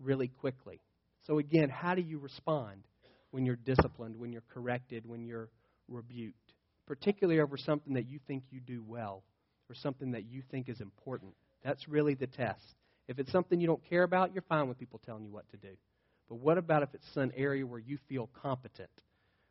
really 0.00 0.28
quickly. 0.28 0.80
So, 1.26 1.38
again, 1.38 1.70
how 1.70 1.94
do 1.94 2.02
you 2.02 2.18
respond 2.18 2.82
when 3.30 3.46
you're 3.46 3.56
disciplined, 3.56 4.18
when 4.18 4.32
you're 4.32 4.42
corrected, 4.52 5.08
when 5.08 5.24
you're 5.24 5.48
rebuked? 5.88 6.52
Particularly 6.86 7.40
over 7.40 7.56
something 7.56 7.94
that 7.94 8.08
you 8.08 8.18
think 8.26 8.42
you 8.50 8.60
do 8.60 8.82
well 8.86 9.22
or 9.70 9.74
something 9.74 10.12
that 10.12 10.24
you 10.24 10.42
think 10.50 10.68
is 10.68 10.80
important. 10.80 11.32
That's 11.64 11.88
really 11.88 12.14
the 12.14 12.26
test. 12.26 12.60
If 13.08 13.18
it's 13.18 13.32
something 13.32 13.60
you 13.60 13.66
don't 13.66 13.82
care 13.88 14.02
about, 14.02 14.34
you're 14.34 14.42
fine 14.42 14.68
with 14.68 14.78
people 14.78 15.00
telling 15.04 15.24
you 15.24 15.30
what 15.30 15.48
to 15.50 15.56
do. 15.56 15.74
But 16.28 16.36
what 16.36 16.58
about 16.58 16.82
if 16.82 16.88
it's 16.94 17.16
an 17.16 17.32
area 17.36 17.66
where 17.66 17.78
you 17.78 17.98
feel 18.08 18.28
competent? 18.42 18.90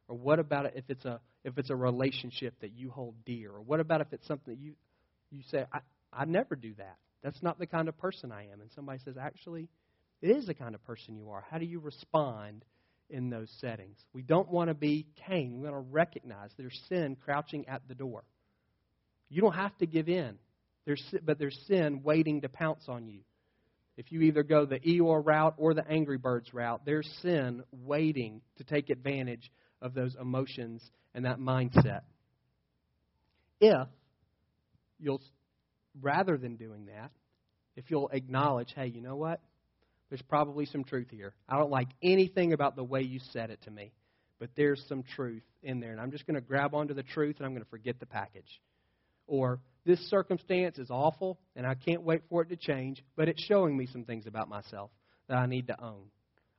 Or 0.08 0.18
what 0.18 0.40
about 0.40 0.66
if 0.76 0.84
it's 0.90 1.06
a 1.06 1.20
if 1.44 1.58
it's 1.58 1.70
a 1.70 1.76
relationship 1.76 2.54
that 2.62 2.72
you 2.74 2.90
hold 2.90 3.16
dear? 3.26 3.52
Or 3.52 3.62
what 3.62 3.80
about 3.80 4.02
if 4.02 4.08
it's 4.12 4.28
something 4.28 4.54
that 4.54 4.62
you 4.62 4.74
you 5.34 5.42
say, 5.50 5.66
I, 5.72 5.80
I 6.12 6.26
never 6.26 6.56
do 6.56 6.74
that. 6.78 6.98
That's 7.24 7.42
not 7.42 7.58
the 7.58 7.66
kind 7.66 7.88
of 7.88 7.98
person 7.98 8.32
I 8.32 8.44
am. 8.52 8.62
And 8.62 8.70
somebody 8.76 9.00
says, 9.04 9.16
actually, 9.20 9.68
it 10.22 10.30
is 10.30 10.46
the 10.46 10.54
kind 10.54 10.76
of 10.76 10.84
person 10.86 11.16
you 11.16 11.30
are. 11.32 11.44
How 11.50 11.58
do 11.58 11.66
you 11.66 11.80
respond 11.80 12.64
in 13.10 13.30
those 13.30 13.50
settings? 13.60 13.98
We 14.14 14.22
don't 14.22 14.50
want 14.50 14.70
to 14.70 14.74
be 14.74 15.08
Cain. 15.28 15.60
We 15.60 15.70
want 15.70 15.76
to 15.76 15.92
recognize 15.92 16.52
there's 16.58 16.80
sin 16.90 17.18
crouching 17.24 17.68
at 17.68 17.82
the 17.88 17.96
door. 17.96 18.24
You 19.30 19.42
don't 19.42 19.54
have 19.54 19.76
to 19.80 19.88
give 19.88 20.10
in, 20.10 20.36
there's, 20.86 21.04
but 21.24 21.40
there's 21.40 21.58
sin 21.68 22.02
waiting 22.04 22.42
to 22.42 22.50
pounce 22.50 22.84
on 22.88 23.08
you. 23.08 23.22
If 23.96 24.12
you 24.12 24.22
either 24.22 24.44
go 24.44 24.66
the 24.66 24.80
Eeyore 24.80 25.24
route 25.26 25.54
or 25.58 25.74
the 25.74 25.88
Angry 25.88 26.18
Birds 26.18 26.54
route, 26.54 26.82
there's 26.86 27.08
sin 27.22 27.64
waiting 27.72 28.42
to 28.58 28.64
take 28.64 28.90
advantage 28.90 29.52
of 29.82 29.94
those 29.94 30.16
emotions 30.20 30.82
and 31.14 31.26
that 31.26 31.40
mindset. 31.40 32.02
If 33.60 33.88
you'll, 35.00 35.22
rather 36.02 36.38
than 36.38 36.56
doing 36.56 36.88
that, 36.88 37.12
if 37.76 37.90
you'll 37.90 38.10
acknowledge, 38.10 38.74
hey, 38.76 38.88
you 38.88 39.02
know 39.02 39.16
what? 39.16 39.40
There's 40.10 40.22
probably 40.24 40.66
some 40.66 40.84
truth 40.84 41.08
here. 41.12 41.34
I 41.48 41.58
don't 41.58 41.72
like 41.72 41.90
anything 42.02 42.54
about 42.54 42.76
the 42.76 42.84
way 42.84 43.02
you 43.02 43.20
said 43.32 43.50
it 43.50 43.62
to 43.64 43.72
me, 43.72 43.92
but 44.40 44.50
there's 44.56 44.84
some 44.88 45.04
truth 45.04 45.44
in 45.62 45.80
there. 45.80 45.92
And 45.92 46.02
I'm 46.02 46.12
just 46.12 46.26
going 46.28 46.36
to 46.36 46.42
grab 46.42 46.74
onto 46.76 46.94
the 46.94 47.04
truth 47.04 47.38
and 47.38 47.46
I'm 47.46 47.54
going 47.54 47.64
to 47.64 47.70
forget 47.70 48.00
the 48.00 48.06
package. 48.06 48.62
Or 49.28 49.60
this 49.86 50.00
circumstance 50.10 50.78
is 50.78 50.90
awful 50.90 51.40
and 51.56 51.66
I 51.66 51.76
can't 51.76 52.04
wait 52.04 52.22
for 52.30 52.42
it 52.42 52.50
to 52.50 52.56
change, 52.56 53.04
but 53.16 53.28
it's 53.28 53.44
showing 53.44 53.78
me 53.78 53.88
some 53.92 54.06
things 54.06 54.28
about 54.28 54.50
myself 54.50 54.92
that 55.28 55.38
I 55.38 55.46
need 55.46 55.68
to 55.68 55.84
own. 55.84 56.06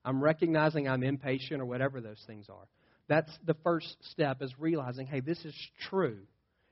I'm 0.04 0.22
recognizing 0.22 0.88
I'm 0.88 1.02
impatient 1.02 1.60
or 1.60 1.64
whatever 1.64 2.00
those 2.00 2.22
things 2.26 2.46
are. 2.50 2.66
That's 3.08 3.30
the 3.44 3.54
first 3.64 3.96
step 4.10 4.42
is 4.42 4.52
realizing, 4.58 5.06
hey, 5.06 5.20
this 5.20 5.42
is 5.44 5.54
true. 5.88 6.18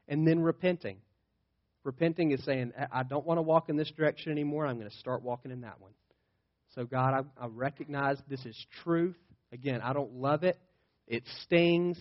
And 0.08 0.26
then 0.26 0.40
repenting. 0.40 0.98
Repenting 1.84 2.32
is 2.32 2.44
saying, 2.44 2.72
I 2.92 3.02
don't 3.02 3.26
want 3.26 3.38
to 3.38 3.42
walk 3.42 3.68
in 3.68 3.76
this 3.76 3.90
direction 3.90 4.32
anymore. 4.32 4.66
I'm 4.66 4.78
going 4.78 4.90
to 4.90 4.96
start 4.98 5.22
walking 5.22 5.50
in 5.50 5.62
that 5.62 5.80
one. 5.80 5.92
So, 6.74 6.84
God, 6.84 7.26
I, 7.38 7.44
I 7.44 7.48
recognize 7.48 8.18
this 8.28 8.44
is 8.46 8.56
truth. 8.82 9.16
Again, 9.52 9.80
I 9.82 9.92
don't 9.92 10.14
love 10.14 10.44
it, 10.44 10.58
it 11.06 11.24
stings. 11.42 11.98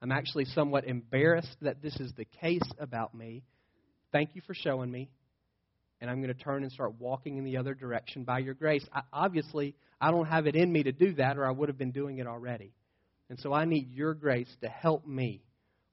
I'm 0.00 0.12
actually 0.12 0.44
somewhat 0.46 0.84
embarrassed 0.84 1.56
that 1.62 1.82
this 1.82 1.94
is 1.96 2.12
the 2.16 2.24
case 2.24 2.62
about 2.78 3.14
me. 3.14 3.42
Thank 4.12 4.30
you 4.34 4.42
for 4.46 4.54
showing 4.54 4.90
me. 4.90 5.10
And 6.00 6.08
I'm 6.08 6.22
going 6.22 6.34
to 6.34 6.42
turn 6.42 6.62
and 6.62 6.70
start 6.70 6.94
walking 7.00 7.38
in 7.38 7.44
the 7.44 7.56
other 7.56 7.74
direction 7.74 8.22
by 8.22 8.38
your 8.38 8.54
grace. 8.54 8.86
I, 8.92 9.00
obviously, 9.12 9.74
I 10.00 10.10
don't 10.10 10.26
have 10.26 10.46
it 10.46 10.54
in 10.54 10.72
me 10.72 10.84
to 10.84 10.92
do 10.92 11.14
that, 11.14 11.36
or 11.36 11.44
I 11.44 11.50
would 11.50 11.68
have 11.68 11.78
been 11.78 11.90
doing 11.90 12.18
it 12.18 12.26
already. 12.26 12.72
And 13.28 13.38
so 13.40 13.52
I 13.52 13.64
need 13.64 13.90
your 13.90 14.14
grace 14.14 14.48
to 14.62 14.68
help 14.68 15.06
me 15.06 15.42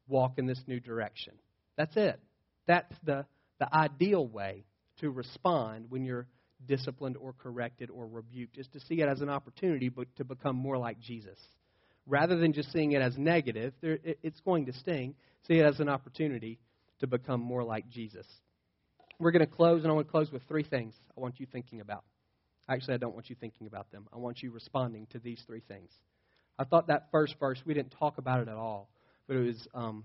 walk 0.07 0.34
in 0.38 0.45
this 0.45 0.61
new 0.68 0.80
direction. 0.80 1.34
That's 1.76 1.95
it. 1.95 2.20
That's 2.68 2.93
the, 3.03 3.26
the 3.59 3.74
ideal 3.74 4.28
way 4.28 4.66
to 5.01 5.09
respond 5.09 5.88
when 5.89 6.05
you're 6.05 6.28
disciplined 6.68 7.18
or 7.18 7.34
corrected 7.34 7.89
or 7.89 8.07
rebuked 8.07 8.57
is 8.57 8.68
to 8.74 8.80
see 8.82 9.01
it 9.01 9.09
as 9.09 9.22
an 9.22 9.30
opportunity 9.30 9.89
but 9.89 10.07
to 10.18 10.24
become 10.24 10.55
more 10.55 10.78
like 10.78 10.99
Jesus. 10.99 11.38
Rather 12.07 12.38
than 12.38 12.53
just 12.53 12.72
seeing 12.72 12.91
it 12.91 13.01
as 13.01 13.18
negative, 13.18 13.74
it's 13.82 14.39
going 14.41 14.68
to 14.68 14.74
sting. 14.74 15.16
See 15.47 15.55
it 15.55 15.66
as 15.66 15.80
an 15.80 15.89
opportunity 15.89 16.59
to 17.10 17.18
become 17.18 17.41
more 17.41 17.64
like 17.64 17.89
Jesus. 17.89 18.28
We're 19.20 19.32
going 19.32 19.45
to 19.45 19.51
close, 19.51 19.84
and 19.84 19.91
I 19.91 19.93
want 19.93 20.08
to 20.08 20.12
close 20.12 20.32
with 20.32 20.43
three 20.47 20.64
things 20.64 20.93
I 21.18 21.22
want 21.22 21.39
you 21.39 21.47
thinking 21.51 21.80
about. 21.82 22.03
Actually, 22.68 22.95
I 22.95 22.97
don't 22.97 23.14
want 23.14 23.30
you 23.30 23.36
thinking 23.39 23.68
about 23.68 23.91
them. 23.91 24.08
I 24.14 24.18
want 24.18 24.41
you 24.41 24.51
responding 24.51 25.08
to 25.12 25.20
these 25.20 25.41
three 25.45 25.62
things. 25.68 25.91
I 26.58 26.64
thought 26.64 26.88
that 26.88 27.08
first 27.12 27.36
verse, 27.39 27.62
we 27.66 27.74
didn't 27.74 27.93
talk 27.99 28.18
about 28.18 28.39
it 28.41 28.47
at 28.47 28.56
all, 28.56 28.89
but 29.28 29.36
it 29.38 29.45
was 29.45 29.68
um, 29.74 30.03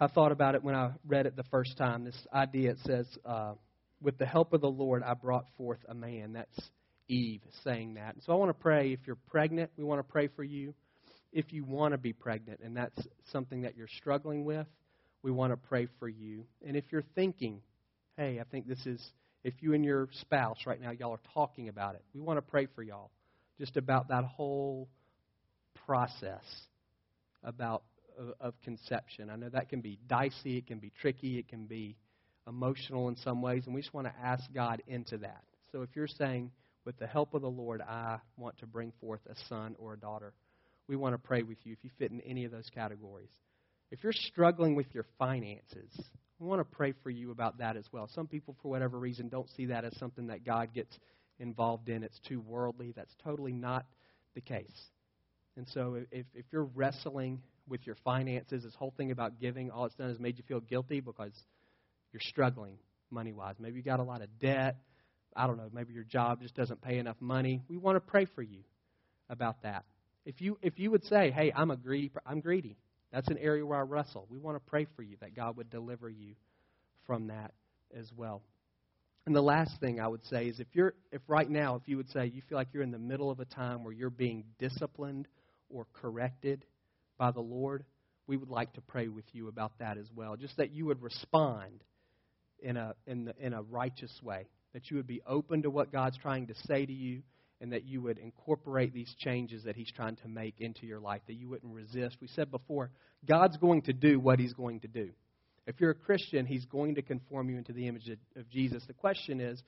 I 0.00 0.06
thought 0.06 0.32
about 0.32 0.54
it 0.54 0.62
when 0.62 0.74
I 0.74 0.92
read 1.06 1.26
it 1.26 1.36
the 1.36 1.44
first 1.44 1.76
time. 1.76 2.04
This 2.04 2.26
idea 2.32 2.70
it 2.70 2.78
says, 2.84 3.06
uh, 3.24 3.54
"With 4.00 4.16
the 4.18 4.26
help 4.26 4.52
of 4.52 4.60
the 4.60 4.70
Lord, 4.70 5.02
I 5.02 5.14
brought 5.14 5.46
forth 5.56 5.80
a 5.88 5.94
man." 5.94 6.32
That's 6.32 6.70
Eve 7.08 7.42
saying 7.64 7.94
that. 7.94 8.16
So 8.24 8.32
I 8.32 8.36
want 8.36 8.50
to 8.50 8.54
pray. 8.54 8.92
If 8.92 9.00
you're 9.06 9.18
pregnant, 9.30 9.70
we 9.76 9.84
want 9.84 9.98
to 9.98 10.12
pray 10.12 10.28
for 10.28 10.44
you. 10.44 10.74
If 11.32 11.52
you 11.52 11.64
want 11.64 11.92
to 11.92 11.98
be 11.98 12.12
pregnant, 12.12 12.60
and 12.62 12.76
that's 12.76 13.06
something 13.32 13.62
that 13.62 13.76
you're 13.76 13.88
struggling 13.98 14.44
with, 14.44 14.66
we 15.22 15.30
want 15.30 15.52
to 15.52 15.56
pray 15.56 15.86
for 15.98 16.08
you. 16.08 16.44
And 16.66 16.76
if 16.76 16.84
you're 16.90 17.04
thinking, 17.14 17.62
"Hey, 18.16 18.40
I 18.40 18.44
think 18.44 18.66
this 18.66 18.86
is," 18.86 19.12
if 19.44 19.54
you 19.62 19.74
and 19.74 19.84
your 19.84 20.08
spouse 20.12 20.66
right 20.66 20.80
now, 20.80 20.90
y'all 20.90 21.12
are 21.12 21.20
talking 21.34 21.68
about 21.68 21.94
it, 21.94 22.04
we 22.14 22.20
want 22.20 22.38
to 22.38 22.42
pray 22.42 22.66
for 22.66 22.82
y'all, 22.82 23.10
just 23.58 23.76
about 23.76 24.08
that 24.08 24.24
whole 24.24 24.88
process 25.86 26.44
about 27.42 27.82
of, 28.18 28.34
of 28.40 28.60
conception. 28.62 29.30
I 29.30 29.36
know 29.36 29.48
that 29.48 29.68
can 29.68 29.80
be 29.80 29.98
dicey, 30.08 30.58
it 30.58 30.66
can 30.66 30.78
be 30.78 30.92
tricky, 31.00 31.38
it 31.38 31.48
can 31.48 31.66
be 31.66 31.96
emotional 32.46 33.08
in 33.08 33.16
some 33.16 33.42
ways, 33.42 33.64
and 33.66 33.74
we 33.74 33.80
just 33.80 33.94
want 33.94 34.06
to 34.06 34.14
ask 34.20 34.44
God 34.52 34.82
into 34.86 35.18
that. 35.18 35.44
So 35.72 35.82
if 35.82 35.90
you're 35.94 36.08
saying, 36.08 36.50
with 36.84 36.98
the 36.98 37.06
help 37.06 37.34
of 37.34 37.42
the 37.42 37.50
Lord, 37.50 37.82
I 37.82 38.18
want 38.36 38.58
to 38.58 38.66
bring 38.66 38.92
forth 39.00 39.20
a 39.28 39.34
son 39.48 39.76
or 39.78 39.92
a 39.92 39.98
daughter, 39.98 40.32
we 40.88 40.96
want 40.96 41.14
to 41.14 41.18
pray 41.18 41.42
with 41.42 41.58
you 41.64 41.72
if 41.72 41.78
you 41.82 41.90
fit 41.98 42.10
in 42.10 42.20
any 42.22 42.44
of 42.44 42.50
those 42.50 42.70
categories. 42.74 43.28
If 43.90 44.02
you're 44.02 44.12
struggling 44.12 44.74
with 44.74 44.86
your 44.94 45.06
finances, 45.18 45.90
we 46.38 46.46
want 46.46 46.60
to 46.60 46.76
pray 46.76 46.92
for 47.02 47.10
you 47.10 47.30
about 47.30 47.58
that 47.58 47.76
as 47.76 47.84
well. 47.92 48.08
Some 48.14 48.26
people, 48.26 48.56
for 48.62 48.68
whatever 48.68 48.98
reason, 48.98 49.28
don't 49.28 49.48
see 49.56 49.66
that 49.66 49.84
as 49.84 49.96
something 49.98 50.26
that 50.28 50.44
God 50.44 50.74
gets 50.74 50.96
involved 51.38 51.88
in. 51.88 52.02
It's 52.02 52.20
too 52.28 52.40
worldly. 52.40 52.92
That's 52.94 53.14
totally 53.24 53.52
not 53.52 53.86
the 54.34 54.40
case. 54.40 54.66
And 55.56 55.66
so 55.72 56.00
if, 56.12 56.26
if 56.34 56.44
you're 56.52 56.64
wrestling 56.64 57.40
with 57.68 57.86
your 57.86 57.96
finances, 58.04 58.62
this 58.62 58.74
whole 58.74 58.92
thing 58.96 59.10
about 59.10 59.40
giving, 59.40 59.70
all 59.70 59.86
it's 59.86 59.94
done 59.94 60.10
is 60.10 60.20
made 60.20 60.38
you 60.38 60.44
feel 60.46 60.60
guilty 60.60 61.00
because 61.00 61.32
you're 62.12 62.20
struggling 62.20 62.78
money 63.10 63.32
wise. 63.32 63.56
Maybe 63.58 63.76
you 63.76 63.82
got 63.82 64.00
a 64.00 64.04
lot 64.04 64.22
of 64.22 64.28
debt. 64.38 64.76
I 65.34 65.46
don't 65.46 65.56
know. 65.56 65.68
Maybe 65.72 65.92
your 65.92 66.04
job 66.04 66.42
just 66.42 66.54
doesn't 66.54 66.82
pay 66.82 66.98
enough 66.98 67.16
money. 67.20 67.62
We 67.68 67.76
want 67.76 67.96
to 67.96 68.00
pray 68.00 68.26
for 68.34 68.42
you 68.42 68.60
about 69.28 69.62
that. 69.62 69.84
If 70.24 70.40
you 70.40 70.58
if 70.62 70.78
you 70.78 70.90
would 70.90 71.04
say, 71.04 71.30
"Hey, 71.30 71.52
I'm 71.54 71.70
a 71.70 71.76
greedy. 71.76 72.10
I'm 72.26 72.40
greedy," 72.40 72.76
that's 73.12 73.28
an 73.28 73.38
area 73.38 73.64
where 73.64 73.78
I 73.78 73.82
wrestle. 73.82 74.26
We 74.30 74.38
want 74.38 74.56
to 74.56 74.70
pray 74.70 74.86
for 74.96 75.02
you 75.02 75.16
that 75.20 75.34
God 75.34 75.56
would 75.56 75.70
deliver 75.70 76.08
you 76.08 76.34
from 77.06 77.28
that 77.28 77.52
as 77.96 78.10
well. 78.16 78.42
And 79.26 79.34
the 79.34 79.42
last 79.42 79.78
thing 79.80 80.00
I 80.00 80.08
would 80.08 80.24
say 80.26 80.46
is 80.46 80.58
if 80.58 80.68
you're 80.72 80.94
if 81.12 81.20
right 81.28 81.48
now 81.48 81.74
if 81.74 81.82
you 81.86 81.96
would 81.98 82.10
say 82.10 82.26
you 82.26 82.42
feel 82.48 82.56
like 82.56 82.68
you're 82.72 82.82
in 82.82 82.90
the 82.90 82.98
middle 82.98 83.30
of 83.30 83.40
a 83.40 83.44
time 83.44 83.84
where 83.84 83.92
you're 83.92 84.10
being 84.10 84.44
disciplined 84.58 85.28
or 85.68 85.86
corrected 85.92 86.64
by 87.18 87.30
the 87.30 87.40
Lord, 87.40 87.84
we 88.26 88.36
would 88.36 88.48
like 88.48 88.72
to 88.74 88.80
pray 88.80 89.08
with 89.08 89.24
you 89.32 89.48
about 89.48 89.72
that 89.80 89.98
as 89.98 90.06
well. 90.14 90.36
Just 90.36 90.56
that 90.56 90.70
you 90.70 90.86
would 90.86 91.02
respond 91.02 91.82
in 92.60 92.76
a, 92.76 92.94
in, 93.06 93.26
the, 93.26 93.34
in 93.38 93.52
a 93.52 93.62
righteous 93.62 94.12
way, 94.22 94.46
that 94.72 94.90
you 94.90 94.96
would 94.96 95.06
be 95.06 95.20
open 95.26 95.62
to 95.62 95.70
what 95.70 95.92
God's 95.92 96.18
trying 96.18 96.46
to 96.48 96.54
say 96.66 96.84
to 96.84 96.92
you, 96.92 97.22
and 97.60 97.72
that 97.72 97.84
you 97.84 98.00
would 98.02 98.18
incorporate 98.18 98.92
these 98.92 99.12
changes 99.18 99.64
that 99.64 99.76
He's 99.76 99.90
trying 99.90 100.16
to 100.16 100.28
make 100.28 100.60
into 100.60 100.86
your 100.86 101.00
life, 101.00 101.22
that 101.26 101.34
you 101.34 101.48
wouldn't 101.48 101.72
resist. 101.72 102.16
We 102.20 102.28
said 102.28 102.50
before, 102.50 102.90
God's 103.26 103.56
going 103.56 103.82
to 103.82 103.92
do 103.92 104.20
what 104.20 104.38
He's 104.38 104.52
going 104.52 104.80
to 104.80 104.88
do. 104.88 105.10
If 105.66 105.80
you're 105.80 105.90
a 105.90 105.94
Christian, 105.94 106.46
He's 106.46 106.64
going 106.66 106.94
to 106.94 107.02
conform 107.02 107.50
you 107.50 107.58
into 107.58 107.72
the 107.72 107.88
image 107.88 108.08
of 108.36 108.48
Jesus. 108.50 108.84
The 108.86 108.94
question 108.94 109.40
is, 109.40 109.62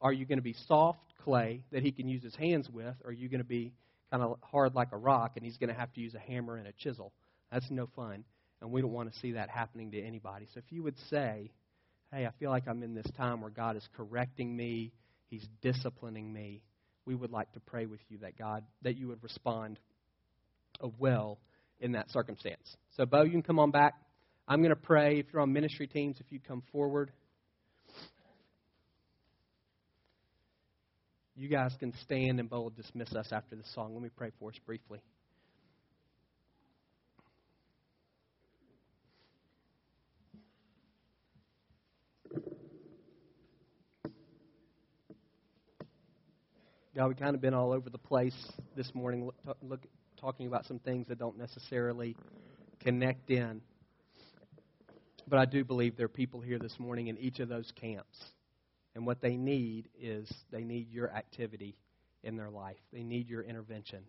are 0.00 0.12
you 0.12 0.26
going 0.26 0.38
to 0.38 0.42
be 0.42 0.56
soft 0.66 1.14
clay 1.24 1.64
that 1.72 1.82
He 1.82 1.92
can 1.92 2.08
use 2.08 2.22
His 2.22 2.34
hands 2.34 2.68
with, 2.70 2.94
or 3.04 3.10
are 3.10 3.12
you 3.12 3.28
going 3.28 3.42
to 3.42 3.44
be 3.44 3.72
kind 4.12 4.22
of 4.22 4.36
hard 4.42 4.74
like 4.74 4.92
a 4.92 4.96
rock, 4.96 5.32
and 5.36 5.44
he's 5.44 5.56
going 5.56 5.70
to 5.70 5.74
have 5.74 5.92
to 5.94 6.00
use 6.00 6.14
a 6.14 6.18
hammer 6.18 6.56
and 6.56 6.66
a 6.66 6.72
chisel. 6.72 7.12
That's 7.50 7.70
no 7.70 7.88
fun, 7.96 8.24
and 8.60 8.70
we 8.70 8.82
don't 8.82 8.92
want 8.92 9.10
to 9.10 9.18
see 9.20 9.32
that 9.32 9.48
happening 9.48 9.90
to 9.92 10.00
anybody. 10.00 10.46
So 10.52 10.58
if 10.58 10.70
you 10.70 10.82
would 10.82 10.98
say, 11.08 11.50
hey, 12.12 12.26
I 12.26 12.30
feel 12.38 12.50
like 12.50 12.68
I'm 12.68 12.82
in 12.82 12.94
this 12.94 13.10
time 13.16 13.40
where 13.40 13.50
God 13.50 13.76
is 13.76 13.88
correcting 13.96 14.54
me, 14.54 14.92
He's 15.28 15.48
disciplining 15.62 16.30
me, 16.30 16.62
we 17.06 17.14
would 17.14 17.30
like 17.30 17.52
to 17.52 17.60
pray 17.60 17.86
with 17.86 18.00
you 18.08 18.18
that 18.18 18.38
God, 18.38 18.64
that 18.82 18.96
you 18.96 19.08
would 19.08 19.22
respond 19.22 19.78
well 20.98 21.38
in 21.80 21.92
that 21.92 22.10
circumstance. 22.10 22.76
So, 22.96 23.04
Bo, 23.04 23.22
you 23.22 23.30
can 23.30 23.42
come 23.42 23.58
on 23.58 23.70
back. 23.70 23.94
I'm 24.46 24.60
going 24.60 24.70
to 24.70 24.76
pray. 24.76 25.18
If 25.18 25.26
you're 25.32 25.42
on 25.42 25.52
ministry 25.52 25.86
teams, 25.86 26.16
if 26.20 26.26
you 26.30 26.40
come 26.40 26.62
forward. 26.72 27.10
You 31.34 31.48
guys 31.48 31.74
can 31.78 31.92
stand 32.04 32.40
and 32.40 32.48
Bo 32.48 32.62
will 32.62 32.70
dismiss 32.70 33.12
us 33.14 33.28
after 33.32 33.56
the 33.56 33.64
song. 33.74 33.94
Let 33.94 34.02
me 34.02 34.10
pray 34.14 34.30
for 34.38 34.50
us 34.50 34.56
briefly. 34.66 35.00
God, 46.94 47.08
we've 47.08 47.16
kind 47.16 47.34
of 47.34 47.40
been 47.40 47.54
all 47.54 47.72
over 47.72 47.88
the 47.88 47.96
place 47.96 48.36
this 48.76 48.94
morning, 48.94 49.24
look, 49.24 49.56
look, 49.62 49.80
talking 50.20 50.46
about 50.46 50.66
some 50.66 50.78
things 50.78 51.06
that 51.08 51.18
don't 51.18 51.38
necessarily 51.38 52.14
connect 52.80 53.30
in. 53.30 53.62
But 55.26 55.38
I 55.38 55.46
do 55.46 55.64
believe 55.64 55.96
there 55.96 56.04
are 56.04 56.10
people 56.10 56.42
here 56.42 56.58
this 56.58 56.78
morning 56.78 57.06
in 57.06 57.16
each 57.16 57.38
of 57.38 57.48
those 57.48 57.72
camps 57.80 58.18
and 58.94 59.06
what 59.06 59.22
they 59.22 59.36
need 59.36 59.88
is 59.98 60.30
they 60.50 60.64
need 60.64 60.90
your 60.90 61.10
activity 61.10 61.76
in 62.22 62.36
their 62.36 62.50
life. 62.50 62.76
They 62.92 63.02
need 63.02 63.26
your 63.26 63.42
intervention. 63.42 64.02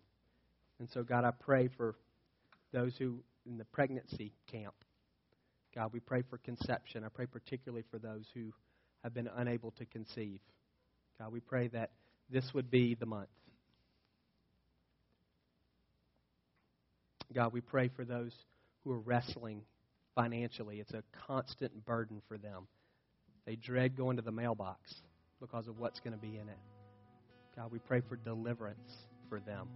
And 0.78 0.86
so, 0.92 1.02
God, 1.02 1.24
I 1.24 1.30
pray 1.30 1.70
for 1.78 1.94
those 2.70 2.94
who 2.98 3.20
in 3.46 3.56
the 3.56 3.64
pregnancy 3.64 4.32
camp. 4.52 4.74
God, 5.74 5.90
we 5.92 6.00
pray 6.00 6.22
for 6.28 6.36
conception. 6.38 7.02
I 7.02 7.08
pray 7.08 7.26
particularly 7.26 7.84
for 7.90 7.98
those 7.98 8.26
who 8.34 8.52
have 9.02 9.14
been 9.14 9.30
unable 9.36 9.70
to 9.72 9.86
conceive. 9.86 10.40
God, 11.18 11.32
we 11.32 11.40
pray 11.40 11.68
that 11.68 11.90
this 12.34 12.52
would 12.52 12.68
be 12.68 12.96
the 12.96 13.06
month. 13.06 13.28
God, 17.32 17.52
we 17.52 17.60
pray 17.60 17.88
for 17.94 18.04
those 18.04 18.32
who 18.82 18.90
are 18.90 18.98
wrestling 18.98 19.62
financially. 20.16 20.80
It's 20.80 20.92
a 20.92 21.04
constant 21.26 21.86
burden 21.86 22.20
for 22.28 22.36
them. 22.36 22.66
They 23.46 23.54
dread 23.54 23.96
going 23.96 24.16
to 24.16 24.22
the 24.22 24.32
mailbox 24.32 24.80
because 25.40 25.68
of 25.68 25.78
what's 25.78 26.00
going 26.00 26.12
to 26.12 26.18
be 26.18 26.36
in 26.36 26.48
it. 26.48 26.58
God, 27.56 27.70
we 27.70 27.78
pray 27.78 28.02
for 28.08 28.16
deliverance 28.16 28.90
for 29.28 29.38
them. 29.38 29.68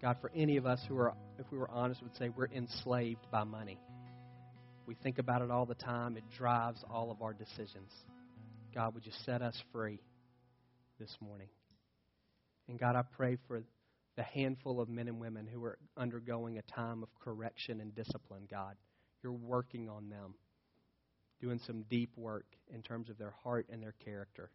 God, 0.00 0.16
for 0.22 0.30
any 0.34 0.56
of 0.56 0.64
us 0.64 0.80
who 0.88 0.96
are, 0.96 1.12
if 1.38 1.46
we 1.52 1.58
were 1.58 1.70
honest, 1.70 2.02
would 2.02 2.16
say 2.16 2.30
we're 2.34 2.46
enslaved 2.46 3.26
by 3.30 3.44
money. 3.44 3.78
We 4.86 4.94
think 4.94 5.18
about 5.18 5.42
it 5.42 5.50
all 5.50 5.66
the 5.66 5.74
time. 5.74 6.16
It 6.16 6.24
drives 6.36 6.82
all 6.90 7.10
of 7.10 7.20
our 7.20 7.34
decisions. 7.34 7.92
God, 8.74 8.94
would 8.94 9.04
you 9.04 9.12
set 9.24 9.42
us 9.42 9.54
free 9.72 10.00
this 10.98 11.16
morning? 11.20 11.48
And 12.68 12.78
God, 12.78 12.96
I 12.96 13.02
pray 13.02 13.36
for 13.46 13.62
the 14.16 14.22
handful 14.22 14.80
of 14.80 14.88
men 14.88 15.08
and 15.08 15.20
women 15.20 15.46
who 15.46 15.62
are 15.64 15.78
undergoing 15.96 16.58
a 16.58 16.62
time 16.62 17.02
of 17.02 17.08
correction 17.20 17.80
and 17.80 17.94
discipline, 17.94 18.48
God. 18.50 18.76
You're 19.22 19.32
working 19.32 19.88
on 19.88 20.08
them 20.08 20.34
doing 21.40 21.60
some 21.66 21.84
deep 21.90 22.10
work 22.16 22.46
in 22.72 22.82
terms 22.82 23.10
of 23.10 23.18
their 23.18 23.34
heart 23.42 23.66
and 23.70 23.82
their 23.82 23.94
character. 24.04 24.50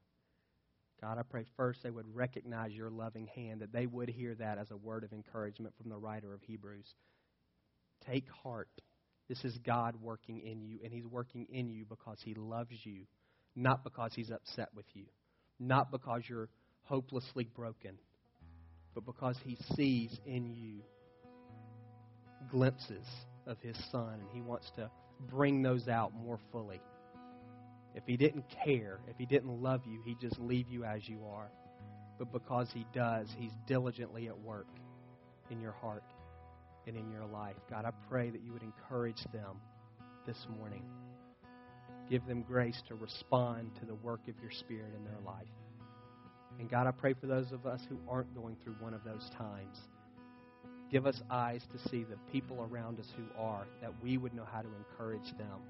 God, 1.00 1.18
I 1.18 1.24
pray 1.24 1.46
first 1.58 1.82
they 1.84 1.90
would 1.90 2.14
recognize 2.14 2.72
your 2.74 2.90
loving 2.90 3.28
hand, 3.36 3.62
that 3.62 3.74
they 3.74 3.88
would 3.88 4.10
hear 4.10 4.36
that 4.36 4.58
as 4.58 4.70
a 4.72 4.78
word 4.78 5.04
of 5.04 5.14
encouragement 5.14 5.74
from 5.80 5.90
the 5.90 5.98
writer 5.98 6.34
of 6.34 6.42
Hebrews. 6.44 6.94
Take 8.08 8.30
heart. 8.44 8.70
This 9.28 9.44
is 9.44 9.58
God 9.60 9.96
working 10.02 10.40
in 10.40 10.62
you, 10.62 10.80
and 10.84 10.94
He's 10.94 11.06
working 11.06 11.48
in 11.52 11.70
you 11.70 11.86
because 11.86 12.20
He 12.24 12.34
loves 12.36 12.76
you, 12.84 13.06
not 13.56 13.84
because 13.84 14.12
He's 14.14 14.30
upset 14.30 14.70
with 14.76 14.86
you, 14.94 15.06
not 15.62 15.92
because 15.92 16.24
you're 16.28 16.50
hopelessly 16.84 17.46
broken, 17.56 17.98
but 18.94 19.06
because 19.06 19.38
He 19.46 19.58
sees 19.76 20.20
in 20.26 20.52
you 20.54 20.82
glimpses 22.50 23.08
of 23.46 23.58
His 23.62 23.78
Son, 23.92 24.20
and 24.20 24.30
He 24.34 24.42
wants 24.42 24.70
to 24.76 24.90
bring 25.30 25.62
those 25.62 25.88
out 25.88 26.14
more 26.14 26.40
fully. 26.52 26.82
If 27.94 28.04
he 28.06 28.16
didn't 28.18 28.46
care, 28.64 29.00
if 29.08 29.18
he 29.18 29.26
didn't 29.26 29.62
love 29.62 29.82
you, 29.86 30.02
he'd 30.06 30.20
just 30.20 30.40
leave 30.40 30.68
you 30.70 30.84
as 30.84 31.08
you 31.08 31.20
are. 31.26 31.52
But 32.18 32.32
because 32.32 32.70
he 32.74 32.86
does, 32.94 33.28
he's 33.38 33.52
diligently 33.68 34.28
at 34.28 34.40
work 34.40 34.68
in 35.50 35.60
your 35.60 35.74
heart 35.74 36.04
and 36.88 36.96
in 36.96 37.10
your 37.12 37.26
life. 37.26 37.56
God, 37.70 37.86
I 37.86 37.92
pray 38.10 38.30
that 38.30 38.42
you 38.42 38.54
would 38.54 38.64
encourage 38.64 39.24
them 39.34 39.60
this 40.26 40.48
morning. 40.58 40.84
Give 42.12 42.24
them 42.28 42.44
grace 42.44 42.80
to 42.90 42.96
respond 42.96 43.72
to 43.80 43.86
the 43.88 43.96
work 43.96 44.20
of 44.28 44.36
your 44.40 44.52
Spirit 44.52 44.94
in 44.96 45.04
their 45.04 45.20
life. 45.26 45.48
And 46.60 46.70
God, 46.70 46.86
I 46.86 46.92
pray 46.92 47.16
for 47.20 47.26
those 47.26 47.52
of 47.52 47.66
us 47.66 47.82
who 47.90 47.98
aren't 48.08 48.36
going 48.36 48.56
through 48.64 48.76
one 48.80 48.94
of 48.94 49.04
those 49.04 49.28
times 49.36 49.80
Give 50.92 51.08
us 51.08 51.22
eyes 51.30 51.62
to 51.72 51.90
see 51.90 52.04
the 52.04 52.18
people 52.34 52.68
around 52.70 53.00
us 53.00 53.08
who 53.16 53.24
are, 53.42 53.66
that 53.82 53.94
we 54.04 54.18
would 54.18 54.34
know 54.34 54.44
how 54.44 54.62
to 54.62 54.68
encourage 54.76 55.32
them. 55.38 55.62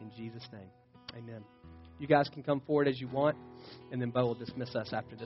In 0.00 0.10
Jesus' 0.16 0.48
name, 0.50 0.70
amen. 1.14 1.44
You 1.98 2.06
guys 2.06 2.30
can 2.32 2.42
come 2.42 2.60
forward 2.60 2.88
as 2.88 2.98
you 2.98 3.06
want, 3.08 3.36
and 3.92 4.00
then 4.00 4.08
Bo 4.08 4.28
will 4.28 4.34
dismiss 4.34 4.74
us 4.74 4.94
after 4.94 5.10
this. 5.10 5.18